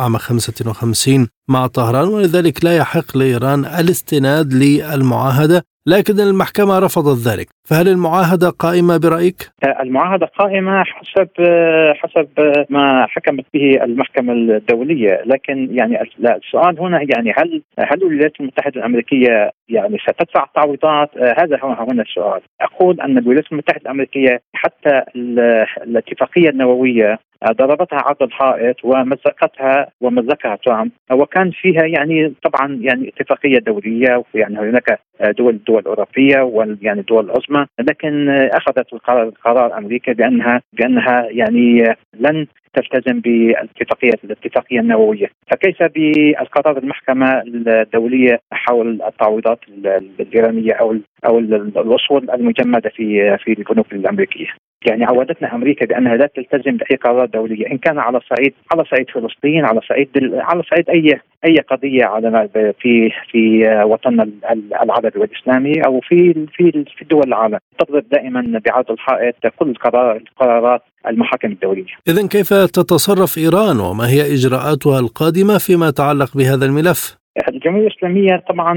عام 0.00 0.16
55 0.16 1.28
مع 1.48 1.66
طهران 1.66 2.08
ولذلك 2.08 2.64
لا 2.64 2.76
يحق 2.76 3.16
لإيران 3.16 3.64
الاستناد 3.64 4.52
للمعاهدة. 4.52 5.64
لكن 5.86 6.20
المحكمة 6.20 6.78
رفضت 6.78 7.28
ذلك. 7.28 7.46
فهل 7.64 7.88
المعاهدة 7.88 8.50
قائمة 8.50 8.96
برأيك؟ 8.96 9.50
المعاهدة 9.80 10.26
قائمة 10.26 10.84
حسب 10.84 11.28
حسب 11.94 12.28
ما 12.70 13.06
حكمت 13.06 13.44
به 13.54 13.84
المحكمة 13.84 14.32
الدولية. 14.32 15.22
لكن 15.26 15.68
يعني 15.70 16.02
السؤال 16.36 16.80
هنا 16.80 17.00
يعني 17.16 17.34
هل 17.36 17.62
هل 17.78 18.02
الولايات 18.02 18.32
المتحدة 18.40 18.76
الأمريكية 18.76 19.50
يعني 19.68 19.98
ستدفع 19.98 20.46
تعويضات 20.54 21.10
هذا 21.38 21.58
هو 21.62 21.72
هنا 21.72 22.02
السؤال. 22.02 22.40
أقول 22.60 23.00
أن 23.00 23.18
الولايات 23.18 23.52
المتحدة 23.52 23.80
الأمريكية 23.82 24.40
حتى 24.54 25.02
الاتفاقية 25.86 26.48
النووية 26.48 27.18
ضربتها 27.50 27.98
عرض 27.98 28.22
الحائط 28.22 28.84
ومزقتها 28.84 29.88
ومزقها 30.00 30.56
ترامب 30.56 30.90
وكان 31.12 31.50
فيها 31.50 31.84
يعني 31.86 32.34
طبعا 32.42 32.78
يعني 32.80 33.08
اتفاقية 33.08 33.58
دولية 33.58 34.24
ويعني 34.34 34.58
هناك 34.58 35.00
دول 35.38 35.54
الدول 35.54 35.80
الاوروبيه 35.80 36.40
ويعني 36.42 37.00
الدول 37.00 37.24
العظمى 37.24 37.66
لكن 37.80 38.28
أخذت 38.30 38.92
القرار 38.92 39.30
قرار 39.44 39.78
أمريكا 39.78 40.12
بأنها 40.12 40.62
بأنها 40.72 41.26
يعني 41.30 41.94
لن 42.20 42.46
تلتزم 42.74 43.20
بالاتفاقية 43.20 44.10
الاتفاقية 44.24 44.80
النووية، 44.80 45.26
فكيف 45.50 45.82
بالقرار 45.82 46.78
المحكمة 46.78 47.42
الدولية 47.42 48.40
حول 48.52 49.02
التعويضات 49.02 49.58
الإيرانية 50.20 50.72
أو 50.72 50.96
أو 51.26 51.38
الاصول 51.38 52.30
المجمدة 52.30 52.90
في 52.90 53.36
في 53.38 53.52
البنوك 53.52 53.92
الأمريكية؟ 53.92 54.46
يعني 54.86 55.04
عودتنا 55.04 55.54
أمريكا 55.54 55.86
بأنها 55.86 56.16
لا 56.16 56.26
تلتزم 56.26 56.76
بأي 56.76 56.96
قرارات 56.96 57.30
دولية 57.30 57.66
إن 57.72 57.78
كان 57.78 57.98
على 57.98 58.20
صعيد 58.20 58.54
على 58.72 58.84
صعيد 58.84 59.10
فلسطين 59.10 59.64
على 59.64 59.80
صعيد 59.88 60.08
على 60.34 60.62
صعيد 60.62 60.90
أي 60.90 61.20
أي 61.44 61.58
قضية 61.58 62.04
على 62.04 62.48
في 62.80 63.10
في 63.30 63.66
وطننا 63.84 64.28
العربي 64.82 65.18
والإسلامي 65.18 65.80
أو 65.86 66.00
في 66.00 66.46
في 66.56 66.84
في 66.98 67.04
دول 67.04 67.22
العالم 67.26 67.58
تضرب 67.78 68.04
دائما 68.12 68.60
بعرض 68.66 68.90
الحائط 68.90 69.34
كل 69.56 69.70
القرارات 69.70 70.82
المحاكم 71.06 71.48
الدولية. 71.48 71.84
اذا 72.08 72.26
كيف 72.26 72.48
تتصرف 72.48 73.38
إيران 73.38 73.80
وما 73.80 74.08
هي 74.08 74.34
إجراءاتها 74.34 75.00
القادمة 75.00 75.58
فيما 75.58 75.88
يتعلق 75.88 76.36
بهذا 76.36 76.64
الملف؟ 76.66 77.21
الجمهورية 77.48 77.86
الإسلامية 77.86 78.36
طبعا 78.48 78.74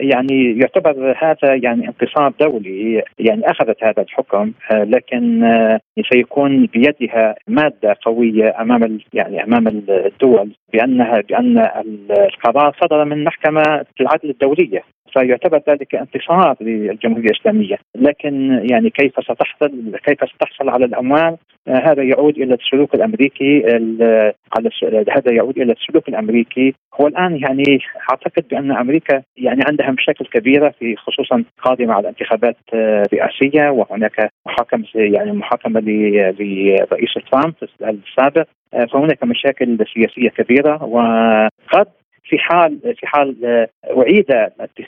يعني 0.00 0.58
يعتبر 0.58 1.16
هذا 1.18 1.54
يعني 1.54 1.88
انتصار 1.88 2.32
دولي 2.40 3.02
يعني 3.18 3.50
أخذت 3.50 3.84
هذا 3.84 4.02
الحكم 4.02 4.52
لكن 4.72 5.42
سيكون 6.12 6.66
بيدها 6.66 7.34
مادة 7.48 7.96
قوية 8.04 8.60
أمام 8.60 8.98
يعني 9.12 9.44
أمام 9.44 9.68
الدول 9.88 10.50
بأنها 10.72 11.20
بأن 11.20 11.58
القرار 12.10 12.76
صدر 12.82 13.04
من 13.04 13.24
محكمة 13.24 13.62
العدل 14.00 14.30
الدولية. 14.30 14.82
فيعتبر 15.12 15.60
ذلك 15.68 15.94
انتصار 15.94 16.56
للجمهورية 16.60 17.30
الإسلامية، 17.30 17.76
لكن 17.94 18.64
يعني 18.70 18.90
كيف 18.90 19.12
ستحصل 19.12 19.98
كيف 20.06 20.18
ستحصل 20.34 20.68
على 20.68 20.84
الأموال؟ 20.84 21.36
هذا 21.68 22.02
يعود 22.02 22.38
إلى 22.38 22.54
السلوك 22.54 22.94
الأمريكي. 22.94 23.62
على 24.56 24.70
هذا 25.10 25.32
يعود 25.32 25.58
إلى 25.58 25.72
السلوك 25.72 26.08
الأمريكي. 26.08 26.74
هو 27.00 27.06
الآن 27.06 27.36
يعني 27.36 27.78
أعتقد 28.10 28.44
بأن 28.50 28.72
أمريكا 28.72 29.22
يعني 29.36 29.62
عندها 29.68 29.90
مشاكل 29.90 30.24
كبيرة 30.24 30.74
في 30.78 30.96
خصوصا 30.96 31.44
قادمة 31.62 31.94
على 31.94 32.08
انتخابات 32.08 32.56
رئاسية 33.14 33.70
وهناك 33.70 34.30
محاكمه 34.46 34.84
يعني 34.94 35.32
محاكمة 35.32 35.80
لرئيس 35.80 37.14
ترامب 37.30 37.54
السابق 37.82 38.46
فهناك 38.92 39.24
مشاكل 39.24 39.78
سياسية 39.94 40.28
كبيرة. 40.28 40.84
وقد 40.84 41.86
في 42.24 42.38
حال 42.38 42.78
في 42.80 43.06
حال 43.06 43.66
اعيد 43.84 44.24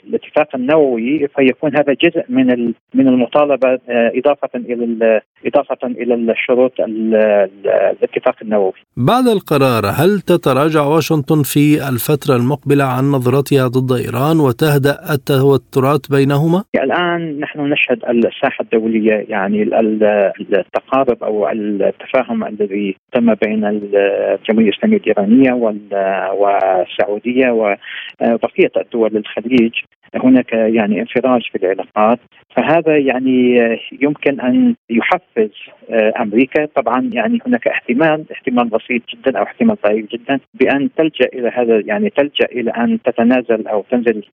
الاتفاق 0.07 0.55
النووي 0.55 1.27
فيكون 1.35 1.77
هذا 1.77 1.93
جزء 1.93 2.23
من 2.29 2.73
من 2.93 3.07
المطالبة 3.07 3.79
إضافة 3.89 4.49
إلى 4.55 5.21
إضافة 5.45 5.87
إلى 5.87 6.13
الشروط 6.13 6.71
الاتفاق 6.79 8.35
النووي. 8.41 8.73
بعد 8.97 9.27
القرار 9.27 9.85
هل 9.85 10.19
تتراجع 10.19 10.81
واشنطن 10.81 11.43
في 11.43 11.89
الفترة 11.89 12.35
المقبلة 12.35 12.83
عن 12.83 13.03
نظرتها 13.11 13.67
ضد 13.67 13.91
إيران 13.91 14.39
وتهدأ 14.39 14.97
التوترات 15.13 16.11
بينهما؟ 16.11 16.63
الآن 16.75 17.39
نحن 17.39 17.59
نشهد 17.59 17.99
الساحة 18.09 18.63
الدولية 18.63 19.25
يعني 19.29 19.63
التقارب 19.63 21.23
أو 21.23 21.49
التفاهم 21.49 22.43
الذي 22.43 22.95
تم 23.13 23.33
بين 23.33 23.65
الجمهورية 23.65 24.69
الإسلامية 24.69 24.97
الإيرانية 24.97 25.53
والسعوديه 26.33 27.45
السعوديه 28.21 28.67
الدول 28.85 29.17
الخليج. 29.17 29.73
هناك 30.15 30.53
يعني 30.53 31.01
انفراج 31.01 31.41
في 31.51 31.57
العلاقات 31.57 32.19
فهذا 32.55 32.97
يعني 32.97 33.57
يمكن 34.01 34.41
أن 34.41 34.75
يحفز 34.89 35.49
أمريكا 36.21 36.65
طبعا 36.75 37.09
يعني 37.13 37.39
هناك 37.47 37.67
احتمال 37.67 38.25
احتمال 38.31 38.67
بسيط 38.67 39.01
جدا 39.13 39.39
أو 39.39 39.43
احتمال 39.43 39.77
ضعيف 39.85 40.05
جدا 40.11 40.39
بأن 40.53 40.89
تلجأ 40.97 41.29
إلى 41.33 41.51
هذا 41.55 41.81
يعني 41.85 42.09
تلجأ 42.09 42.45
إلى 42.51 42.71
أن 42.71 42.99
تتنازل 43.05 43.67
أو 43.67 43.85
تنزل 43.91 44.23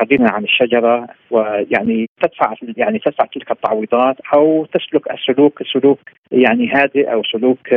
قليلا 0.00 0.32
عن 0.32 0.44
الشجرة 0.44 1.06
ويعني 1.30 2.08
تدفع 2.22 2.54
يعني 2.76 2.98
تدفع 2.98 3.24
تلك 3.24 3.50
التعويضات 3.50 4.16
أو 4.34 4.66
تسلك 4.66 5.10
السلوك 5.10 5.62
سلوك 5.72 6.00
يعني 6.32 6.72
هادئ 6.72 7.12
أو 7.12 7.22
سلوك 7.32 7.72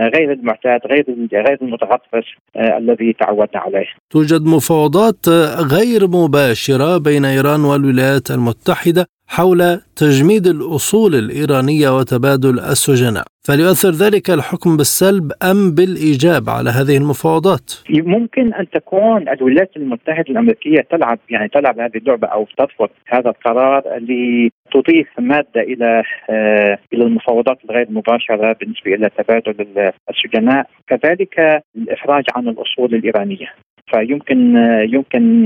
غير 0.00 0.32
المعتاد 0.32 0.80
غير 0.86 1.04
غير 1.32 1.58
المتغطرس 1.62 2.24
الذي 2.56 3.12
تعودنا 3.12 3.60
عليه. 3.60 3.86
توجد 4.10 4.42
مفاوضات 4.46 5.28
غير 5.72 6.08
مباشرة 6.08 6.69
بين 6.98 7.24
إيران 7.24 7.64
والولايات 7.64 8.30
المتحدة 8.30 9.06
حول 9.28 9.80
تجميد 9.96 10.46
الأصول 10.46 11.14
الإيرانية 11.14 11.98
وتبادل 11.98 12.58
السجناء، 12.58 13.24
فليؤثر 13.46 13.90
ذلك 13.90 14.30
الحكم 14.30 14.76
بالسلب 14.76 15.32
أم 15.50 15.70
بالإيجاب 15.74 16.50
على 16.50 16.70
هذه 16.70 16.96
المفاوضات؟ 16.96 17.72
ممكن 17.90 18.54
أن 18.54 18.70
تكون 18.70 19.28
الولايات 19.28 19.70
المتحدة 19.76 20.24
الأمريكية 20.30 20.80
تلعب 20.90 21.18
يعني 21.30 21.48
تلعب 21.48 21.80
هذه 21.80 21.96
اللعبة 21.96 22.28
أو 22.28 22.46
ترفض 22.58 22.88
هذا 23.06 23.30
القرار 23.30 23.82
لتضيف 23.96 25.08
مادة 25.18 25.60
إلى 25.60 26.02
آه 26.30 26.78
إلى 26.92 27.04
المفاوضات 27.04 27.58
الغير 27.64 27.86
مباشرة 27.90 28.56
بالنسبة 28.60 28.94
إلى 28.94 29.10
تبادل 29.18 29.90
السجناء، 30.10 30.66
كذلك 30.88 31.62
الافراج 31.76 32.24
عن 32.36 32.48
الأصول 32.48 32.94
الإيرانية. 32.94 33.48
فيمكن 33.94 34.56
يمكن 34.92 35.44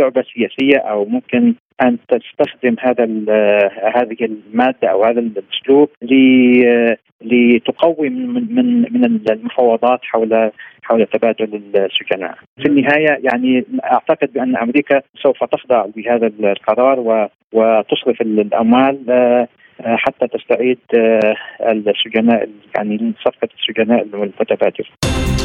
لعبة 0.00 0.24
سياسية 0.34 0.78
أو 0.78 1.04
ممكن 1.04 1.54
أن 1.82 1.98
تستخدم 2.08 2.76
هذا 2.80 3.04
هذه 3.96 4.16
المادة 4.20 4.88
أو 4.88 5.04
هذا 5.04 5.20
الأسلوب 5.20 5.88
لتقوي 7.22 8.08
من 8.08 8.54
من 8.54 8.80
من 8.92 9.20
المفاوضات 9.30 10.00
حول 10.02 10.50
حول 10.82 11.06
تبادل 11.06 11.62
السجناء. 11.74 12.38
في 12.62 12.68
النهاية 12.68 13.18
يعني 13.22 13.64
أعتقد 13.84 14.32
بأن 14.32 14.56
أمريكا 14.56 15.02
سوف 15.22 15.44
تخضع 15.44 15.86
لهذا 15.96 16.26
القرار 16.26 17.28
وتصرف 17.52 18.20
الأموال 18.20 18.98
حتى 19.84 20.26
تستعيد 20.28 20.78
السجناء 21.60 22.48
يعني 22.76 23.12
صفقه 23.24 23.48
السجناء 23.58 24.02
المتبادله. 24.02 25.35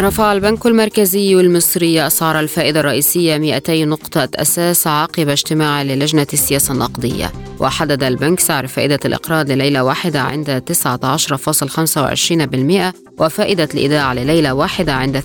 رفع 0.00 0.32
البنك 0.32 0.66
المركزي 0.66 1.34
المصري 1.34 2.06
أسعار 2.06 2.40
الفائدة 2.40 2.80
الرئيسية 2.80 3.38
200 3.38 3.84
نقطة 3.84 4.28
أساس 4.36 4.86
عقب 4.86 5.28
اجتماع 5.28 5.82
للجنة 5.82 6.26
السياسة 6.32 6.74
النقدية. 6.74 7.32
وحدد 7.60 8.02
البنك 8.02 8.40
سعر 8.40 8.66
فائدة 8.66 8.98
الإقراض 9.04 9.50
لليلة 9.50 9.84
واحدة 9.84 10.20
عند 10.20 10.62
19.25% 10.72 12.94
وفائدة 13.18 13.68
الإيداع 13.74 14.12
لليلة 14.12 14.54
واحدة 14.54 14.92
عند 14.92 15.20
18.25% 15.20 15.24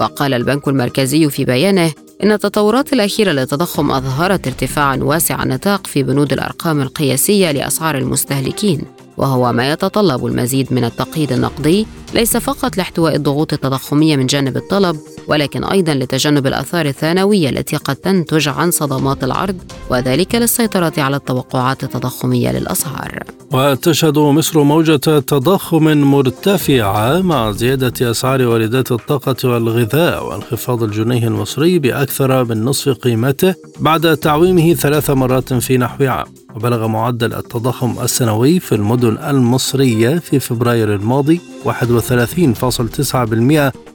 وقال 0.00 0.34
البنك 0.34 0.68
المركزي 0.68 1.30
في 1.30 1.44
بيانه 1.44 1.92
إن 2.22 2.32
التطورات 2.32 2.92
الأخيرة 2.92 3.32
للتضخم 3.32 3.90
أظهرت 3.90 4.46
ارتفاعا 4.46 4.96
واسع 4.96 5.42
النطاق 5.42 5.86
في 5.86 6.02
بنود 6.02 6.32
الأرقام 6.32 6.80
القياسية 6.80 7.50
لأسعار 7.50 7.98
المستهلكين. 7.98 8.99
وهو 9.16 9.52
ما 9.52 9.72
يتطلب 9.72 10.26
المزيد 10.26 10.72
من 10.72 10.84
التقييد 10.84 11.32
النقدي 11.32 11.86
ليس 12.14 12.36
فقط 12.36 12.76
لاحتواء 12.76 13.16
الضغوط 13.16 13.52
التضخمية 13.52 14.16
من 14.16 14.26
جانب 14.26 14.56
الطلب 14.56 14.96
ولكن 15.28 15.64
أيضا 15.64 15.94
لتجنب 15.94 16.46
الآثار 16.46 16.86
الثانوية 16.86 17.48
التي 17.48 17.76
قد 17.76 17.96
تنتج 17.96 18.48
عن 18.48 18.70
صدمات 18.70 19.24
العرض 19.24 19.56
وذلك 19.90 20.34
للسيطرة 20.34 20.92
على 20.98 21.16
التوقعات 21.16 21.84
التضخمية 21.84 22.52
للأسعار. 22.52 23.22
وتشهد 23.52 24.18
مصر 24.18 24.62
موجة 24.62 25.18
تضخم 25.20 25.84
مرتفعة 25.84 27.20
مع 27.20 27.50
زيادة 27.50 28.10
أسعار 28.10 28.42
واردات 28.42 28.92
الطاقة 28.92 29.36
والغذاء 29.48 30.26
وانخفاض 30.26 30.82
الجنيه 30.82 31.28
المصري 31.28 31.78
بأكثر 31.78 32.44
من 32.44 32.64
نصف 32.64 32.88
قيمته 32.88 33.54
بعد 33.80 34.16
تعويمه 34.16 34.74
ثلاث 34.74 35.10
مرات 35.10 35.54
في 35.54 35.78
نحو 35.78 36.04
عام. 36.04 36.39
وبلغ 36.56 36.86
معدل 36.86 37.34
التضخم 37.34 37.94
السنوي 38.02 38.60
في 38.60 38.74
المدن 38.74 39.18
المصرية 39.28 40.18
في 40.18 40.40
فبراير 40.40 40.94
الماضي 40.94 41.40
31.9% 41.64 41.70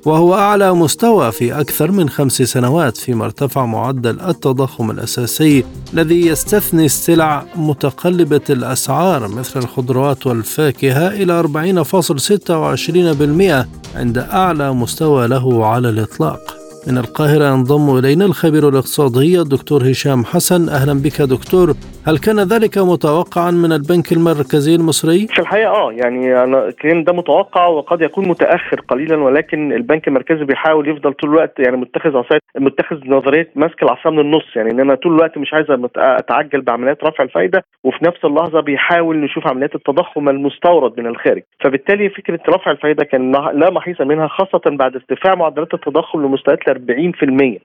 وهو 0.05 0.35
أعلى 0.35 0.73
مستوى 0.73 1.31
في 1.31 1.59
أكثر 1.59 1.91
من 1.91 2.09
خمس 2.09 2.41
سنوات 2.41 2.97
فيما 2.97 3.25
ارتفع 3.25 3.65
معدل 3.65 4.19
التضخم 4.21 4.91
الأساسي 4.91 5.63
الذي 5.93 6.27
يستثني 6.27 6.85
السلع 6.85 7.45
متقلبة 7.55 8.41
الأسعار 8.49 9.27
مثل 9.27 9.59
الخضروات 9.59 10.27
والفاكهة 10.27 11.07
إلى 11.07 11.43
40.26% 11.43 13.97
عند 13.97 14.17
أعلى 14.17 14.73
مستوى 14.73 15.27
له 15.27 15.65
على 15.65 15.89
الإطلاق. 15.89 16.64
من 16.87 16.97
القاهرة 16.97 17.45
ينضم 17.53 17.97
إلينا 17.97 18.25
الخبير 18.25 18.69
الاقتصادي 18.69 19.41
الدكتور 19.41 19.81
هشام 19.91 20.23
حسن. 20.25 20.69
أهلا 20.69 20.93
بك 21.03 21.21
دكتور. 21.21 21.67
هل 22.07 22.17
كان 22.17 22.39
ذلك 22.39 22.77
متوقعا 22.77 23.51
من 23.51 23.71
البنك 23.71 24.11
المركزي 24.11 24.75
المصري؟ 24.75 25.27
في 25.27 25.39
الحقيقة 25.39 25.69
آه 25.69 25.91
يعني 25.91 26.43
أنا 26.43 26.67
الكلام 26.67 27.03
ده 27.03 27.13
متوقع 27.13 27.65
وقد 27.67 28.01
يكون 28.01 28.27
متأخر 28.27 28.81
قليلا 28.89 29.15
ولكن 29.15 29.73
البنك 29.73 30.07
المركزي 30.07 30.43
بيحاول 30.43 30.89
يفضل 30.89 31.13
طول 31.13 31.29
الوقت 31.29 31.59
يعني 31.59 31.77
متخذ 31.77 32.17
عصاية 32.17 32.39
متخذ 32.59 32.95
نظرية 33.05 33.49
ماسك 33.55 33.83
العصا 33.83 34.09
من 34.09 34.19
النص. 34.19 34.55
يعني 34.55 34.71
إن 34.71 34.79
أنا 34.79 34.95
طول 34.95 35.13
الوقت 35.15 35.37
مش 35.37 35.53
عايز 35.53 35.65
أتعجل 35.97 36.61
بعمليات 36.61 37.03
رفع 37.03 37.23
الفايدة 37.23 37.65
وفي 37.83 38.05
نفس 38.05 38.25
اللحظة 38.25 38.59
بيحاول 38.61 39.17
نشوف 39.17 39.47
عمليات 39.47 39.75
التضخم 39.75 40.29
المستورد 40.29 40.99
من 40.99 41.07
الخارج. 41.07 41.41
فبالتالي 41.63 42.09
فكرة 42.09 42.39
رفع 42.49 42.71
الفايدة 42.71 43.03
كان 43.03 43.31
لا 43.31 43.69
محيص 43.71 44.01
منها 44.01 44.27
خاصة 44.27 44.61
بعد 44.65 44.95
ارتفاع 44.95 45.35
معدلات 45.35 45.73
التضخم 45.73 46.21
لمستويات 46.25 46.59
40% 46.75 47.59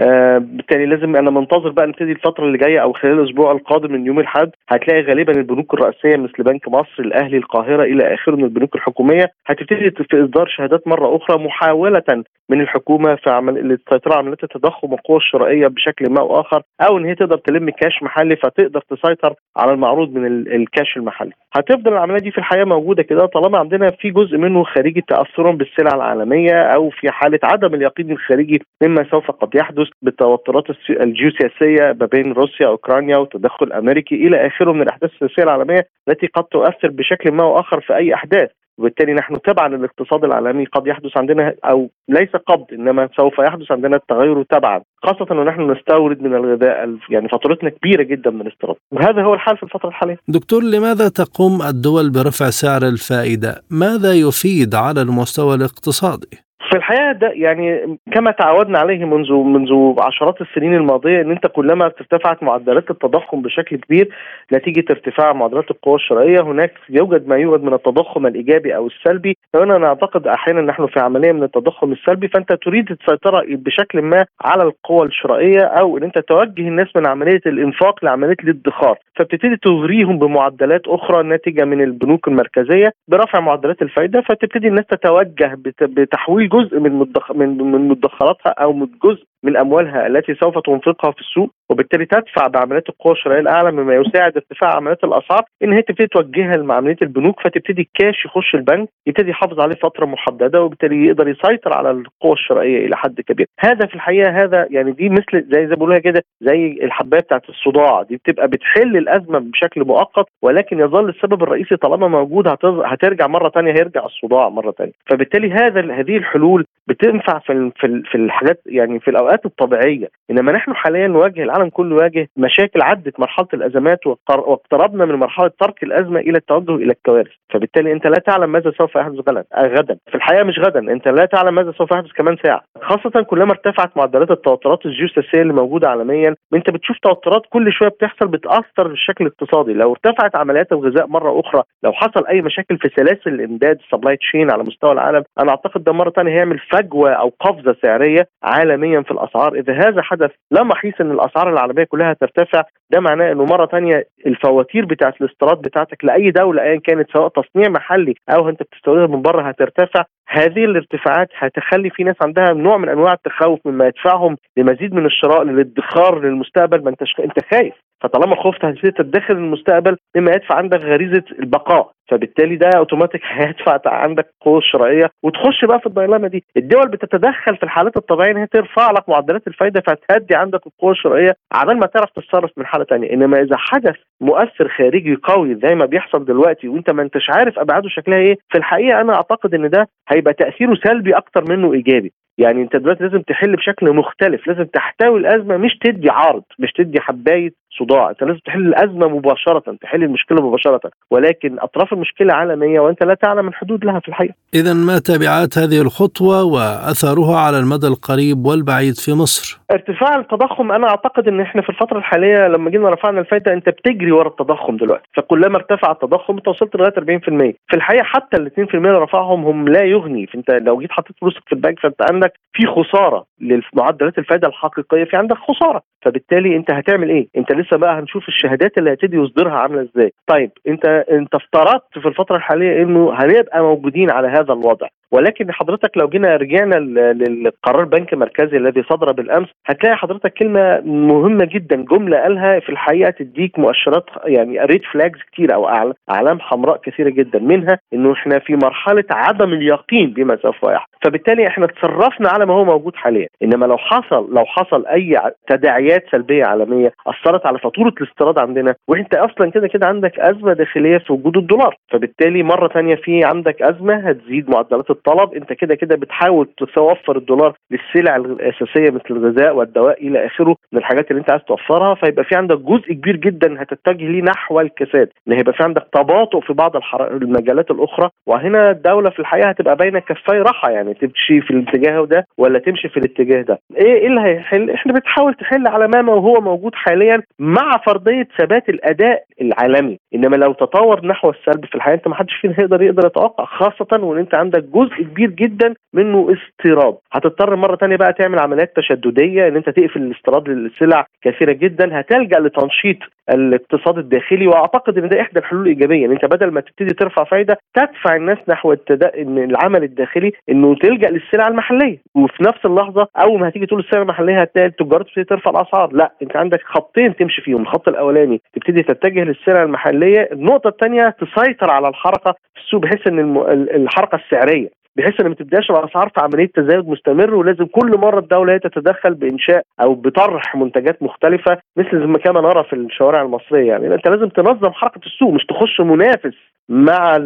آه 0.00 0.38
بالتالي 0.38 0.86
لازم 0.86 1.16
أنا 1.16 1.30
منتظر 1.30 1.70
بقى 1.70 1.86
نبتدي 1.86 2.12
الفترة 2.12 2.44
اللي 2.44 2.58
جاية 2.58 2.78
أو 2.82 2.92
خلال 2.92 3.20
الأسبوع 3.20 3.52
القادم 3.52 3.92
من 3.92 4.06
يوم 4.06 4.20
الأحد 4.20 4.50
هتلاقي 4.68 5.02
غالبا 5.02 5.32
البنوك 5.32 5.74
الرئيسية 5.74 6.16
مثل 6.16 6.42
بنك 6.42 6.68
مصر 6.68 6.94
الأهلي 6.98 7.36
القاهرة 7.36 7.82
إلى 7.82 8.14
آخره 8.14 8.36
من 8.36 8.44
البنوك 8.44 8.74
الحكومية 8.74 9.26
هتبتدي 9.46 9.90
في 9.90 10.24
إصدار 10.24 10.46
شهادات 10.48 10.88
مرة 10.88 11.16
أخرى 11.16 11.44
محاولة 11.44 12.24
من 12.48 12.60
الحكومة 12.60 13.14
في 13.14 13.30
عمل 13.30 13.58
السيطره 13.58 14.12
على 14.12 14.18
عمليات 14.18 14.44
التضخم 14.44 14.92
والقوى 14.92 15.16
الشرائية 15.16 15.66
بشكل 15.66 16.04
ما 16.10 16.20
أو 16.20 16.40
آخر 16.40 16.62
أو 16.80 16.98
إن 16.98 17.04
هي 17.04 17.14
تقدر 17.14 17.36
تلم 17.36 17.70
كاش 17.70 18.02
محلي 18.02 18.36
فتقدر 18.36 18.80
تسيطر 18.90 19.34
على 19.56 19.72
المعروض 19.72 20.14
من 20.14 20.26
الكاش 20.26 20.96
المحلي. 20.96 21.30
هتفضل 21.56 21.92
العملية 21.92 22.18
دي 22.18 22.30
في 22.30 22.38
الحياة 22.38 22.64
موجودة 22.64 23.02
كده 23.02 23.26
طالما 23.26 23.58
عندنا 23.58 23.90
في 23.90 24.10
جزء 24.10 24.36
منه 24.38 24.64
خارجي 24.64 25.04
تاثرا 25.08 25.52
بالسلع 25.52 25.94
العالمية 25.94 26.62
أو 26.62 26.90
في 26.90 27.10
حالة 27.10 27.38
عدم 27.44 27.74
اليقين 27.74 28.10
الخارجي 28.10 28.43
مما 28.82 29.10
سوف 29.10 29.30
قد 29.30 29.54
يحدث 29.54 29.88
بالتوترات 30.02 30.64
الجيوسياسية 30.90 31.96
ما 32.00 32.06
بين 32.06 32.32
روسيا 32.32 32.66
واوكرانيا 32.66 33.16
وتدخل 33.16 33.72
أمريكي 33.72 34.14
إلى 34.14 34.46
آخره 34.46 34.72
من 34.72 34.82
الأحداث 34.82 35.10
السياسية 35.12 35.42
العالمية 35.42 35.88
التي 36.08 36.26
قد 36.26 36.44
تؤثر 36.44 36.88
بشكل 36.88 37.32
ما 37.32 37.42
أو 37.42 37.60
آخر 37.60 37.80
في 37.80 37.96
أي 37.96 38.14
أحداث. 38.14 38.50
وبالتالي 38.78 39.14
نحن 39.14 39.40
تبعا 39.42 39.68
للاقتصاد 39.68 40.24
العالمي 40.24 40.64
قد 40.64 40.86
يحدث 40.86 41.16
عندنا 41.16 41.54
أو 41.64 41.90
ليس 42.08 42.28
قبض 42.48 42.66
إنما 42.72 43.08
سوف 43.16 43.38
يحدث 43.38 43.72
عندنا 43.72 43.96
التغير 43.96 44.42
تبعا. 44.42 44.82
خاصة 45.02 45.26
ونحن 45.30 45.70
نستورد 45.70 46.22
من 46.22 46.34
الغذاء 46.34 46.96
يعني 47.10 47.28
فاتورتنا 47.28 47.70
كبيرة 47.70 48.02
جدا 48.02 48.30
من 48.30 48.40
الاستيراد. 48.40 48.76
وهذا 48.92 49.22
هو 49.22 49.34
الحال 49.34 49.56
في 49.56 49.62
الفترة 49.62 49.88
الحالية. 49.88 50.18
دكتور 50.28 50.62
لماذا 50.62 51.08
تقوم 51.08 51.62
الدول 51.62 52.10
برفع 52.10 52.50
سعر 52.50 52.82
الفائدة؟ 52.82 53.62
ماذا 53.70 54.12
يفيد 54.12 54.74
على 54.74 55.02
المستوى 55.02 55.54
الاقتصادي؟ 55.54 56.44
في 56.70 56.76
الحقيقة 56.76 57.12
ده 57.12 57.30
يعني 57.34 57.98
كما 58.12 58.30
تعودنا 58.30 58.78
عليه 58.78 59.04
منذ 59.04 59.32
منذ 59.32 59.94
عشرات 59.98 60.40
السنين 60.40 60.74
الماضية 60.74 61.20
إن 61.20 61.30
أنت 61.30 61.46
كلما 61.46 61.84
ارتفعت 61.84 62.42
معدلات 62.42 62.90
التضخم 62.90 63.42
بشكل 63.42 63.76
كبير 63.76 64.08
نتيجة 64.52 64.84
ارتفاع 64.90 65.32
معدلات 65.32 65.70
القوى 65.70 65.94
الشرائية 65.94 66.40
هناك 66.40 66.72
يوجد 66.90 67.28
ما 67.28 67.36
يوجد 67.36 67.62
من 67.64 67.74
التضخم 67.74 68.26
الإيجابي 68.26 68.76
أو 68.76 68.86
السلبي. 68.86 69.36
فهنا 69.52 69.76
أنا 69.76 69.86
اعتقد 69.86 70.26
أحيانا 70.26 70.60
نحن 70.60 70.86
في 70.86 71.00
عملية 71.00 71.32
من 71.32 71.42
التضخم 71.42 71.92
السلبي 71.92 72.28
فأنت 72.28 72.52
تريد 72.52 72.90
السيطره 72.90 73.42
بشكل 73.48 74.02
ما 74.02 74.24
على 74.44 74.62
القوى 74.62 75.06
الشرائية 75.06 75.60
أو 75.64 75.98
إن 75.98 76.02
أنت 76.02 76.18
توجه 76.18 76.68
الناس 76.68 76.88
من 76.96 77.06
عملية 77.06 77.40
الإنفاق 77.46 78.04
لعملية 78.04 78.36
الادخار. 78.44 78.98
فبتبتدي 79.16 79.56
تغريهم 79.56 80.18
بمعدلات 80.18 80.82
أخرى 80.88 81.22
ناتجة 81.22 81.64
من 81.64 81.80
البنوك 81.80 82.28
المركزية 82.28 82.92
برفع 83.08 83.40
معدلات 83.40 83.82
الفائده 83.82 84.20
فتبتدي 84.20 84.68
الناس 84.68 84.84
تتوجه 84.86 85.58
بتحويل 85.80 86.48
جزء 86.54 86.78
من 86.78 86.92
مدخ... 86.92 87.32
من 87.32 87.88
مدخراتها 87.88 88.50
أو 88.50 88.72
من 88.72 88.86
جزء 89.04 89.26
من 89.44 89.56
أموالها 89.56 90.06
التي 90.06 90.34
سوف 90.34 90.58
تنفقها 90.58 91.10
في 91.10 91.20
السوق 91.20 91.50
وبالتالي 91.70 92.06
تدفع 92.06 92.46
بعمليات 92.46 92.88
القوى 92.88 93.12
الشرائية 93.12 93.40
الأعلى 93.40 93.72
مما 93.72 93.94
يساعد 93.94 94.36
ارتفاع 94.36 94.76
عمليات 94.76 95.04
الأسعار. 95.04 95.42
إن 95.62 95.72
هي 95.72 95.82
تبتدي 95.82 96.06
توجهها 96.06 96.56
لعمليه 96.56 96.96
البنوك 97.02 97.40
فتبتدي 97.40 97.82
الكاش 97.82 98.24
يخش 98.24 98.54
البنك 98.54 98.88
يبتدي 99.06 99.30
يحافظ 99.30 99.60
عليه 99.60 99.74
فترة 99.74 100.06
محددة 100.06 100.62
وبالتالي 100.62 101.06
يقدر 101.06 101.28
يسيطر 101.28 101.72
على 101.72 101.90
القوى 101.90 102.32
الشرائية 102.32 102.86
إلى 102.86 102.96
حد 102.96 103.20
كبير. 103.20 103.46
هذا 103.60 103.86
في 103.86 103.94
الحقيقة 103.94 104.30
هذا 104.42 104.66
يعني 104.70 104.92
دي 104.92 105.08
مثل 105.08 105.44
زي 105.52 105.66
زي 105.66 105.74
بيقولوها 105.74 105.98
كده 105.98 106.22
زي 106.40 106.78
الحباية 106.82 107.20
بتاعت 107.20 107.48
الصداع. 107.48 108.02
دي 108.02 108.16
بتبقى 108.16 108.48
بتحل 108.48 108.96
الأزمة 108.96 109.38
بشكل 109.38 109.84
مؤقت 109.84 110.26
ولكن 110.42 110.78
يظل 110.80 111.08
السبب 111.08 111.42
الرئيسي 111.42 111.76
طالما 111.76 112.08
موجود 112.08 112.48
هترجع 112.84 113.26
مرة 113.26 113.48
ثانية 113.48 113.72
هيرجع 113.72 114.04
الصداع 114.04 114.48
مرة 114.48 114.70
ثانية 114.70 114.92
فبالتالي 115.10 115.50
هذا 115.52 115.80
هذه 115.94 116.16
الحلول 116.16 116.64
بتنفع 116.88 117.38
في 117.38 117.70
في 117.80 118.14
الحاجات 118.14 118.60
يعني 118.66 119.00
في 119.00 119.08
الأوقات 119.10 119.33
الطبيعية. 119.44 120.08
إنما 120.30 120.52
نحن 120.52 120.74
حاليا 120.74 121.06
نواجه 121.06 121.42
العالم 121.42 121.68
كله 121.68 121.96
يواجه 121.96 122.28
مشاكل 122.36 122.82
عدت 122.82 123.20
مرحلة 123.20 123.46
الأزمات 123.54 123.98
واقتربنا 124.06 125.04
من 125.04 125.14
مرحلة 125.14 125.50
ترك 125.60 125.82
الأزمة 125.82 126.20
إلى 126.20 126.38
التوجه 126.38 126.74
إلى 126.74 126.92
الكوارث. 126.92 127.30
فبالتالي 127.52 127.92
أنت 127.92 128.06
لا 128.06 128.18
تعلم 128.26 128.52
ماذا 128.52 128.72
سوف 128.78 128.96
يحدث 128.96 129.18
غدا 129.28 129.44
غدا. 129.58 129.96
في 130.08 130.14
الحقيقة 130.14 130.44
مش 130.44 130.58
غدا 130.58 130.80
أنت 130.92 131.08
لا 131.08 131.24
تعلم 131.24 131.54
ماذا 131.54 131.72
سوف 131.72 131.90
يحدث 131.90 132.12
كمان 132.12 132.36
ساعة. 132.44 132.60
خاصة 132.82 133.22
كلما 133.22 133.50
ارتفعت 133.50 133.96
معدلات 133.96 134.30
التوترات 134.30 134.86
الجيوسياسية 134.86 135.42
اللي 135.42 135.52
موجودة 135.52 135.88
عالميا 135.88 136.34
أنت 136.54 136.70
بتشوف 136.70 136.96
توترات 136.98 137.42
كل 137.50 137.72
شوية 137.72 137.88
بتحصل 137.88 138.28
بتأثر 138.28 138.88
بالشكل 138.88 139.26
الاقتصادي. 139.26 139.72
لو 139.72 139.92
ارتفعت 139.92 140.36
عمليات 140.36 140.72
الغذاء 140.72 141.06
مرة 141.06 141.40
أخرى 141.40 141.62
لو 141.84 141.92
حصل 141.92 142.26
أي 142.26 142.42
مشاكل 142.42 142.78
في 142.78 142.88
سلاسل 142.96 143.30
الإمداد 143.34 143.78
ال 143.84 143.89
supply 143.89 144.16
chain 144.16 144.50
على 144.50 144.62
مستوى 144.62 144.92
العالم 144.92 145.22
أنا 145.40 145.50
أعتقد 145.50 145.84
ده 145.84 145.92
مرة 145.92 146.10
ثانية 146.10 146.32
هيعمل 146.32 146.58
فجوة 146.58 147.10
أو 147.12 147.32
قفزة 147.40 147.76
سعرية 147.82 148.28
عالميا 148.42 149.00
في 149.00 149.10
الاسعار 149.10 149.23
إذا 149.54 149.72
هذا 149.72 150.02
حدث 150.02 150.30
لا 150.50 150.62
محيص 150.62 150.94
إن 151.00 151.10
الأسعار 151.10 151.52
العالمية 151.52 151.84
كلها 151.84 152.12
ترتفع 152.12 152.62
ده 152.90 153.00
معناه 153.00 153.32
إنه 153.32 153.44
مرة 153.44 153.66
ثانية 153.66 154.04
الفواتير 154.26 154.84
بتاعت 154.84 155.20
الاستيراد 155.20 155.62
بتاعتك 155.62 156.04
لأي 156.04 156.30
دولة 156.30 156.62
ايا 156.62 156.80
كانت 156.80 157.08
سواء 157.16 157.28
تصنيع 157.28 157.68
محلي 157.68 158.14
أو 158.30 158.48
أنت 158.48 158.62
بتستوردها 158.62 159.06
من 159.16 159.22
بره 159.22 159.42
هترتفع. 159.48 160.04
هذه 160.28 160.64
الارتفاعات 160.64 161.28
هتخلي 161.38 161.90
في 161.90 162.04
ناس 162.04 162.16
عندها 162.22 162.52
نوع 162.52 162.76
من 162.76 162.88
أنواع 162.88 163.12
التخوف 163.12 163.60
مما 163.64 163.86
يدفعهم 163.86 164.36
لمزيد 164.56 164.94
من 164.94 165.06
الشراء 165.06 165.42
للادخار 165.42 166.20
للمستقبل. 166.20 166.84
ما 166.84 166.90
انت 166.90 167.02
أنت 167.20 167.44
خايف. 167.54 167.74
فطالما 168.04 168.36
خفت 168.36 168.64
هتبتدي 168.64 168.90
تدخر 168.90 169.36
المستقبل 169.36 169.96
مما 170.16 170.30
يدفع 170.30 170.54
عندك 170.54 170.80
غريزة 170.80 171.22
البقاء. 171.38 171.90
فبالتالي 172.10 172.56
ده 172.56 172.70
أوتوماتيك 172.76 173.20
هيدفع 173.36 173.80
عندك 173.86 174.26
قوة 174.40 174.60
شرائية. 174.60 175.10
وتخش 175.22 175.64
بقى 175.64 175.80
في 175.80 175.86
الديلاما 175.86 176.28
دي. 176.28 176.44
الدول 176.56 176.88
بتتدخل 176.88 177.56
في 177.56 177.62
الحالات 177.62 177.96
الطبيعية 177.96 178.32
إن 178.32 178.36
هي 178.36 178.46
ترفع 178.46 178.90
لك 178.90 179.08
معدلات 179.08 179.46
الفايدة 179.46 179.80
فتهدي 179.80 180.34
عندك 180.34 180.66
القوة 180.66 180.92
الشرائية 180.92 181.36
عبال 181.52 181.78
ما 181.78 181.86
تعرف 181.86 182.10
تتصرف 182.10 182.50
من 182.56 182.66
حالة 182.66 182.84
ثانية 182.84 183.12
إنما 183.12 183.40
إذا 183.40 183.56
حدث 183.56 183.96
مؤثر 184.20 184.68
خارجي 184.68 185.14
قوي 185.22 185.54
زي 185.54 185.74
ما 185.74 185.86
بيحصل 185.86 186.24
دلوقتي 186.24 186.68
وأنت 186.68 186.90
ما 186.90 187.02
أنتش 187.02 187.30
عارف 187.30 187.58
أبعاده 187.58 187.88
شكلها 187.88 188.18
إيه 188.18 188.36
في 188.48 188.58
الحقيقة 188.58 189.00
أنا 189.00 189.14
أعتقد 189.14 189.54
إن 189.54 189.70
ده 189.70 189.88
هيبقى 190.08 190.34
تأثيره 190.34 190.74
سلبي 190.84 191.16
أكتر 191.16 191.44
منه 191.48 191.72
إيجابي. 191.72 192.12
يعني 192.38 192.62
أنت 192.62 192.76
دلوقتي 192.76 193.04
لازم 193.04 193.22
تحل 193.22 193.56
بشكل 193.56 193.92
مختلف 193.92 194.46
لازم 194.48 194.64
تحتوي 194.64 195.18
الأزمة 195.18 195.56
مش 195.56 195.78
تدي 195.84 196.10
عرض 196.10 196.42
مش 196.58 196.72
تدي 196.72 197.00
حباية 197.00 197.52
صداع. 197.78 198.10
أنت 198.10 198.22
لازم 198.22 198.38
تحل 198.44 198.66
الأزمة 198.66 199.08
مباشرة 199.08 199.76
تحل 199.82 200.02
المشكلة 200.02 200.48
مباشرة. 200.48 200.80
ولكن 201.10 201.56
أطراف 201.60 201.92
المشكلة 201.92 202.34
عالمية 202.34 202.80
وأنت 202.80 203.04
لا 203.04 203.14
تعلم 203.14 203.48
الحدود 203.48 203.84
لها 203.84 204.00
في 204.00 204.08
الحقيقة. 204.08 204.34
اذا 204.54 204.72
ما 204.72 204.98
تبعات 204.98 205.58
هذه 205.58 205.80
الخطوة 205.80 206.44
وأثرها 206.44 207.38
على 207.40 207.58
المدى 207.58 207.86
القريب 207.86 208.46
والبعيد 208.46 208.94
في 208.94 209.12
مصر؟ 209.12 209.60
ارتفاع 209.70 210.16
التضخم 210.16 210.72
أنا 210.72 210.88
أعتقد 210.88 211.28
إن 211.28 211.40
إحنا 211.40 211.62
في 211.62 211.68
الفترة 211.68 211.98
الحالية 211.98 212.48
لما 212.48 212.70
جينا 212.70 212.90
رفعنا 212.90 213.20
الفائده 213.20 213.52
أنت 213.52 213.68
بتجري 213.68 214.12
ورا 214.12 214.28
التضخم 214.28 214.76
دلوقتي. 214.76 215.08
فكلما 215.16 215.56
ارتفع 215.56 215.90
التضخم 215.90 216.36
أنت 216.36 216.48
وصلت 216.48 216.76
لغاية 216.76 216.94
40% 216.98 217.54
في 217.68 217.76
الحقيقة 217.76 218.04
حتى 218.04 218.36
ال 218.36 218.46
2% 218.46 218.74
اللي 218.74 218.98
رفعهم 218.98 219.44
هم 219.44 219.68
لا 219.68 219.82
يغني. 219.84 220.26
فأنت 220.26 220.50
لو 220.50 220.78
جيت 220.80 220.92
حطيت 220.92 221.16
فلوسك 221.20 221.42
في 221.46 221.52
البنك 221.52 221.78
فأنت 221.80 222.02
عندك 222.12 222.32
في 222.52 222.66
خسارة 222.66 223.24
لمعدلات 223.40 224.18
الفائده 224.18 224.48
الحقيقية 224.48 225.04
في 225.04 225.16
عندك 225.16 225.36
خسارة. 225.36 225.82
فبالتالي 226.02 226.56
أنت 226.56 226.70
هتعمل 226.70 227.08
إيه؟ 227.10 227.28
أنت 227.36 227.52
لسه 227.52 227.63
بقى 227.72 227.98
هنشوف 227.98 228.28
الشهادات 228.28 228.78
اللي 228.78 228.92
هتدي 228.92 229.16
يصدرها 229.16 229.52
عاملة 229.52 229.82
إزاي. 229.82 230.12
طيب 230.26 230.50
أنت 230.68 230.86
أنت 230.86 231.34
افترضت 231.34 231.98
في 231.98 232.08
الفترة 232.08 232.36
الحالية 232.36 232.82
إنه 232.82 233.12
هنبقى 233.14 233.60
موجودين 233.62 234.10
على 234.10 234.28
هذا 234.28 234.52
الوضع. 234.52 234.86
ولكن 235.14 235.52
حضرتك 235.52 235.90
لو 235.96 236.08
جينا 236.08 236.36
رجعنا 236.36 236.74
للقرار 237.12 237.84
بنك 237.84 238.14
مركزي 238.14 238.56
الذي 238.56 238.82
صدر 238.82 239.12
بالأمس 239.12 239.48
هتلاقي 239.66 239.96
حضرتك 239.96 240.32
كلمة 240.32 240.80
مهمة 240.84 241.44
جدا 241.44 241.76
جملة 241.76 242.18
قالها 242.18 242.60
في 242.60 242.68
الحقيقة 242.68 243.10
تديك 243.10 243.58
مؤشرات 243.58 244.04
يعني 244.24 244.58
ريد 244.60 244.80
فلاجز 244.92 245.18
كتير 245.32 245.54
أو 245.54 245.68
أعلام 246.10 246.40
حمراء 246.40 246.80
كثيرة 246.84 247.10
جدا 247.10 247.38
منها 247.38 247.78
إنه 247.92 248.12
إحنا 248.12 248.38
في 248.38 248.56
مرحلة 248.64 249.04
عدم 249.10 249.52
اليقين 249.52 250.10
بما 250.10 250.36
سوف 250.42 250.62
يحدث. 250.62 250.94
فبالتالي 251.04 251.46
إحنا 251.46 251.66
تصرفنا 251.66 252.28
على 252.28 252.46
ما 252.46 252.54
هو 252.54 252.64
موجود 252.64 252.96
حاليا. 252.96 253.28
إنما 253.42 253.66
لو 253.66 253.76
حصل 253.76 254.34
لو 254.34 254.44
حصل 254.44 254.86
أي 254.86 255.18
تداعيات 255.48 256.04
سلبية 256.12 256.44
عالمية 256.44 256.92
أثرت 257.06 257.46
على 257.46 257.58
فاتورة 257.58 257.94
الاستيراد 258.00 258.38
عندنا 258.38 258.74
وإنت 258.88 259.14
أصلا 259.14 259.50
كده 259.50 259.68
كده 259.68 259.86
عندك 259.86 260.20
أزمة 260.20 260.52
داخلية 260.52 260.98
في 260.98 261.12
وجود 261.12 261.36
الدولار. 261.36 261.76
فبالتالي 261.92 262.42
مرة 262.42 262.68
ثانية 262.68 262.94
في 262.94 263.24
عندك 263.24 263.62
أزمة 263.62 263.94
هتزيد 264.08 264.50
معدلات 264.50 264.90
الطلب 265.06 265.34
انت 265.34 265.52
كده 265.52 265.74
كده 265.74 265.96
بتحاول 265.96 266.48
توفر 266.74 267.16
الدولار 267.16 267.54
للسلع 267.70 268.16
الأساسية 268.16 268.90
مثل 268.90 269.04
الغذاء 269.10 269.56
والدواء 269.56 270.06
إلى 270.08 270.26
آخره 270.26 270.56
من 270.72 270.78
الحاجات 270.78 271.10
اللي 271.10 271.20
انت 271.20 271.30
عايز 271.30 271.42
توفرها 271.42 271.94
فيبقى 271.94 272.24
في 272.24 272.34
عندك 272.36 272.58
جزء 272.58 272.92
كبير 272.92 273.16
جدا 273.16 273.62
هتتجه 273.62 274.08
ليه 274.08 274.22
نحو 274.22 274.60
الكساد. 274.60 275.08
ان 275.28 275.32
هيبقى 275.32 275.52
في 275.52 275.62
عندك 275.62 275.86
تباطؤ 275.92 276.40
في 276.40 276.52
بعض 276.52 276.72
المجالات 277.00 277.70
الأخرى 277.70 278.08
وهنا 278.26 278.70
الدولة 278.70 279.10
في 279.10 279.18
الحقيقة 279.18 279.48
هتبقى 279.48 279.76
بين 279.76 279.98
كفاي 279.98 280.38
راحة 280.38 280.70
يعني 280.70 280.94
تمشي 280.94 281.40
في 281.40 281.50
الاتجاه 281.50 282.04
ده 282.04 282.26
ولا 282.38 282.58
تمشي 282.58 282.88
في 282.88 282.96
الاتجاه 282.96 283.42
ده. 283.42 283.58
إيه 283.76 283.94
إيه 283.94 284.06
اللي 284.06 284.20
هيحل؟ 284.20 284.70
إحنا 284.70 284.92
بتحاول 284.92 285.34
تحل 285.34 285.66
على 285.66 285.88
ما 285.88 286.12
وهو 286.12 286.40
موجود 286.40 286.74
حاليا 286.74 287.22
مع 287.38 287.76
فرضية 287.86 288.28
ثبات 288.38 288.68
الأداء 288.68 289.22
العالمي. 289.42 289.98
إنما 290.14 290.36
لو 290.36 290.52
تطور 290.52 291.06
نحو 291.06 291.30
السلب 291.30 291.64
في 291.64 291.74
الحقيقة 291.74 291.94
أنت 291.94 292.08
ما 292.08 292.14
حدش 292.14 292.34
فينا 292.40 292.54
هيقدر 292.58 292.82
يقدر 292.82 293.06
يتوقع 293.06 293.44
خاصة 293.44 294.04
وإن 294.04 294.18
أنت 294.18 294.34
عندك 294.34 294.64
جزء 294.64 294.83
كبير 294.88 295.30
جدا 295.30 295.74
منه 295.94 296.28
استيراد 296.34 296.94
هتضطر 297.12 297.56
مرة 297.56 297.76
ثانية 297.76 297.96
بقى 297.96 298.12
تعمل 298.12 298.38
عمليات 298.38 298.76
تشددية 298.76 299.48
إن 299.48 299.56
أنت 299.56 299.70
تقفل 299.70 300.02
الاستيراد 300.02 300.48
للسلع 300.48 301.06
كثيرة 301.22 301.52
جدا 301.52 302.00
هتلجأ 302.00 302.40
لتنشيط 302.40 302.96
الاقتصاد 303.30 303.98
الداخلي. 303.98 304.46
وأعتقد 304.46 304.98
إن 304.98 305.08
ده 305.08 305.20
إحدى 305.20 305.38
الحلول 305.38 305.62
الإيجابية 305.62 306.06
إن 306.06 306.12
أنت 306.12 306.24
بدل 306.24 306.50
ما 306.50 306.60
تبتدي 306.60 306.94
ترفع 306.94 307.24
فايدة 307.24 307.58
تدفع 307.74 308.16
الناس 308.16 308.38
نحو 308.48 308.72
التدا... 308.72 309.22
إن 309.22 309.38
العمل 309.38 309.82
الداخلي 309.82 310.32
إنه 310.50 310.74
تلجأ 310.74 311.10
للسلع 311.10 311.48
المحلية. 311.48 311.98
وفي 312.14 312.42
نفس 312.42 312.66
اللحظة 312.66 313.08
أول 313.16 313.40
ما 313.40 313.48
هتيجي 313.48 313.66
تقول 313.66 313.80
السلع 313.80 314.02
المحلية 314.02 314.40
هتلاقي 314.40 314.66
التجار 314.68 315.02
تبتدي 315.02 315.24
ترفع 315.24 315.50
الأسعار. 315.50 315.92
لا 315.92 316.12
أنت 316.22 316.36
عندك 316.36 316.60
خطين 316.64 317.16
تمشي 317.16 317.42
فيهم. 317.42 317.62
الخط 317.62 317.88
الأولاني 317.88 318.40
تبتدي 318.54 318.82
تتجه 318.82 319.24
للسلع 319.24 319.62
المحلية. 319.62 320.28
النقطة 320.32 320.68
الثانية 320.68 321.08
تسيطر 321.20 321.70
على 321.70 321.88
الحركة 321.88 322.32
في 322.54 322.60
السوق 322.60 322.80
بحيث 322.80 323.06
إن 323.06 323.18
الم... 323.18 323.38
الحركة 323.74 324.16
السعرية. 324.16 324.83
بحيث 324.96 325.20
إن 325.20 325.28
ما 325.28 325.34
تبدأش 325.34 325.70
الاسعار 325.70 326.08
في 326.08 326.20
عملية 326.20 326.50
تزايد 326.54 326.88
مستمر 326.88 327.34
ولازم 327.34 327.64
كل 327.64 327.98
مرة 327.98 328.18
الدولة 328.18 328.52
هي 328.52 328.58
تتدخل 328.58 329.14
بإنشاء 329.14 329.62
أو 329.80 329.94
بطرح 329.94 330.56
منتجات 330.56 331.02
مختلفة 331.02 331.58
مثل 331.76 332.04
ما 332.04 332.18
كما 332.18 332.40
نرى 332.40 332.64
في 332.64 332.72
الشوارع 332.76 333.22
المصرية. 333.22 333.68
يعني 333.68 333.94
أنت 333.94 334.08
لازم 334.08 334.28
تنظم 334.28 334.72
حركة 334.72 335.00
السوق 335.06 335.32
مش 335.32 335.46
تخش 335.46 335.80
منافس 335.80 336.34
مع 336.68 337.18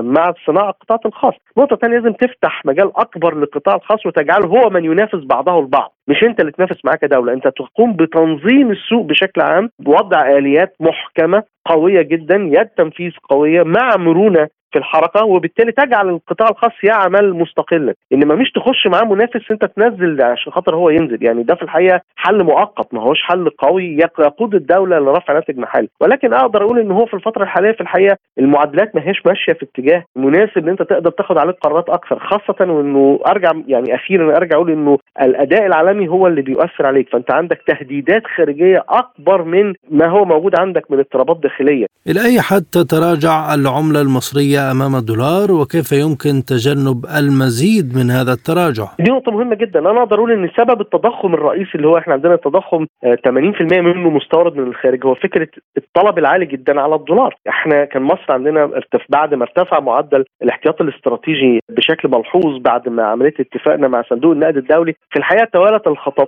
مع 0.00 0.28
الصناعه 0.28 0.70
القطاع 0.70 0.98
الخاص، 1.06 1.34
نقطة 1.58 1.76
ثانية 1.76 1.98
لازم 1.98 2.12
تفتح 2.12 2.62
مجال 2.66 2.92
أكبر 2.96 3.34
للقطاع 3.34 3.74
الخاص 3.74 4.06
وتجعله 4.06 4.46
هو 4.46 4.70
من 4.70 4.84
ينافس 4.84 5.24
بعضه 5.24 5.58
البعض، 5.58 5.94
مش 6.08 6.22
أنت 6.22 6.40
اللي 6.40 6.52
تنافس 6.52 6.84
معاه 6.84 6.96
كدولة، 6.96 7.32
أنت 7.32 7.48
تقوم 7.48 7.92
بتنظيم 7.92 8.70
السوق 8.70 9.04
بشكل 9.06 9.40
عام 9.40 9.70
بوضع 9.78 10.30
آليات 10.38 10.76
محكمة 10.80 11.42
قوية 11.66 12.02
جدا 12.02 12.36
يد 12.36 12.66
تنفيذ 12.66 13.12
قوية 13.30 13.62
مع 13.62 13.96
مرونة 13.96 14.48
في 14.72 14.78
الحركة 14.78 15.24
وبالتالي 15.24 15.72
تجعل 15.72 16.08
القطاع 16.08 16.48
الخاص 16.48 16.72
يعمل 16.82 17.34
مستقلا. 17.34 17.94
إنما 18.12 18.34
مش 18.34 18.50
تخش 18.54 18.86
معاه 18.86 19.04
منافس 19.04 19.50
أنت 19.50 19.64
تنزل 19.64 20.22
عشان 20.22 20.52
خاطر 20.52 20.76
هو 20.76 20.90
ينزل. 20.90 21.18
يعني 21.24 21.42
ده 21.42 21.54
في 21.54 21.62
الحقيقة 21.62 22.00
حل 22.16 22.44
مؤقت 22.44 22.94
ما 22.94 23.02
هوش 23.02 23.22
حل 23.22 23.50
قوي 23.58 23.98
يقود 24.18 24.54
الدولة 24.54 24.98
لرفع 24.98 25.32
ناتج 25.34 25.58
محلي. 25.58 25.88
ولكن 26.00 26.34
أقدر 26.34 26.62
أقول 26.62 26.78
إن 26.78 26.90
هو 26.90 27.06
في 27.06 27.14
الفترة 27.14 27.42
الحالية 27.42 27.72
في 27.72 27.80
الحقيقة 27.80 28.16
المعادلات 28.38 28.94
ما 28.94 29.08
هيش 29.08 29.22
ماشية 29.26 29.52
في 29.52 29.62
اتجاه 29.62 30.04
مناسب 30.16 30.58
إن 30.58 30.68
أنت 30.68 30.82
تقدر 30.82 31.10
تاخد 31.10 31.38
عليه 31.38 31.52
قرارات 31.52 31.88
أكثر. 31.88 32.18
خاصة 32.18 32.72
وإنه 32.72 33.20
أرجع 33.26 33.52
يعني 33.66 33.94
أخيرا 33.94 34.36
أرجع 34.36 34.56
أقول 34.56 34.70
إنه 34.70 34.98
الأداء 35.22 35.66
العالمي 35.66 36.08
هو 36.08 36.26
اللي 36.26 36.42
بيؤثر 36.42 36.86
عليك. 36.86 37.08
فأنت 37.12 37.30
عندك 37.32 37.62
تهديدات 37.66 38.22
خارجية 38.36 38.84
أكبر 38.88 39.42
من 39.44 39.74
ما 39.90 40.06
هو 40.06 40.24
موجود 40.24 40.60
عندك 40.60 40.90
من 40.90 40.98
اضطرابات 40.98 41.40
داخلية. 41.42 41.86
إلى 42.06 42.24
أي 42.24 42.40
حد 42.40 42.64
تتراجع 42.72 43.54
العملة 43.54 44.00
المصرية 44.00 44.55
أمام 44.60 44.96
الدولار 44.96 45.52
وكيف 45.52 45.92
يمكن 45.92 46.44
تجنب 46.44 47.06
المزيد 47.18 47.96
من 47.96 48.10
هذا 48.10 48.32
التراجع؟ 48.32 48.84
دي 48.98 49.10
نقطة 49.10 49.32
مهمة 49.32 49.54
جدا، 49.54 49.78
أنا 49.78 50.02
أقدر 50.02 50.16
أقول 50.16 50.32
إن 50.32 50.48
سبب 50.56 50.80
التضخم 50.80 51.34
الرئيسي 51.34 51.74
اللي 51.74 51.88
هو 51.88 51.98
إحنا 51.98 52.12
عندنا 52.12 52.34
التضخم 52.34 52.86
80% 53.04 53.80
منه 53.80 54.10
مستورد 54.10 54.56
من 54.56 54.68
الخارج 54.68 55.06
هو 55.06 55.14
فكرة 55.14 55.48
الطلب 55.76 56.18
العالي 56.18 56.46
جدا 56.46 56.80
على 56.80 56.94
الدولار، 56.94 57.34
إحنا 57.48 57.84
كان 57.84 58.02
مصر 58.02 58.32
عندنا 58.32 58.70
بعد 59.08 59.34
ما 59.34 59.44
ارتفع 59.44 59.80
معدل 59.80 60.24
الاحتياط 60.42 60.80
الاستراتيجي 60.80 61.60
بشكل 61.68 62.08
ملحوظ 62.08 62.58
بعد 62.60 62.88
ما 62.88 63.02
عملية 63.02 63.34
اتفاقنا 63.40 63.88
مع 63.88 64.02
صندوق 64.10 64.32
النقد 64.32 64.56
الدولي، 64.56 64.92
في 65.10 65.18
الحقيقة 65.18 65.48
توالت 65.52 65.82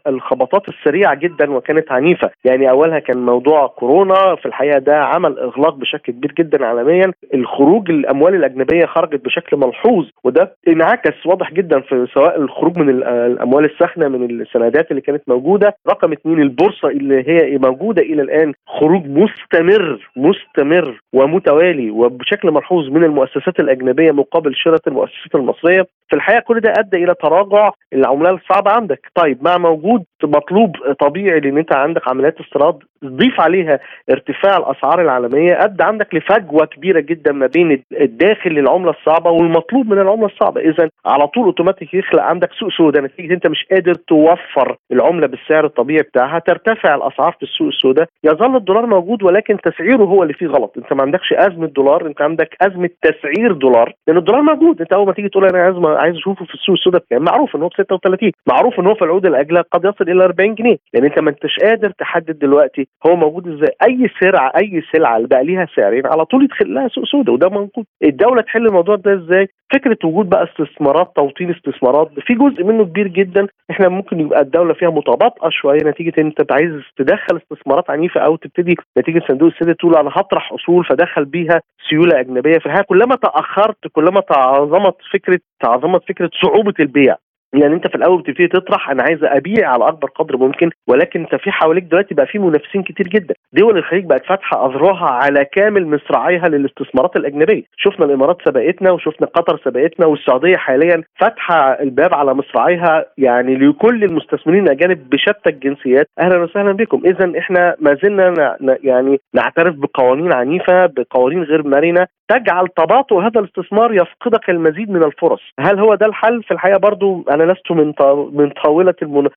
الخبطات 0.06 0.62
السريعة 0.68 1.14
جدا 1.14 1.50
وكانت 1.50 1.92
عنيفة، 1.92 2.30
يعني 2.44 2.70
أولها 2.70 2.98
كان 2.98 3.18
موضوع 3.18 3.66
كورونا 3.66 4.36
في 4.36 4.46
الحقيقة 4.46 4.78
ده 4.78 5.04
عمل 5.04 5.38
إغلاق 5.38 5.74
بشكل 5.74 6.12
كبير 6.12 6.32
جدا 6.38 6.66
عالميا، 6.66 7.12
الخروج 7.34 7.90
الأموال 8.18 8.34
الأجنبية 8.34 8.86
خرجت 8.86 9.24
بشكل 9.24 9.56
ملحوظ 9.56 10.06
وده 10.24 10.56
انعكس 10.68 11.26
واضح 11.26 11.52
جدا 11.52 11.80
في 11.80 12.06
سواء 12.14 12.40
الخروج 12.40 12.78
من 12.78 12.88
الأموال 13.02 13.64
الساخنة 13.64 14.08
من 14.08 14.40
السندات 14.40 14.90
اللي 14.90 15.02
كانت 15.02 15.22
موجودة 15.28 15.76
رقم 15.88 16.12
اثنين 16.12 16.42
البورصة 16.42 16.88
اللي 16.88 17.28
هي 17.28 17.58
موجودة 17.58 18.02
إلى 18.02 18.22
الآن 18.22 18.52
خروج 18.66 19.02
مستمر 19.06 20.10
مستمر 20.16 21.00
ومتوالي 21.12 21.90
وبشكل 21.90 22.50
ملحوظ 22.50 22.88
من 22.88 23.04
المؤسسات 23.04 23.60
الأجنبية 23.60 24.12
مقابل 24.12 24.54
شراء 24.54 24.80
المؤسسات 24.86 25.34
المصرية. 25.34 25.86
في 26.08 26.16
الحقيقة 26.16 26.40
كل 26.40 26.60
ده 26.60 26.72
أدى 26.78 27.04
إلى 27.04 27.14
تراجع 27.14 27.70
العملة 27.92 28.30
الصعبة 28.30 28.70
عندك. 28.70 29.10
طيب 29.14 29.38
مع 29.44 29.58
موجود 29.58 30.04
مطلوب 30.24 30.76
طبيعي 31.00 31.40
لأن 31.40 31.58
أنت 31.58 31.74
عندك 31.76 32.08
عمليات 32.08 32.40
استيراد 32.40 32.78
ضيف 33.04 33.40
عليها 33.40 33.78
ارتفاع 34.10 34.56
الأسعار 34.56 35.00
العالمية 35.00 35.64
أدى 35.64 35.82
عندك 35.82 36.14
لفجوة 36.14 36.66
كبيرة 36.66 37.00
جدا 37.00 37.32
ما 37.32 37.46
بين 37.46 37.82
الداخل 38.00 38.50
للعملة 38.50 38.90
الصعبة 38.90 39.30
والمطلوب 39.30 39.86
من 39.86 39.98
العملة 39.98 40.26
الصعبة. 40.26 40.60
اذا 40.60 40.88
على 41.06 41.26
طول 41.26 41.44
أوتوماتيك 41.44 41.94
يخلق 41.94 42.22
عندك 42.22 42.52
سوق 42.52 42.68
سوداء 42.70 43.02
نتيجة 43.02 43.34
أنت 43.34 43.46
مش 43.46 43.66
قادر 43.70 43.94
توفر 43.94 44.76
العملة 44.92 45.26
بالسعر 45.26 45.64
الطبيعي 45.64 46.02
بتاعها 46.02 46.38
ترتفع 46.38 46.94
الأسعار 46.94 47.32
في 47.32 47.42
السوق 47.42 47.66
السوداء. 47.68 48.08
يظل 48.24 48.56
الدولار 48.56 48.86
موجود 48.86 49.22
ولكن 49.22 49.56
تسعيره 49.56 50.04
هو 50.04 50.22
اللي 50.22 50.34
فيه 50.34 50.46
غلط. 50.46 50.72
أنت 50.78 50.92
ما 50.92 51.02
عندكش 51.02 51.32
أزمة 51.32 51.66
دولار 51.66 52.06
أنت 52.06 52.22
عندك 52.22 52.56
أزمة 52.62 52.90
تسعير 53.02 53.52
دولار 53.52 53.92
لأن 54.06 54.16
الدولار 54.16 54.42
موجود. 54.42 54.80
أنت 54.80 54.92
أول 54.92 55.06
ما 55.06 55.12
تيجي 55.12 55.28
تقول 55.28 55.44
أنا 55.44 55.62
عايز 55.62 55.76
عايز 55.98 56.16
أشوفه 56.16 56.44
في 56.44 56.54
السوق 56.54 56.74
السوداء 56.74 57.02
بكام؟ 57.02 57.22
معروف 57.24 57.56
إن 57.56 57.62
هو 57.62 57.68
ب 57.68 57.72
36 57.74 58.32
معروف 58.46 58.80
إن 58.80 58.86
هو 58.86 58.94
في 58.94 59.02
العقود 59.04 59.26
الأجلة 59.26 59.60
قد 59.72 59.84
يصل 59.84 60.10
إلى 60.10 60.24
40 60.24 60.54
جنيه. 60.54 60.76
لأن 60.94 61.04
أنت 61.04 61.18
ما 61.18 61.30
أنتش 61.30 61.58
قادر 61.62 61.90
تحدد 61.90 62.38
دلوقتي 62.38 62.88
هو 63.06 63.16
موجود 63.16 63.48
إزاي. 63.48 63.70
أي 63.88 64.10
سلعه 64.20 64.52
أي 64.56 64.82
سلعة 64.96 65.16
اللي 65.16 65.28
بقى 65.28 65.44
ليها 65.44 65.66
سعرين 65.76 66.06
على 66.06 66.24
طول 66.24 66.44
يدخل 66.44 66.74
لها 66.74 66.88
سوق 66.88 67.04
سوداء 67.04 67.34
وده 67.34 67.48
موجود. 67.48 67.84
الدولة 68.04 68.42
تحل 68.42 68.66
الموضوع 68.66 68.96
ده 68.96 69.14
إزاي؟ 69.14 69.48
فكرة 69.72 69.98
وجود 70.04 70.28
بقى 70.28 70.44
استثمارات 70.44 71.12
توطين 71.16 71.50
استثمارات 71.50 72.10
في 72.20 72.34
جزء 72.34 72.64
منه 72.64 72.84
كبير 72.84 73.08
جدا. 73.08 73.46
إحنا 73.70 73.88
ممكن 73.88 74.20
يبقى 74.20 74.40
الدولة 74.40 74.74
فيها 74.74 74.90
متباطئة 74.90 75.48
شوية 75.50 75.78
نتيجة 75.84 76.12
إن 76.18 76.26
أنت 76.26 76.52
عايز 76.52 76.72
تدخل 76.96 77.36
استثمارات 77.36 77.90
عنيفة 77.90 78.20
أو 78.20 78.36
تبتدي 78.36 78.74
نتيجة 78.98 79.22
صندوق 79.28 79.48
السياده 79.52 79.72
تقول 79.72 79.96
أنا 79.96 80.10
هطرح 80.12 80.52
أصول 80.52 80.84
فدخل 80.84 81.24
بيها 81.24 81.60
سيولة 81.90 82.20
أجنبية. 82.20 82.58
في 82.58 82.66
الحقيقة 82.66 82.84
كلما 82.88 83.16
تأخرت 83.16 83.86
كلما 83.92 84.20
تعظمت 84.20 84.96
فكرة 85.12 85.40
تعظمت 85.60 86.02
فكرة 86.08 86.30
صعوبة 86.42 86.74
البيع. 86.80 87.16
يعني 87.54 87.74
انت 87.74 87.88
في 87.88 87.94
الأول 87.94 88.22
بتبتدي 88.22 88.48
تطرح 88.48 88.90
أنا 88.90 89.02
عايز 89.02 89.24
ابيع 89.24 89.68
على 89.68 89.88
اكبر 89.88 90.08
قدر 90.08 90.36
ممكن 90.36 90.70
ولكن 90.88 91.20
انت 91.20 91.34
في 91.34 91.50
حواليك 91.50 91.84
دلوقتي 91.84 92.14
بقى 92.14 92.26
في 92.26 92.38
منافسين 92.38 92.82
كتير 92.82 93.08
جدا. 93.08 93.34
دول 93.52 93.78
الخليج 93.78 94.04
بقت 94.04 94.26
فاتحة 94.26 94.66
اذرعها 94.66 95.10
على 95.10 95.44
كامل 95.44 95.86
مصراعيها 95.86 96.48
للاستثمارات 96.48 97.16
الأجنبية. 97.16 97.62
شفنا 97.76 98.06
الإمارات 98.06 98.36
سبقتنا 98.48 98.90
وشفنا 98.90 99.26
قطر 99.26 99.60
سبقتنا 99.64 100.06
والسعودية 100.06 100.56
حاليا 100.56 101.02
فاتحة 101.20 101.72
الباب 101.72 102.14
على 102.14 102.34
مصراعيها 102.34 103.04
يعني 103.18 103.54
لكل 103.56 104.04
المستثمرين 104.04 104.64
الأجانب 104.64 105.10
بشتى 105.10 105.50
الجنسيات. 105.50 106.06
أهلا 106.20 106.38
وسهلا 106.42 106.72
بكم. 106.72 107.02
اذا 107.04 107.38
إحنا 107.38 107.76
ما 107.80 107.96
زلنا 108.02 108.56
يعني 108.84 109.20
نعترف 109.34 109.74
بقوانين 109.74 110.32
عنيفة 110.32 110.86
بقوانين 110.86 111.42
غير 111.42 111.66
مرنة. 111.68 112.06
تجعل 112.28 112.68
تباطؤ 112.68 113.18
هذا 113.20 113.40
الاستثمار 113.40 113.94
يفقدك 113.94 114.50
المزيد 114.50 114.90
من 114.90 115.04
الفرص. 115.04 115.40
هل 115.60 115.78
هو 115.80 115.94
ده 115.94 116.06
الحل؟ 116.06 116.42
في 116.42 116.50
الحقيقة 116.54 116.78
برضو 116.78 117.24
أنا 117.40 117.52
لست 117.52 117.72
من 117.72 117.92
من 118.32 118.50
طاولة 118.64 118.94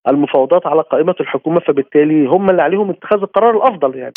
المفاوضات 0.07 0.67
على 0.67 0.81
قائمة 0.81 1.15
الحكومة 1.19 1.59
فبالتالي 1.59 2.25
هم 2.25 2.49
اللي 2.49 2.61
عليهم 2.61 2.89
اتخاذ 2.89 3.19
القرار 3.21 3.57
الأفضل 3.57 3.95
يعني. 3.95 4.13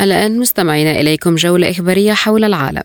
الآن 0.00 0.38
مستمعين 0.38 0.86
إليكم 0.86 1.34
جولة 1.34 1.70
إخبارية 1.70 2.12
حول 2.12 2.44
العالم. 2.44 2.82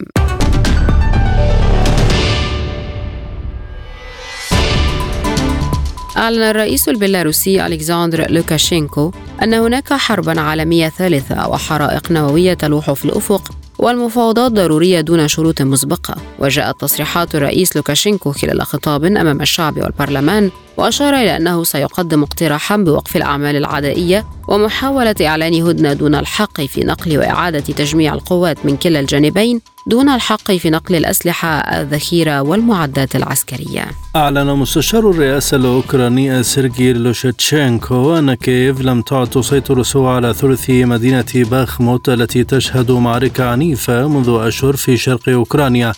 أعلن 6.17 6.41
الرئيس 6.41 6.89
البيلاروسي 6.89 7.65
ألكسندر 7.65 8.31
لوكاشينكو 8.31 9.11
أن 9.43 9.53
هناك 9.53 9.93
حربا 9.93 10.41
عالمية 10.41 10.89
ثالثة 10.89 11.49
وحرائق 11.49 12.11
نووية 12.11 12.53
تلوح 12.53 12.93
في 12.93 13.05
الأفق. 13.05 13.60
والمفاوضات 13.81 14.51
ضرورية 14.51 15.01
دون 15.01 15.27
شروط 15.27 15.61
مسبقة. 15.61 16.15
وجاءت 16.39 16.81
تصريحات 16.81 17.35
الرئيس 17.35 17.75
لوكاشينكو 17.75 18.31
خلال 18.31 18.61
خطاب 18.61 19.05
أمام 19.05 19.41
الشعب 19.41 19.77
والبرلمان 19.77 20.51
وأشار 20.77 21.13
إلى 21.13 21.37
أنه 21.37 21.63
سيقدم 21.63 22.23
اقتراحا 22.23 22.77
بوقف 22.77 23.15
الأعمال 23.15 23.55
العدائية 23.55 24.25
ومحاولة 24.51 25.15
إعلان 25.21 25.53
هدنة 25.67 25.93
دون 25.93 26.15
الحق 26.15 26.61
في 26.61 26.83
نقل 26.83 27.17
وإعادة 27.17 27.59
تجميع 27.59 28.13
القوات 28.13 28.65
من 28.65 28.77
كلا 28.77 28.99
الجانبين 28.99 29.61
دون 29.87 30.09
الحق 30.09 30.51
في 30.51 30.69
نقل 30.69 30.95
الأسلحة 30.95 31.47
الذخيرة 31.47 32.41
والمعدات 32.41 33.15
العسكرية. 33.15 33.85
أعلن 34.15 34.47
مستشار 34.47 35.09
الرئاسة 35.09 35.57
الأوكراني 35.57 36.43
سيرجي 36.43 36.93
ليشتشينكو 36.93 38.17
أن 38.17 38.33
كييف 38.33 38.81
لم 38.81 39.01
تعد 39.01 39.27
تسيطر 39.27 39.83
سوى 39.83 40.13
على 40.13 40.33
ثلث 40.33 40.69
مدينة 40.69 41.33
باخموت 41.35 42.09
التي 42.09 42.43
تشهد 42.43 42.91
معركة 42.91 43.49
عنيفة 43.49 44.07
منذ 44.07 44.39
أشهر 44.41 44.75
في 44.75 44.97
شرق 44.97 45.29
أوكرانيا. 45.29 45.93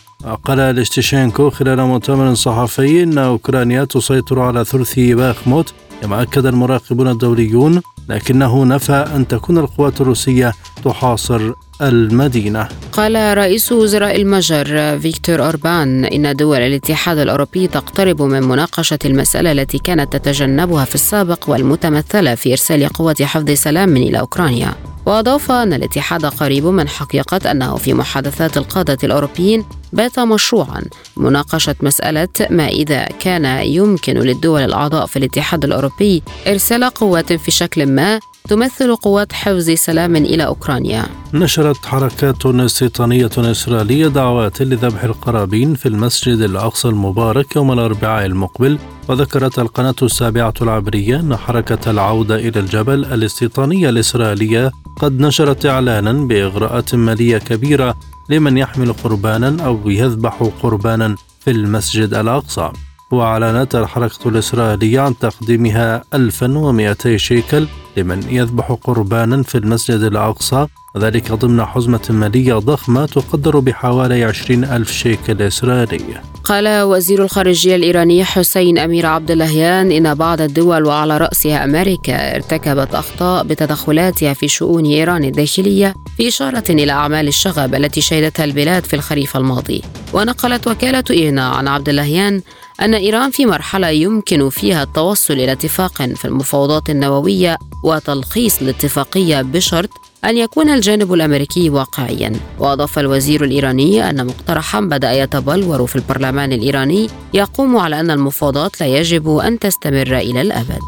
قال 0.45 0.75
ليشتشينكو 0.75 1.49
خلال 1.49 1.81
مؤتمر 1.81 2.33
صحفي 2.33 3.03
أن 3.03 3.17
أوكرانيا 3.17 3.83
تسيطر 3.83 4.39
على 4.39 4.65
ثلث 4.65 4.99
باخموت 4.99 5.73
كما 6.01 6.21
أكد 6.21 6.45
المراقبون 6.45 7.07
الدوليون 7.07 7.81
لكنه 8.09 8.65
نفى 8.65 8.93
أن 8.93 9.27
تكون 9.27 9.57
القوات 9.57 10.01
الروسية 10.01 10.53
تحاصر 10.83 11.53
المدينة. 11.81 12.67
قال 12.91 13.37
رئيس 13.37 13.71
وزراء 13.71 14.15
المجر 14.15 14.99
فيكتور 14.99 15.45
أوربان 15.45 16.05
إن 16.05 16.35
دول 16.35 16.57
الاتحاد 16.57 17.17
الأوروبي 17.17 17.67
تقترب 17.67 18.21
من 18.21 18.43
مناقشة 18.43 18.99
المسألة 19.05 19.51
التي 19.51 19.77
كانت 19.77 20.13
تتجنبها 20.13 20.85
في 20.85 20.95
السابق 20.95 21.49
والمتمثلة 21.49 22.35
في 22.35 22.51
إرسال 22.51 22.87
قوة 22.87 23.15
حفظ 23.21 23.51
سلام 23.51 23.97
إلى 23.97 24.19
أوكرانيا. 24.19 24.73
وأضاف 25.05 25.51
أن 25.51 25.73
الاتحاد 25.73 26.25
قريب 26.25 26.65
من 26.65 26.87
حقيقة 26.89 27.51
أنه 27.51 27.75
في 27.75 27.93
محادثات 27.93 28.57
القادة 28.57 28.97
الأوروبيين 29.03 29.65
بات 29.93 30.19
مشروعا 30.19 30.81
مناقشة 31.17 31.75
مسألة 31.81 32.27
ما 32.49 32.67
إذا 32.67 33.05
كان 33.05 33.45
يمكن 33.65 34.13
للدول 34.13 34.61
الأعضاء 34.61 35.05
في 35.05 35.17
الاتحاد 35.19 35.63
الأوروبي 35.63 36.23
إرسال 36.47 36.83
قوات 36.83 37.33
في 37.33 37.51
شكل 37.51 37.85
ما 37.85 38.19
تمثل 38.49 38.95
قوات 38.95 39.33
حفظ 39.33 39.69
سلام 39.71 40.15
إلى 40.15 40.45
أوكرانيا. 40.45 41.05
نشرت 41.33 41.85
حركات 41.85 42.45
استيطانية 42.45 43.29
إسرائيلية 43.37 44.07
دعوات 44.07 44.61
لذبح 44.61 45.03
القرابين 45.03 45.75
في 45.75 45.85
المسجد 45.85 46.41
الأقصى 46.41 46.87
المبارك 46.87 47.55
يوم 47.55 47.71
الأربعاء 47.71 48.25
المقبل 48.25 48.79
وذكرت 49.09 49.59
القناة 49.59 49.95
السابعة 50.01 50.53
العبرية 50.61 51.19
أن 51.19 51.35
حركة 51.35 51.91
العودة 51.91 52.35
إلى 52.35 52.59
الجبل 52.59 53.05
الاستيطانية 53.05 53.89
الإسرائيلية 53.89 54.71
قد 54.99 55.19
نشرت 55.19 55.65
إعلانا 55.65 56.11
بإغراءات 56.11 56.95
مالية 56.95 57.37
كبيرة 57.37 57.95
لمن 58.29 58.57
يحمل 58.57 58.93
قربانا 58.93 59.65
أو 59.65 59.89
يذبح 59.89 60.51
قربانا 60.63 61.15
في 61.39 61.51
المسجد 61.51 62.13
الأقصى. 62.13 62.71
وأعلنت 63.13 63.75
الحركة 63.75 64.29
الإسرائيلية 64.29 64.99
عن 64.99 65.17
تقديمها 65.17 66.03
1200 66.13 67.17
شيكل 67.17 67.67
لمن 67.97 68.23
يذبح 68.29 68.71
قربانا 68.83 69.43
في 69.43 69.57
المسجد 69.57 70.01
الأقصى 70.01 70.67
وذلك 70.95 71.31
ضمن 71.31 71.65
حزمة 71.65 72.01
مالية 72.09 72.53
ضخمة 72.53 73.05
تقدر 73.05 73.59
بحوالي 73.59 74.23
20 74.23 74.63
ألف 74.63 74.91
شيكل 74.91 75.41
إسرائيلي. 75.41 76.21
قال 76.43 76.81
وزير 76.81 77.23
الخارجية 77.23 77.75
الإيراني 77.75 78.23
حسين 78.23 78.77
أمير 78.77 79.05
عبد 79.05 79.31
اللهيان 79.31 79.91
إن 79.91 80.13
بعض 80.15 80.41
الدول 80.41 80.85
وعلى 80.85 81.17
رأسها 81.17 81.63
أمريكا 81.63 82.35
ارتكبت 82.35 82.95
أخطاء 82.95 83.43
بتدخلاتها 83.43 84.33
في 84.33 84.47
شؤون 84.47 84.85
إيران 84.85 85.23
الداخلية 85.23 85.95
في 86.17 86.27
إشارة 86.27 86.63
إلى 86.69 86.91
أعمال 86.91 87.27
الشغب 87.27 87.75
التي 87.75 88.01
شهدتها 88.01 88.43
البلاد 88.43 88.83
في 88.83 88.95
الخريف 88.95 89.37
الماضي. 89.37 89.81
ونقلت 90.13 90.67
وكالة 90.67 91.03
إيرنا 91.09 91.47
عن 91.47 91.67
عبد 91.67 91.89
اللهيان 91.89 92.41
أن 92.81 92.93
إيران 92.93 93.31
في 93.31 93.45
مرحلة 93.45 93.87
يمكن 93.87 94.49
فيها 94.49 94.83
التوصل 94.83 95.33
إلى 95.33 95.51
اتفاق 95.51 96.01
في 96.01 96.25
المفاوضات 96.25 96.89
النووية 96.89 97.57
وتلخيص 97.83 98.61
الاتفاقية 98.61 99.41
بشرط 99.41 99.89
أن 100.25 100.37
يكون 100.37 100.69
الجانب 100.69 101.13
الأمريكي 101.13 101.69
واقعيا. 101.69 102.33
وأضاف 102.59 102.99
الوزير 102.99 103.43
الإيراني 103.43 104.09
أن 104.09 104.25
مقترحا 104.25 104.79
بدأ 104.79 105.11
يتبلور 105.11 105.87
في 105.87 105.95
البرلمان 105.95 106.53
الإيراني 106.53 107.09
يقوم 107.33 107.77
على 107.77 107.99
أن 107.99 108.11
المفاوضات 108.11 108.81
لا 108.81 108.87
يجب 108.87 109.37
أن 109.37 109.59
تستمر 109.59 110.17
إلى 110.17 110.41
الأبد. 110.41 110.81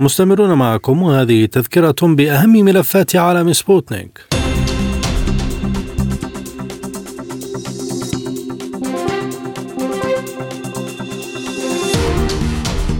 مستمرون 0.00 0.52
معكم 0.52 1.02
وهذه 1.02 1.44
تذكرة 1.46 1.96
بأهم 2.02 2.50
ملفات 2.50 3.16
عالم 3.16 3.52
سبوتنيك. 3.52 4.43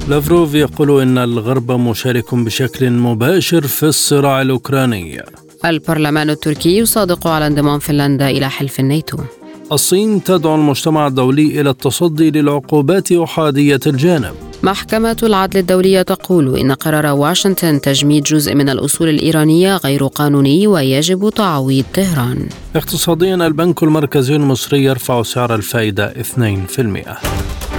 لافروف 0.08 0.54
يقول 0.54 1.00
إن 1.00 1.18
الغرب 1.18 1.72
مشارك 1.72 2.34
بشكل 2.34 2.90
مباشر 2.90 3.66
في 3.66 3.82
الصراع 3.82 4.42
الأوكراني. 4.42 5.22
البرلمان 5.64 6.30
التركي 6.30 6.78
يصادق 6.78 7.26
على 7.26 7.46
انضمام 7.46 7.78
فنلندا 7.78 8.30
إلى 8.30 8.50
حلف 8.50 8.80
الناتو. 8.80 9.18
الصين 9.72 10.24
تدعو 10.24 10.54
المجتمع 10.54 11.06
الدولي 11.06 11.60
إلى 11.60 11.70
التصدي 11.70 12.30
للعقوبات 12.30 13.12
أحادية 13.12 13.80
الجانب. 13.86 14.34
محكمة 14.62 15.16
العدل 15.22 15.58
الدولية 15.60 16.02
تقول 16.02 16.58
إن 16.58 16.72
قرار 16.72 17.06
واشنطن 17.06 17.80
تجميد 17.80 18.22
جزء 18.22 18.54
من 18.54 18.68
الأصول 18.68 19.08
الإيرانية 19.08 19.76
غير 19.76 20.06
قانوني 20.06 20.66
ويجب 20.66 21.30
تعويض 21.36 21.84
طهران. 21.94 22.48
اقتصاديا 22.76 23.34
البنك 23.34 23.82
المركزي 23.82 24.36
المصري 24.36 24.84
يرفع 24.84 25.22
سعر 25.22 25.54
الفائدة 25.54 26.14
2% 26.20 27.73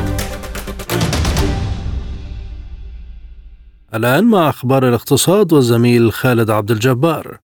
الآن 3.96 4.24
مع 4.24 4.50
أخبار 4.50 4.88
الاقتصاد 4.88 5.54
والزميل 5.54 6.14
خالد 6.14 6.50
عبد 6.50 6.72
الجبار. 6.72 7.38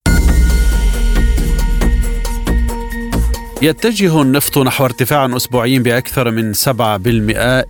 يتجه 3.64 4.22
النفط 4.22 4.58
نحو 4.58 4.86
ارتفاع 4.86 5.36
أسبوعي 5.36 5.80
بأكثر 5.80 6.32
من 6.32 6.54
7% 6.54 6.68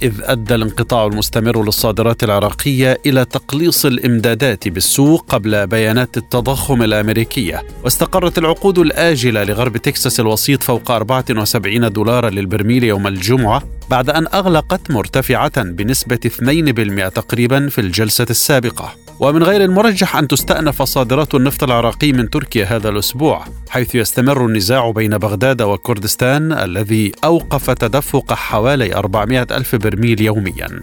إذ 0.04 0.14
أدى 0.22 0.56
الانقطاع 0.56 1.06
المستمر 1.06 1.64
للصادرات 1.64 2.24
العراقية 2.24 3.00
إلى 3.06 3.26
تقليص 3.26 3.86
الإمدادات 3.86 4.68
بالسوق 4.68 5.26
قبل 5.30 5.68
بيانات 5.68 6.18
التضخم 6.18 6.82
الأمريكية. 6.84 7.64
واستقرت 7.84 8.38
العقود 8.38 8.80
الآجلة 8.80 9.44
لغرب 9.44 9.78
تكساس 9.78 10.20
الوسيط 10.20 10.64
فوق 10.64 10.92
74 10.92 11.90
دولارا 11.90 12.30
للبرميل 12.30 12.84
يوم 12.84 13.08
الجمعة 13.08 13.64
بعد 13.90 14.10
أن 14.10 14.28
أغلقت 14.34 14.92
مرتفعة 14.92 15.64
بنسبة 15.64 16.20
2% 16.26 17.10
تقريبا 17.10 17.70
في 17.70 17.82
الجلسة 17.82 18.28
السابقة. 18.30 19.11
ومن 19.22 19.44
غير 19.44 19.64
المرجح 19.64 20.16
أن 20.16 20.28
تستأنف 20.28 20.82
صادرات 20.82 21.36
النفط 21.36 21.64
العراقي 21.64 22.12
من 22.12 22.30
تركيا 22.30 22.66
هذا 22.66 22.90
الأسبوع 22.90 23.46
حيث 23.70 23.96
يستمر 23.96 24.46
النزاع 24.46 24.92
بين 24.92 25.18
بغداد 25.18 25.62
وكردستان 25.62 26.52
الذي 26.52 27.12
أوقف 27.24 27.72
تدفق 27.72 28.34
حوالي 28.34 28.96
400 28.96 29.48
ألف 29.52 29.76
برميل 29.76 30.22
يومياً. 30.22 30.82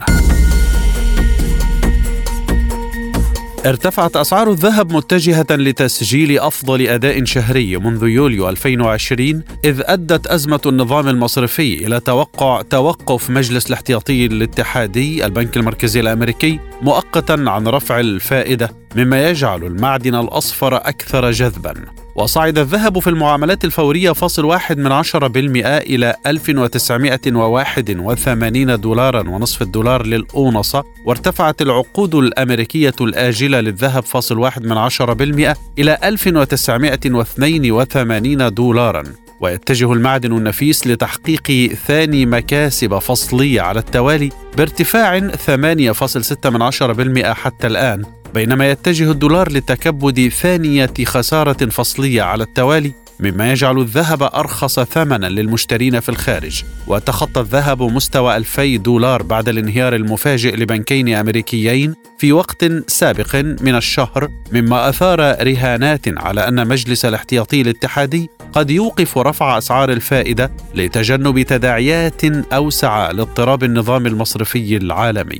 ارتفعت 3.68 4.16
أسعار 4.16 4.50
الذهب 4.50 4.92
متجهة 4.92 5.46
لتسجيل 5.50 6.38
أفضل 6.38 6.86
أداء 6.86 7.24
شهري 7.24 7.76
منذ 7.76 8.02
يوليو 8.02 8.48
2020 8.48 9.42
إذ 9.64 9.80
أدت 9.84 10.26
أزمة 10.26 10.60
النظام 10.66 11.08
المصرفي 11.08 11.86
إلى 11.86 12.00
توقع 12.00 12.62
توقف 12.62 13.30
مجلس 13.30 13.66
الاحتياطي 13.66 14.26
الاتحادي 14.26 15.26
البنك 15.26 15.56
المركزي 15.56 16.00
الأمريكي 16.00 16.60
مؤقتا 16.82 17.44
عن 17.46 17.68
رفع 17.68 18.00
الفائدة 18.00 18.70
مما 18.96 19.30
يجعل 19.30 19.64
المعدن 19.64 20.14
الأصفر 20.14 20.76
أكثر 20.76 21.30
جذبا. 21.30 21.74
وصعد 22.18 22.58
الذهب 22.58 22.98
في 22.98 23.10
المعاملات 23.10 23.64
الفورية 23.64 24.12
فاصل 24.12 24.44
واحد 24.44 24.78
من 24.78 24.92
عشرة 24.92 25.26
بالمئة 25.26 25.78
إلى 25.78 26.16
1981 26.26 28.80
دولارا 28.80 29.28
ونصف 29.28 29.62
الدولار 29.62 30.06
للأونصة 30.06 30.84
وارتفعت 31.04 31.62
العقود 31.62 32.14
الأمريكية 32.14 32.94
الآجلة 33.00 33.60
للذهب 33.60 34.02
فاصل 34.02 34.38
واحد 34.38 34.66
من 34.66 34.76
عشرة 34.76 35.12
بالمئة 35.12 35.56
إلى 35.78 35.98
1982 36.04 38.54
دولارا. 38.54 39.02
ويتجه 39.40 39.92
المعدن 39.92 40.32
النفيس 40.32 40.86
لتحقيق 40.86 41.72
ثاني 41.86 42.26
مكاسب 42.26 42.98
فصلية 42.98 43.60
على 43.60 43.80
التوالي 43.80 44.30
بارتفاع 44.56 45.20
8.6% 45.20 47.32
حتى 47.32 47.66
الآن. 47.66 48.17
بينما 48.34 48.70
يتجه 48.70 49.10
الدولار 49.10 49.52
لتكبد 49.52 50.28
ثانية 50.28 50.90
خسارة 51.04 51.66
فصلية 51.66 52.22
على 52.22 52.44
التوالي 52.44 52.92
مما 53.20 53.52
يجعل 53.52 53.78
الذهب 53.78 54.22
أرخص 54.22 54.80
ثمنا 54.80 55.26
للمشترين 55.26 56.00
في 56.00 56.08
الخارج. 56.08 56.62
وتخطى 56.86 57.40
الذهب 57.40 57.82
مستوى 57.82 58.36
2000 58.36 58.76
دولار 58.76 59.22
بعد 59.22 59.48
الانهيار 59.48 59.94
المفاجئ 59.94 60.56
لبنكين 60.56 61.14
أمريكيين 61.14 61.94
في 62.18 62.32
وقت 62.32 62.64
سابق 62.86 63.36
من 63.36 63.74
الشهر 63.74 64.28
مما 64.52 64.88
أثار 64.88 65.20
رهانات 65.20 66.08
على 66.18 66.48
أن 66.48 66.68
مجلس 66.68 67.04
الاحتياطي 67.04 67.60
الاتحادي 67.60 68.30
قد 68.52 68.70
يوقف 68.70 69.18
رفع 69.18 69.58
أسعار 69.58 69.92
الفائدة 69.92 70.50
لتجنب 70.74 71.42
تداعيات 71.42 72.24
أوسع 72.52 73.10
لاضطراب 73.10 73.64
النظام 73.64 74.06
المصرفي 74.06 74.76
العالمي. 74.76 75.38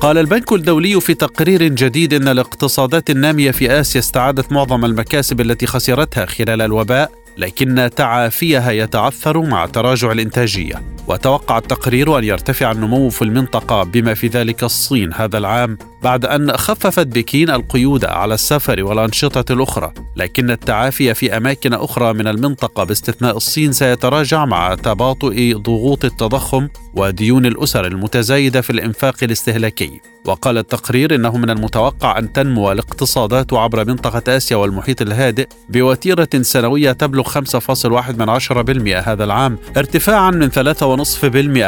قال 0.00 0.18
البنك 0.18 0.52
الدولي 0.52 1.00
في 1.00 1.14
تقرير 1.14 1.62
جديد 1.62 2.14
إن 2.14 2.28
الاقتصادات 2.28 3.10
النامية 3.10 3.50
في 3.50 3.80
آسيا 3.80 4.00
استعادت 4.00 4.52
معظم 4.52 4.84
المكاسب 4.84 5.40
التي 5.40 5.66
خسرتها 5.66 6.26
خلال 6.26 6.62
الوباء 6.62 7.10
لكن 7.38 7.90
تعافيها 7.96 8.70
يتعثر 8.70 9.40
مع 9.40 9.66
تراجع 9.66 10.12
الإنتاجية. 10.12 10.82
وتوقع 11.10 11.58
التقرير 11.58 12.18
أن 12.18 12.24
يرتفع 12.24 12.70
النمو 12.70 13.08
في 13.08 13.22
المنطقة 13.22 13.82
بما 13.82 14.14
في 14.14 14.26
ذلك 14.26 14.64
الصين 14.64 15.14
هذا 15.14 15.38
العام 15.38 15.78
بعد 16.02 16.24
أن 16.24 16.56
خففت 16.56 17.06
بكين 17.06 17.50
القيود 17.50 18.04
على 18.04 18.34
السفر 18.34 18.84
والأنشطة 18.84 19.52
الأخرى 19.52 19.92
لكن 20.16 20.50
التعافي 20.50 21.14
في 21.14 21.36
أماكن 21.36 21.72
أخرى 21.72 22.12
من 22.12 22.26
المنطقة 22.26 22.84
باستثناء 22.84 23.36
الصين 23.36 23.72
سيتراجع 23.72 24.44
مع 24.44 24.74
تباطؤ 24.74 25.52
ضغوط 25.56 26.04
التضخم 26.04 26.68
وديون 26.94 27.46
الأسر 27.46 27.86
المتزايدة 27.86 28.60
في 28.60 28.70
الإنفاق 28.70 29.16
الاستهلاكي. 29.22 30.00
وقال 30.24 30.58
التقرير 30.58 31.14
إنه 31.14 31.36
من 31.36 31.50
المتوقع 31.50 32.18
أن 32.18 32.32
تنمو 32.32 32.72
الاقتصادات 32.72 33.52
عبر 33.52 33.84
منطقة 33.84 34.36
آسيا 34.36 34.56
والمحيط 34.56 35.02
الهادئ 35.02 35.48
بوتيرة 35.68 36.28
سنوية 36.40 36.92
تبلغ 36.92 37.28
5.1% 37.28 39.08
هذا 39.08 39.24
العام 39.24 39.58
ارتفاعا 39.76 40.30
من 40.30 40.50
3.5% 40.50 40.99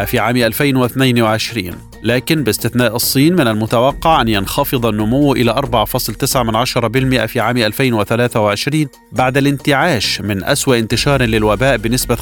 في 0.04 0.18
عام 0.18 0.36
2022 0.36 1.72
لكن 2.02 2.44
باستثناء 2.44 2.96
الصين 2.96 3.32
من 3.32 3.48
المتوقع 3.48 4.20
أن 4.20 4.28
ينخفض 4.28 4.86
النمو 4.86 5.32
إلى 5.32 5.54
4.9% 5.54 7.26
في 7.26 7.40
عام 7.40 7.56
2023 7.56 8.86
بعد 9.12 9.36
الانتعاش 9.36 10.20
من 10.20 10.44
أسوأ 10.44 10.78
انتشار 10.78 11.22
للوباء 11.22 11.76
بنسبة 11.76 12.16
5.8% 12.16 12.20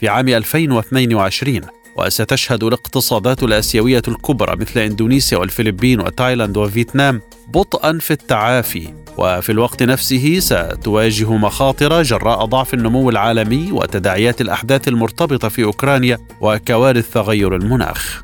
في 0.00 0.08
عام 0.08 0.28
2022 0.28 1.60
وستشهد 1.96 2.64
الاقتصادات 2.64 3.42
الآسيوية 3.42 4.02
الكبرى 4.08 4.56
مثل 4.56 4.80
إندونيسيا 4.80 5.38
والفلبين 5.38 6.00
وتايلاند 6.00 6.56
وفيتنام 6.56 7.20
بطئا 7.48 7.98
في 7.98 8.10
التعافي. 8.10 9.07
وفي 9.18 9.52
الوقت 9.52 9.82
نفسه 9.82 10.38
ستواجه 10.40 11.32
مخاطر 11.32 12.02
جراء 12.02 12.44
ضعف 12.44 12.74
النمو 12.74 13.10
العالمي 13.10 13.72
وتداعيات 13.72 14.40
الأحداث 14.40 14.88
المرتبطة 14.88 15.48
في 15.48 15.64
أوكرانيا 15.64 16.18
وكوارث 16.40 17.10
تغير 17.10 17.56
المناخ. 17.56 18.22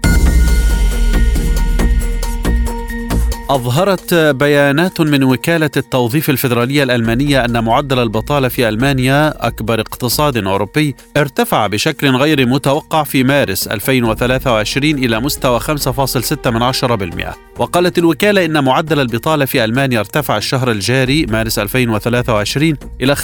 أظهرت 3.51 4.14
بيانات 4.14 5.01
من 5.01 5.24
وكالة 5.24 5.70
التوظيف 5.76 6.30
الفيدرالية 6.30 6.82
الألمانية 6.82 7.45
أن 7.45 7.64
معدل 7.64 7.99
البطالة 7.99 8.49
في 8.49 8.68
ألمانيا 8.68 9.47
أكبر 9.47 9.80
اقتصاد 9.80 10.36
أوروبي. 10.36 10.95
ارتفع 11.16 11.66
بشكل 11.66 12.11
غير 12.11 12.47
متوقع 12.47 13.03
في 13.03 13.24
مارس 13.24 13.68
2023 13.68 14.90
إلى 14.90 15.20
مستوى 15.20 15.61
5.6% 15.61 17.34
وقالت 17.59 17.99
الوكالة 17.99 18.45
إن 18.45 18.64
معدل 18.64 19.01
البطالة 19.01 19.45
في 19.45 19.64
ألمانيا 19.64 20.01
ارتفع 20.01 20.36
الشهر 20.36 20.70
الجاري 20.70 21.26
مارس 21.26 21.59
2023 21.59 22.76
إلى 23.01 23.16
5.6% 23.16 23.20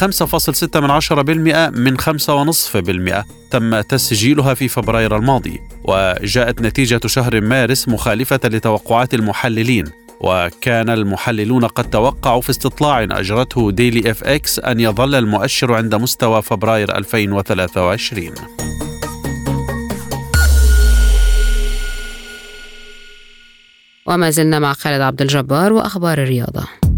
من 1.78 2.00
5.5% 2.00 3.39
تم 3.50 3.80
تسجيلها 3.80 4.54
في 4.54 4.68
فبراير 4.68 5.16
الماضي 5.16 5.60
وجاءت 5.84 6.62
نتيجة 6.62 7.00
شهر 7.06 7.40
مارس 7.40 7.88
مخالفة 7.88 8.40
لتوقعات 8.44 9.14
المحللين 9.14 9.84
وكان 10.20 10.90
المحللون 10.90 11.64
قد 11.64 11.90
توقعوا 11.90 12.40
في 12.40 12.50
استطلاع 12.50 13.02
أجرته 13.02 13.70
DailyFX 13.70 14.58
أن 14.58 14.80
يظل 14.80 15.14
المؤشر 15.14 15.74
عند 15.74 15.94
مستوى 15.94 16.42
فبراير 16.42 16.96
2023 16.96 18.34
وما 24.06 24.30
زلنا 24.30 24.58
مع 24.58 24.72
خالد 24.72 25.00
عبد 25.00 25.22
الجبار 25.22 25.72
وأخبار 25.72 26.22
الرياضة. 26.22 26.89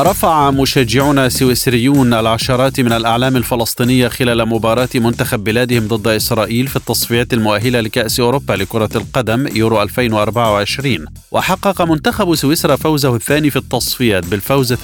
رفع 0.00 0.50
مشجعون 0.50 1.28
سويسريون 1.28 2.14
العشرات 2.14 2.80
من 2.80 2.92
الأعلام 2.92 3.36
الفلسطينية 3.36 4.08
خلال 4.08 4.48
مباراة 4.48 4.88
منتخب 4.94 5.44
بلادهم 5.44 5.88
ضد 5.88 6.08
إسرائيل 6.08 6.66
في 6.66 6.76
التصفيات 6.76 7.32
المؤهلة 7.32 7.80
لكأس 7.80 8.20
أوروبا 8.20 8.52
لكرة 8.52 8.88
القدم 8.94 9.56
يورو 9.56 9.82
2024 9.82 11.06
وحقق 11.30 11.82
منتخب 11.82 12.34
سويسرا 12.34 12.76
فوزه 12.76 13.16
الثاني 13.16 13.50
في 13.50 13.56
التصفيات 13.56 14.26
بالفوز 14.26 14.74
3-0 14.74 14.78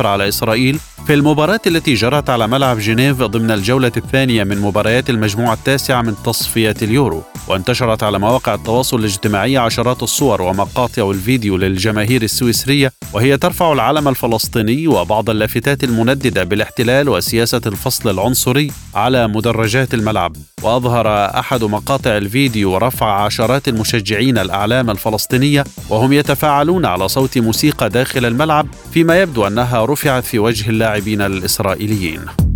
على 0.00 0.28
إسرائيل 0.28 0.78
في 1.06 1.14
المباراة 1.14 1.60
التي 1.66 1.94
جرت 1.94 2.30
على 2.30 2.46
ملعب 2.46 2.78
جنيف 2.78 3.16
ضمن 3.22 3.50
الجولة 3.50 3.92
الثانية 3.96 4.44
من 4.44 4.58
مباريات 4.58 5.10
المجموعة 5.10 5.54
التاسعة 5.54 6.02
من 6.02 6.14
تصفيات 6.24 6.82
اليورو. 6.82 7.22
وانتشرت 7.48 8.02
على 8.02 8.18
مواقع 8.18 8.54
التواصل 8.54 8.98
الاجتماعي 8.98 9.56
عشرات 9.56 10.02
الصور 10.02 10.42
ومقاطع 10.42 11.10
الفيديو 11.10 11.56
للجماهير 11.56 12.22
السويسرية 12.22 12.92
وهي 13.12 13.36
ترفع 13.36 13.72
العلم 13.72 14.08
الفلسطيني 14.08 14.49
وبعض 14.86 15.30
اللافتات 15.30 15.84
المنددة 15.84 16.44
بالاحتلال 16.44 17.08
وسياسة 17.08 17.60
الفصل 17.66 18.10
العنصري 18.10 18.70
على 18.94 19.28
مدرجات 19.28 19.94
الملعب. 19.94 20.36
وأظهر 20.62 21.38
أحد 21.38 21.64
مقاطع 21.64 22.16
الفيديو 22.16 22.76
رفع 22.76 23.24
عشرات 23.24 23.68
المشجعين 23.68 24.38
الأعلام 24.38 24.90
الفلسطينية 24.90 25.64
وهم 25.88 26.12
يتفاعلون 26.12 26.86
على 26.86 27.08
صوت 27.08 27.38
موسيقى 27.38 27.88
داخل 27.88 28.24
الملعب 28.24 28.66
فيما 28.92 29.22
يبدو 29.22 29.46
أنها 29.46 29.84
رفعت 29.84 30.24
في 30.24 30.38
وجه 30.38 30.70
اللاعبين 30.70 31.20
الإسرائيليين. 31.20 32.49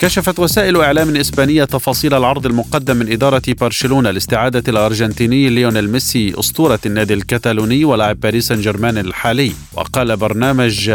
كشفت 0.00 0.38
وسائل 0.38 0.80
إعلام 0.80 1.16
إسبانية 1.16 1.64
تفاصيل 1.64 2.14
العرض 2.14 2.46
المقدم 2.46 2.96
من 2.96 3.12
إدارة 3.12 3.42
برشلونة 3.60 4.10
لاستعادة 4.10 4.62
الأرجنتيني 4.68 5.48
ليونيل 5.48 5.90
ميسي 5.90 6.34
أسطورة 6.38 6.78
النادي 6.86 7.14
الكتالوني 7.14 7.84
ولاعب 7.84 8.20
باريس 8.20 8.48
سان 8.48 8.60
جيرمان 8.60 8.98
الحالي. 8.98 9.52
وقال 9.72 10.16
برنامج 10.16 10.92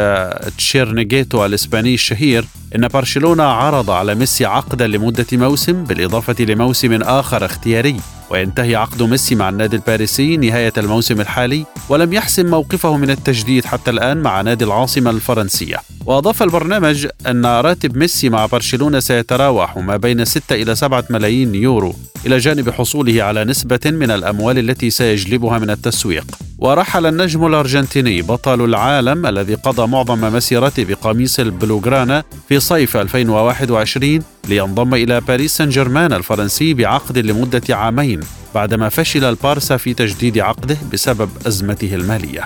تشيرنيجيتو 0.58 1.46
الإسباني 1.46 1.94
الشهير 1.94 2.46
إن 2.76 2.88
برشلونة 2.88 3.44
عرض 3.44 3.90
على 3.90 4.16
ميسي 4.16 4.46
عقدا 4.46 4.88
لمدة 4.88 5.28
موسم 5.34 5.84
بالإضافة 5.84 6.46
لموسم 6.46 7.02
آخر 7.02 7.46
اختياري. 7.46 7.96
وينتهي 8.30 8.76
عقد 8.76 9.04
ميسي 9.04 9.36
مع 9.36 9.50
النادي 9.50 9.76
الباريسي 9.76 10.38
نهاية 10.38 10.74
الموسم 10.78 11.22
الحالي 11.22 11.66
ولم 11.90 12.14
يحسم 12.14 12.46
موقفه 12.46 12.98
من 12.98 13.10
التجديد 13.10 13.66
حتى 13.66 13.92
الآن 13.92 14.18
مع 14.18 14.42
نادي 14.42 14.66
العاصمة 14.66 15.10
الفرنسية. 15.12 15.78
وأضاف 16.06 16.44
البرنامج 16.44 17.08
أن 17.28 17.46
راتب 17.46 17.98
ميسي 17.98 18.30
مع 18.30 18.46
برشلونة 18.46 18.95
سيتراوح 19.00 19.78
ما 19.78 19.98
بين 19.98 20.26
6 20.26 20.56
إلى 20.56 20.76
7 20.76 21.04
ملايين 21.10 21.56
يورو 21.56 21.96
إلى 22.26 22.38
جانب 22.38 22.70
حصوله 22.70 23.24
على 23.24 23.44
نسبة 23.44 23.80
من 23.86 24.12
الأموال 24.12 24.60
التي 24.60 24.90
سيجلبها 24.90 25.60
من 25.60 25.70
التسويق. 25.70 26.26
ورحل 26.58 27.06
النجم 27.06 27.46
الأرجنتيني 27.46 28.22
بطل 28.22 28.66
العالم 28.66 29.26
الذي 29.26 29.56
قضى 29.56 29.88
معظم 29.88 30.36
مسيرته 30.36 30.84
بقميص 30.84 31.40
البلوغرانا 31.40 32.24
في 32.50 32.60
صيف 32.60 32.98
2021 32.98 34.20
لينضم 34.50 34.94
إلى 34.94 35.22
باريس 35.22 35.58
سان 35.58 35.70
جيرمان 35.70 36.14
الفرنسي 36.14 36.74
بعقد 36.74 37.18
لمدة 37.18 37.76
عامين 37.76 38.20
بعدما 38.56 38.90
فشل 38.90 39.24
البارسا 39.24 39.78
في 39.78 39.94
تجديد 39.94 40.40
عقده 40.40 40.78
بسبب 40.94 41.30
أزمته 41.48 41.96
المالية. 41.96 42.46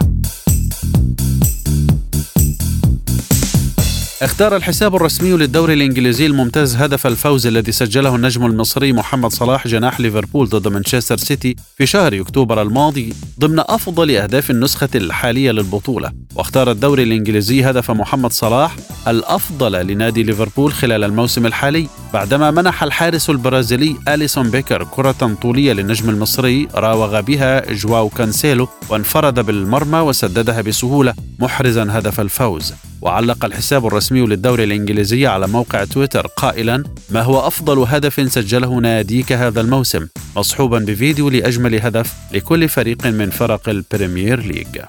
اختار 4.21 4.55
الحساب 4.55 4.95
الرسمي 4.95 5.31
للدوري 5.31 5.73
الإنجليزي 5.73 6.25
الممتاز 6.25 6.75
هدف 6.75 7.07
الفوز 7.07 7.47
الذي 7.47 7.71
سجله 7.71 8.15
النجم 8.15 8.45
المصري 8.45 8.93
محمد 8.93 9.31
صلاح 9.31 9.67
جناح 9.67 9.99
ليفربول 9.99 10.49
ضد 10.49 10.67
مانشستر 10.67 11.17
سيتي 11.17 11.55
في 11.77 11.85
شهر 11.85 12.21
أكتوبر 12.21 12.61
الماضي 12.61 13.13
ضمن 13.39 13.59
أفضل 13.59 14.15
أهداف 14.15 14.51
النسخة 14.51 14.89
الحالية 14.95 15.51
للبطولة. 15.51 16.11
واختار 16.35 16.71
الدوري 16.71 17.03
الإنجليزي 17.03 17.63
هدف 17.69 17.91
محمد 17.91 18.31
صلاح 18.31 18.75
الأفضل 19.07 19.87
لنادي 19.87 20.23
ليفربول 20.23 20.73
خلال 20.73 21.03
الموسم 21.03 21.45
الحالي 21.45 21.87
بعدما 22.13 22.51
منح 22.51 22.83
الحارس 22.83 23.29
البرازيلي 23.29 23.95
أليسون 24.07 24.51
بيكر 24.51 24.83
كرة 24.83 25.37
طولية 25.41 25.73
للنجم 25.73 26.09
المصري 26.09 26.67
راوغ 26.75 27.21
بها 27.21 27.73
جواو 27.73 28.09
كانسيلو 28.09 28.67
وانفرد 28.89 29.39
بالمرمى 29.39 29.99
وسددها 29.99 30.61
بسهولة 30.61 31.13
محرزا 31.39 31.87
هدف 31.89 32.19
الفوز. 32.19 32.73
وعلق 33.01 33.45
الحساب 33.45 33.87
الرسمي 33.87 34.21
للدوري 34.21 34.63
الإنجليزي 34.63 35.27
على 35.27 35.47
موقع 35.47 35.83
تويتر 35.83 36.27
قائلا 36.27 36.83
ما 37.09 37.21
هو 37.21 37.47
أفضل 37.47 37.79
هدف 37.79 38.31
سجله 38.33 38.79
ناديك 38.79 39.31
هذا 39.31 39.61
الموسم؟ 39.61 40.07
مصحوبا 40.35 40.79
بفيديو 40.79 41.29
لأجمل 41.29 41.81
هدف 41.81 42.13
لكل 42.31 42.69
فريق 42.69 43.07
من 43.07 43.29
فرق 43.29 43.69
ال 43.69 43.78
Premier 43.78 44.39
League. 44.39 44.79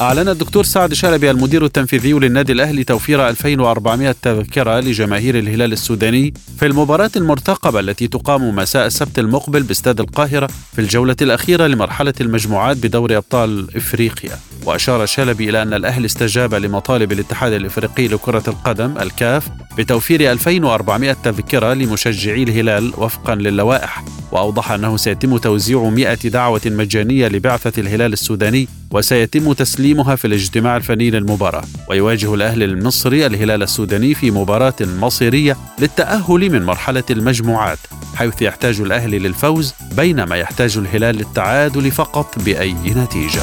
أعلن 0.00 0.28
الدكتور 0.28 0.64
سعد 0.64 0.94
شلبي 0.94 1.30
المدير 1.30 1.64
التنفيذي 1.64 2.12
للنادي 2.12 2.52
الأهلي 2.52 2.84
توفير 2.84 3.28
2400 3.28 4.14
تذكرة 4.22 4.80
لجماهير 4.80 5.38
الهلال 5.38 5.72
السوداني 5.72 6.34
في 6.58 6.66
المباراة 6.66 7.10
المرتقبة 7.16 7.80
التي 7.80 8.08
تقام 8.08 8.56
مساء 8.56 8.86
السبت 8.86 9.18
المقبل 9.18 9.62
باستاد 9.62 10.00
القاهرة 10.00 10.46
في 10.72 10.80
الجولة 10.80 11.16
الأخيرة 11.22 11.66
لمرحلة 11.66 12.14
المجموعات 12.20 12.76
بدوري 12.76 13.16
أبطال 13.16 13.76
إفريقيا. 13.76 14.38
وأشار 14.66 15.06
شلبي 15.06 15.50
إلى 15.50 15.62
أن 15.62 15.74
الأهلي 15.74 16.06
استجاب 16.06 16.54
لمطالب 16.54 17.12
الاتحاد 17.12 17.52
الإفريقي 17.52 18.08
لكرة 18.08 18.42
القدم 18.48 18.98
الكاف 18.98 19.48
بتوفير 19.78 20.32
2400 20.32 21.12
تذكرة 21.12 21.74
لمشجعي 21.74 22.42
الهلال 22.42 22.92
وفقا 22.96 23.34
للوائح 23.34 24.04
وأوضح 24.32 24.72
أنه 24.72 24.96
سيتم 24.96 25.36
توزيع 25.38 25.82
100 25.88 26.14
دعوة 26.14 26.60
مجانية 26.66 27.28
لبعثة 27.28 27.80
الهلال 27.80 28.12
السوداني 28.12 28.68
وسيتم 28.90 29.52
تسليمها 29.52 30.16
في 30.16 30.26
الاجتماع 30.26 30.76
الفني 30.76 31.10
للمباراة. 31.10 31.64
ويواجه 31.88 32.34
الأهلي 32.34 32.64
المصري 32.64 33.26
الهلال 33.26 33.62
السوداني 33.62 34.14
في 34.14 34.30
مباراة 34.30 34.74
مصيرية 34.80 35.56
للتأهل 35.78 36.50
من 36.50 36.62
مرحلة 36.62 37.04
المجموعات 37.10 37.78
حيث 38.14 38.42
يحتاج 38.42 38.80
الأهلي 38.80 39.18
للفوز 39.18 39.74
بينما 39.96 40.36
يحتاج 40.36 40.78
الهلال 40.78 41.16
للتعادل 41.16 41.90
فقط 41.90 42.38
بأي 42.38 42.74
نتيجة. 42.96 43.42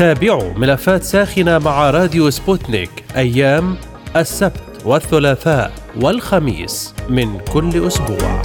تابعوا 0.00 0.58
ملفات 0.58 1.02
ساخنة 1.02 1.58
مع 1.58 1.90
راديو 1.90 2.30
سبوتنيك 2.30 2.90
أيام 3.16 3.76
السبت 4.16 4.62
والثلاثاء 4.84 5.72
والخميس 5.96 6.94
من 7.08 7.38
كل 7.52 7.86
أسبوع. 7.86 8.42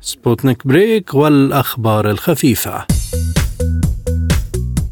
سبوتنيك 0.00 0.66
break 0.66 1.14
والأخبار 1.14 2.10
الخفيفة 2.10 2.86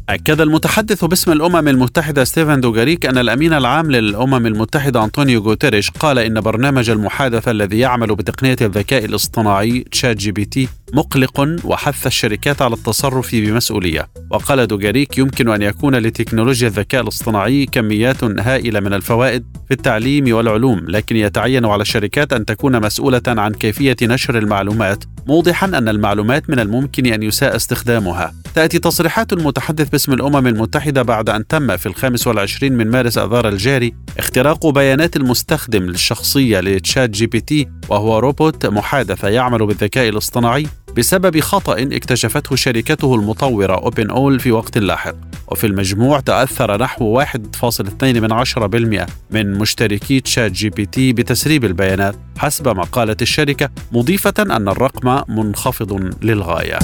أكد 0.09 0.41
المتحدث 0.41 1.05
باسم 1.05 1.31
الأمم 1.31 1.67
المتحدة 1.67 2.23
ستيفن 2.23 2.61
دوغاريك 2.61 3.05
أن 3.05 3.17
الأمين 3.17 3.53
العام 3.53 3.91
للأمم 3.91 4.47
المتحدة 4.47 5.03
أنطونيو 5.03 5.41
غوتيريش 5.41 5.91
قال 5.91 6.19
إن 6.19 6.41
برنامج 6.41 6.89
المحادثة 6.89 7.51
الذي 7.51 7.79
يعمل 7.79 8.15
بتقنية 8.15 8.57
الذكاء 8.61 9.05
الاصطناعي 9.05 9.85
ChatGPT 9.91 10.67
مقلق 10.93 11.57
وحث 11.63 12.07
الشركات 12.07 12.61
على 12.61 12.73
التصرف 12.73 13.35
بمسؤولية. 13.35 14.09
وقال 14.31 14.67
دوغاريك 14.67 15.17
يمكن 15.17 15.49
أن 15.49 15.61
يكون 15.61 15.95
لتكنولوجيا 15.95 16.67
الذكاء 16.67 17.01
الاصطناعي 17.01 17.65
كميات 17.65 18.23
هائلة 18.23 18.79
من 18.79 18.93
الفوائد 18.93 19.45
في 19.67 19.73
التعليم 19.73 20.35
والعلوم 20.35 20.79
لكن 20.87 21.15
يتعين 21.15 21.65
على 21.65 21.81
الشركات 21.81 22.33
أن 22.33 22.45
تكون 22.45 22.81
مسؤولة 22.81 23.21
عن 23.27 23.51
كيفية 23.51 23.95
نشر 24.01 24.37
المعلومات 24.37 25.03
موضحا 25.27 25.67
أن 25.67 25.89
المعلومات 25.89 26.49
من 26.49 26.59
الممكن 26.59 27.05
أن 27.05 27.23
يساء 27.23 27.55
استخدامها. 27.55 28.33
تأتي 28.55 28.79
تصريحات 28.79 29.33
المتحدث 29.33 29.89
باسم 29.89 30.13
الأمم 30.13 30.47
المتحدة 30.47 31.01
بعد 31.01 31.29
أن 31.29 31.47
تم 31.47 31.77
في 31.77 31.85
الخامس 31.85 32.27
والعشرين 32.27 32.73
من 32.73 32.91
مارس 32.91 33.17
أذار 33.17 33.47
الجاري 33.47 33.93
اختراق 34.17 34.67
بيانات 34.67 35.15
المستخدم 35.15 35.89
الشخصية 35.89 36.59
ل 36.59 37.09
ChatGPT 37.09 37.67
وهو 37.89 38.19
روبوت 38.19 38.65
محادثة 38.65 39.27
يعمل 39.27 39.65
بالذكاء 39.65 40.09
الاصطناعي 40.09 40.67
بسبب 40.97 41.39
خطأ 41.39 41.75
اكتشفته 41.81 42.55
شركته 42.55 43.15
المطورة 43.15 43.73
OpenAI 43.73 44.39
في 44.39 44.51
وقت 44.51 44.77
لاحق. 44.77 45.15
وفي 45.47 45.67
المجموع 45.67 46.19
تأثر 46.19 46.81
نحو 46.81 47.23
1.2% 47.23 48.03
من, 48.03 49.05
من 49.31 49.53
مشتركي 49.53 50.19
ChatGPT 50.19 51.13
بتسريب 51.13 51.65
البيانات 51.65 52.15
حسب 52.37 52.67
ما 52.67 52.83
قالت 52.83 53.21
الشركة 53.21 53.69
مضيفة 53.91 54.33
أن 54.39 54.67
الرقم 54.67 55.23
منخفض 55.27 56.13
للغاية. 56.21 56.79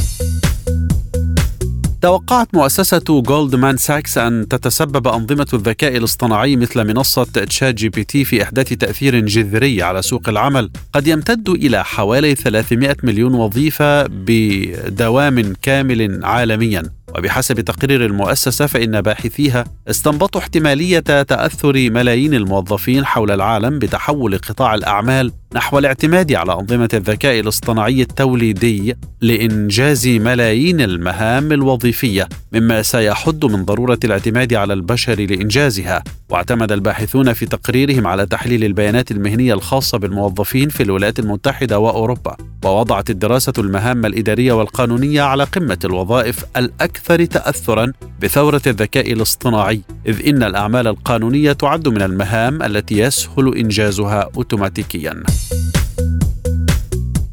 توقعت 2.01 2.55
مؤسسة 2.55 3.21
جولدمان 3.21 3.77
ساكس 3.77 4.17
أن 4.17 4.47
تتسبب 4.47 5.07
أنظمة 5.07 5.47
الذكاء 5.53 5.97
الاصطناعي 5.97 6.55
مثل 6.55 6.87
منصة 6.87 7.23
ChatGPT 7.23 8.25
في 8.25 8.43
إحداث 8.43 8.73
تأثير 8.73 9.19
جذري 9.19 9.83
على 9.83 10.01
سوق 10.01 10.29
العمل. 10.29 10.71
قد 10.93 11.07
يمتد 11.07 11.49
إلى 11.49 11.85
حوالي 11.85 12.35
300 12.35 12.97
مليون 13.03 13.33
وظيفة 13.33 14.07
بدوام 14.07 15.53
كامل 15.61 16.25
عالميا. 16.25 16.83
وبحسب 17.17 17.59
تقرير 17.61 18.05
المؤسسة 18.05 18.65
فإن 18.65 19.01
باحثيها 19.01 19.63
استنبطوا 19.89 20.41
احتمالية 20.41 20.99
تأثر 20.99 21.73
ملايين 21.89 22.33
الموظفين 22.33 23.05
حول 23.05 23.31
العالم 23.31 23.79
بتحول 23.79 24.37
قطاع 24.37 24.75
الأعمال 24.75 25.31
نحو 25.55 25.79
الاعتماد 25.79 26.33
على 26.33 26.53
أنظمة 26.53 26.89
الذكاء 26.93 27.39
الاصطناعي 27.39 28.01
التوليدي 28.01 28.95
لإنجاز 29.21 30.07
ملايين 30.07 30.81
المهام 30.81 31.51
الوظيفية 31.51 32.29
مما 32.53 32.81
سيحد 32.81 33.45
من 33.45 33.65
ضرورة 33.65 33.99
الاعتماد 34.03 34.53
على 34.53 34.73
البشر 34.73 35.15
لإنجازها. 35.19 36.03
واعتمد 36.29 36.71
الباحثون 36.71 37.33
في 37.33 37.45
تقريرهم 37.45 38.07
على 38.07 38.25
تحليل 38.25 38.63
البيانات 38.63 39.11
المهنية 39.11 39.53
الخاصة 39.53 39.97
بالموظفين 39.97 40.69
في 40.69 40.83
الولايات 40.83 41.19
المتحدة 41.19 41.79
وأوروبا. 41.79 42.37
ووضعت 42.65 43.09
الدراسة 43.09 43.53
المهام 43.57 44.05
الإدارية 44.05 44.53
والقانونية 44.53 45.21
على 45.21 45.43
قمة 45.43 45.79
الوظائف 45.85 46.45
الأكثر 46.57 47.25
تأثرا 47.25 47.91
بثورة 48.21 48.61
الذكاء 48.67 49.13
الاصطناعي 49.13 49.81
إذ 50.07 50.27
إن 50.27 50.43
الأعمال 50.43 50.87
القانونية 50.87 51.51
تعد 51.51 51.87
من 51.87 52.01
المهام 52.01 52.63
التي 52.63 52.97
يسهل 52.97 53.57
إنجازها 53.57 54.29
أوتوماتيكيا. 54.37 55.23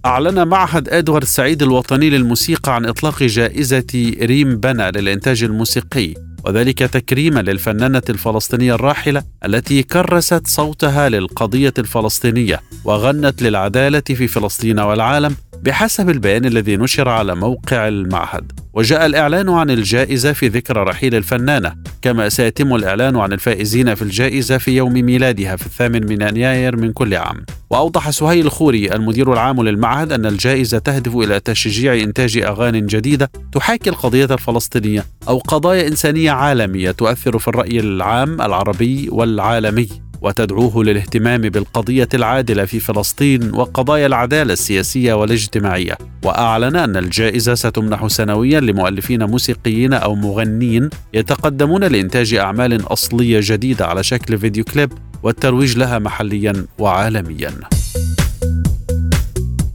أعلن 0.07 0.49
معهد 0.49 0.89
إدوارد 0.89 1.25
سعيد 1.25 1.63
الوطني 1.63 2.11
للموسيقى 2.11 2.75
عن 2.75 2.87
إطلاق 2.87 3.23
جائزة 3.23 4.13
ريم 4.23 4.57
بنا 4.57 4.91
للإنتاج 4.91 5.43
الموسيقي 5.43 6.15
وذلك 6.45 6.79
تكريما 6.79 7.41
للفنانة 7.41 8.03
الفلسطينية 8.11 8.75
الراحلة 8.75 9.23
التي 9.45 9.83
كرست 9.83 10.47
صوتها 10.47 11.09
للقضية 11.09 11.75
الفلسطينية 11.79 12.61
وغنت 12.85 13.43
للعدالة 13.43 14.01
في 14.01 14.29
فلسطين 14.29 14.81
والعالم 14.81 15.37
بحسب 15.63 16.11
البيان 16.11 16.45
الذي 16.45 16.77
نشر 16.77 17.09
على 17.09 17.35
موقع 17.35 17.89
المعهد. 17.89 18.53
وجاء 18.75 19.07
الإعلان 19.07 19.49
عن 19.49 19.71
الجائزة 19.71 20.33
في 20.33 20.49
ذكرى 20.49 20.83
رحيل 20.83 21.15
الفنانة 21.15 21.75
كما 22.03 22.29
سيتم 22.29 22.75
الإعلان 22.75 23.17
عن 23.17 23.33
الفائزين 23.33 23.95
في 23.95 24.03
الجائزة 24.03 24.59
في 24.59 24.77
يوم 24.77 24.93
ميلادها 24.93 25.57
في 25.57 25.67
الثامن 25.67 26.07
من 26.07 26.23
يناير 26.23 26.77
من 26.77 26.93
كل 26.93 27.15
عام. 27.15 27.45
وأوضح 27.71 28.11
سهيل 28.11 28.47
الخوري 28.47 28.93
المدير 28.93 29.33
العام 29.33 29.63
للمعهد 29.63 30.13
أن 30.13 30.27
الجائزة 30.27 30.79
تهدف 30.79 31.17
إلى 31.17 31.41
تشجيع 31.41 31.95
إنتاج 31.95 32.39
أغاني 32.39 32.81
جديدة 32.81 33.31
تحاكي 33.53 33.91
القضية 33.91 34.25
الفلسطينية 34.25 35.05
أو 35.29 35.39
قضايا 35.39 35.89
إنسانية 35.89 36.31
عالمية 36.31 36.91
تؤثر 36.91 37.39
في 37.39 37.49
الرأي 37.49 37.81
العام 37.81 38.43
العربي 38.43 39.09
والعالمي 39.13 39.89
وتدعوه 40.21 40.85
للاهتمام 40.85 41.41
بالقضية 41.41 42.09
العادلة 42.15 42.65
في 42.65 42.81
فلسطين 42.81 43.55
وقضايا 43.55 44.07
العدالة 44.07 44.53
السياسية 44.53 45.15
والاجتماعية. 45.15 45.99
وأعلن 46.25 46.77
أن 46.77 46.97
الجائزة 46.97 47.55
ستمنح 47.55 48.07
سنويا 48.07 48.61
لمؤلفين 48.61 49.25
موسيقيين 49.25 49.93
أو 49.93 50.15
مغنين 50.15 50.91
يتقدمون 51.15 51.85
لإنتاج 51.85 52.35
أعمال 52.35 52.93
أصلية 52.93 53.41
جديدة 53.43 53.87
على 53.87 54.03
شكل 54.03 54.39
فيديو 54.39 54.65
كليب. 54.65 54.93
والترويج 55.27 55.79
لها 55.79 55.99
محليا 55.99 56.67
وعالميا. 56.79 57.53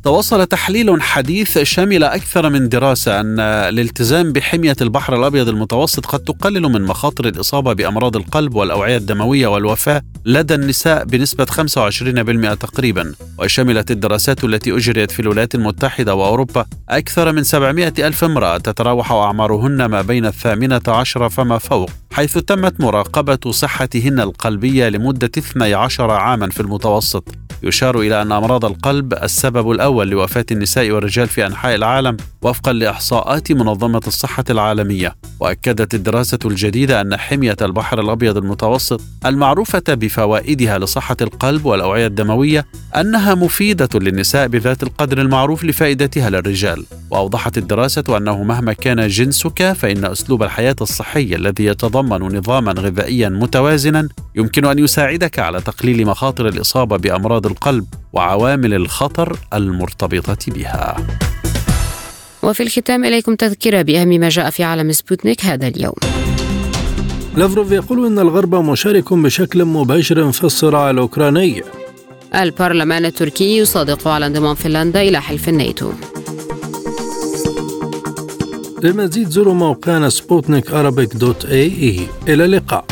توصل 0.04 0.45
تحليل 0.45 1.02
حديث 1.02 1.58
شمل 1.60 2.04
أكثر 2.04 2.49
من 2.49 2.70
دراسة 2.70 3.20
أن 3.20 3.39
الالتزام 3.39 4.34
بحمية 4.34 4.76
البحر 4.82 5.16
الأبيض 5.16 5.49
المتوسط 5.49 6.06
قد 6.06 6.20
تقلل 6.20 6.62
من 6.62 6.82
مخاطر 6.82 7.28
الإصابة 7.28 7.74
بأمراض 7.74 8.16
القلب 8.16 8.56
والأوعية 8.56 8.97
الدموية 8.97 9.47
والوفاة 9.47 10.02
لدى 10.26 10.56
النساء 10.56 11.06
بنسبة 11.06 11.45
25% 11.45 12.58
تقريبا 12.58 13.14
وشملت 13.39 13.91
الدراسات 13.91 14.43
التي 14.43 14.78
أجريت 14.78 15.12
في 15.12 15.20
الولايات 15.20 15.56
المتحدة 15.56 16.16
وأوروبا 16.16 16.66
أكثر 16.89 17.32
من 17.32 17.43
700 17.43 17.93
ألف 17.99 18.24
امرأة 18.24 18.58
تتراوح 18.58 19.12
أعمارهن 19.12 19.86
ما 19.86 20.02
بين 20.02 20.26
الثامنة 20.26 20.82
عشر 20.88 21.30
فما 21.30 21.58
فوق 21.58 21.89
حيث 22.12 22.38
تمت 22.38 22.82
مراقبة 22.82 23.52
صحتهن 23.52 24.20
القلبية 24.20 24.89
لمدة 24.89 25.32
12 25.38 26.12
عاما 26.12 26.49
في 26.49 26.60
المتوسط. 26.60 27.24
يشار 27.64 27.99
إلى 27.99 28.22
أن 28.22 28.32
أمراض 28.32 28.66
القلب 28.66 29.14
السبب 29.14 29.72
الأول 29.72 30.09
لوفاة 30.09 30.45
النساء 30.51 30.91
والرجال 30.91 31.28
في 31.28 31.45
أنحاء 31.45 31.76
العالم 31.76 32.18
وفقا 32.41 32.74
لإحصاءات 32.74 33.51
منظمة 33.51 34.01
الصحة 34.07 34.43
العالمية. 34.49 35.16
وأكدت 35.39 35.93
الدراسة 35.93 36.39
الجديدة 36.45 37.01
أن 37.01 37.18
حمية 37.18 37.57
البحر 37.62 37.99
الأبيض 37.99 38.38
المتوسط 38.38 39.01
المعروفة 39.26 39.84
بفوائدها 39.89 40.80
لصحة 40.80 41.18
القلب 41.22 41.66
والأوعية 41.66 42.07
الدموية 42.07 42.66
أنها 42.95 43.36
مفيدة 43.36 43.89
للنساء 43.95 44.47
بذات 44.47 44.84
القدر 44.84 45.22
المعروف 45.22 45.64
لفائدتها 45.64 46.30
للرجال. 46.30 46.86
وأوضحت 47.09 47.57
الدراسة 47.57 48.18
أنه 48.18 48.43
مهما 48.43 48.74
كان 48.74 49.07
جنسك 49.07 49.74
فإن 49.74 50.05
أسلوب 50.05 50.43
الحياة 50.43 50.76
الصحي 50.82 51.36
الذي 51.36 51.66
يتضمن 51.66 52.38
نظاما 52.38 52.72
غذائيا 52.72 53.30
متوازنا 53.30 54.09
يمكن 54.36 54.66
أن 54.66 54.80
يساعدك 54.80 55.39
على 55.39 55.62
تقليل 55.62 56.05
مخاطر 56.05 56.47
الإصابة 56.47 56.97
بأمراض 56.97 57.51
القلب 57.52 57.86
وعوامل 58.14 58.74
الخطر 58.74 59.39
المرتبطة 59.54 60.38
بها. 60.47 60.97
وفي 62.43 62.64
الختام 62.64 63.06
إليكم 63.06 63.36
تذكرة 63.36 63.82
بأهم 63.82 64.08
ما 64.08 64.30
جاء 64.30 64.49
في 64.49 64.64
عالم 64.64 64.91
سبوتنيك 64.91 65.45
هذا 65.45 65.68
اليوم. 65.68 65.95
لافروف 67.38 67.72
يقول 67.72 68.06
إن 68.06 68.20
الغرب 68.20 68.56
مشارك 68.56 69.14
بشكل 69.14 69.66
مباشر 69.66 70.32
في 70.32 70.43
الصراع 70.43 70.89
الأوكراني. 70.89 71.64
البرلمان 72.36 73.06
التركي 73.06 73.58
يصادق 73.58 74.08
على 74.08 74.26
انضمام 74.28 74.56
فنلندا 74.56 75.02
إلى 75.02 75.22
حلف 75.22 75.49
الناتو. 75.49 75.91
للمزيد 78.84 79.30
زوروا 79.30 79.54
موقعنا 79.54 80.10
سبوتنيك 80.10 80.72
dot 81.16 81.45
ae 81.45 82.07
إلى 82.28 82.45
اللقاء. 82.45 82.91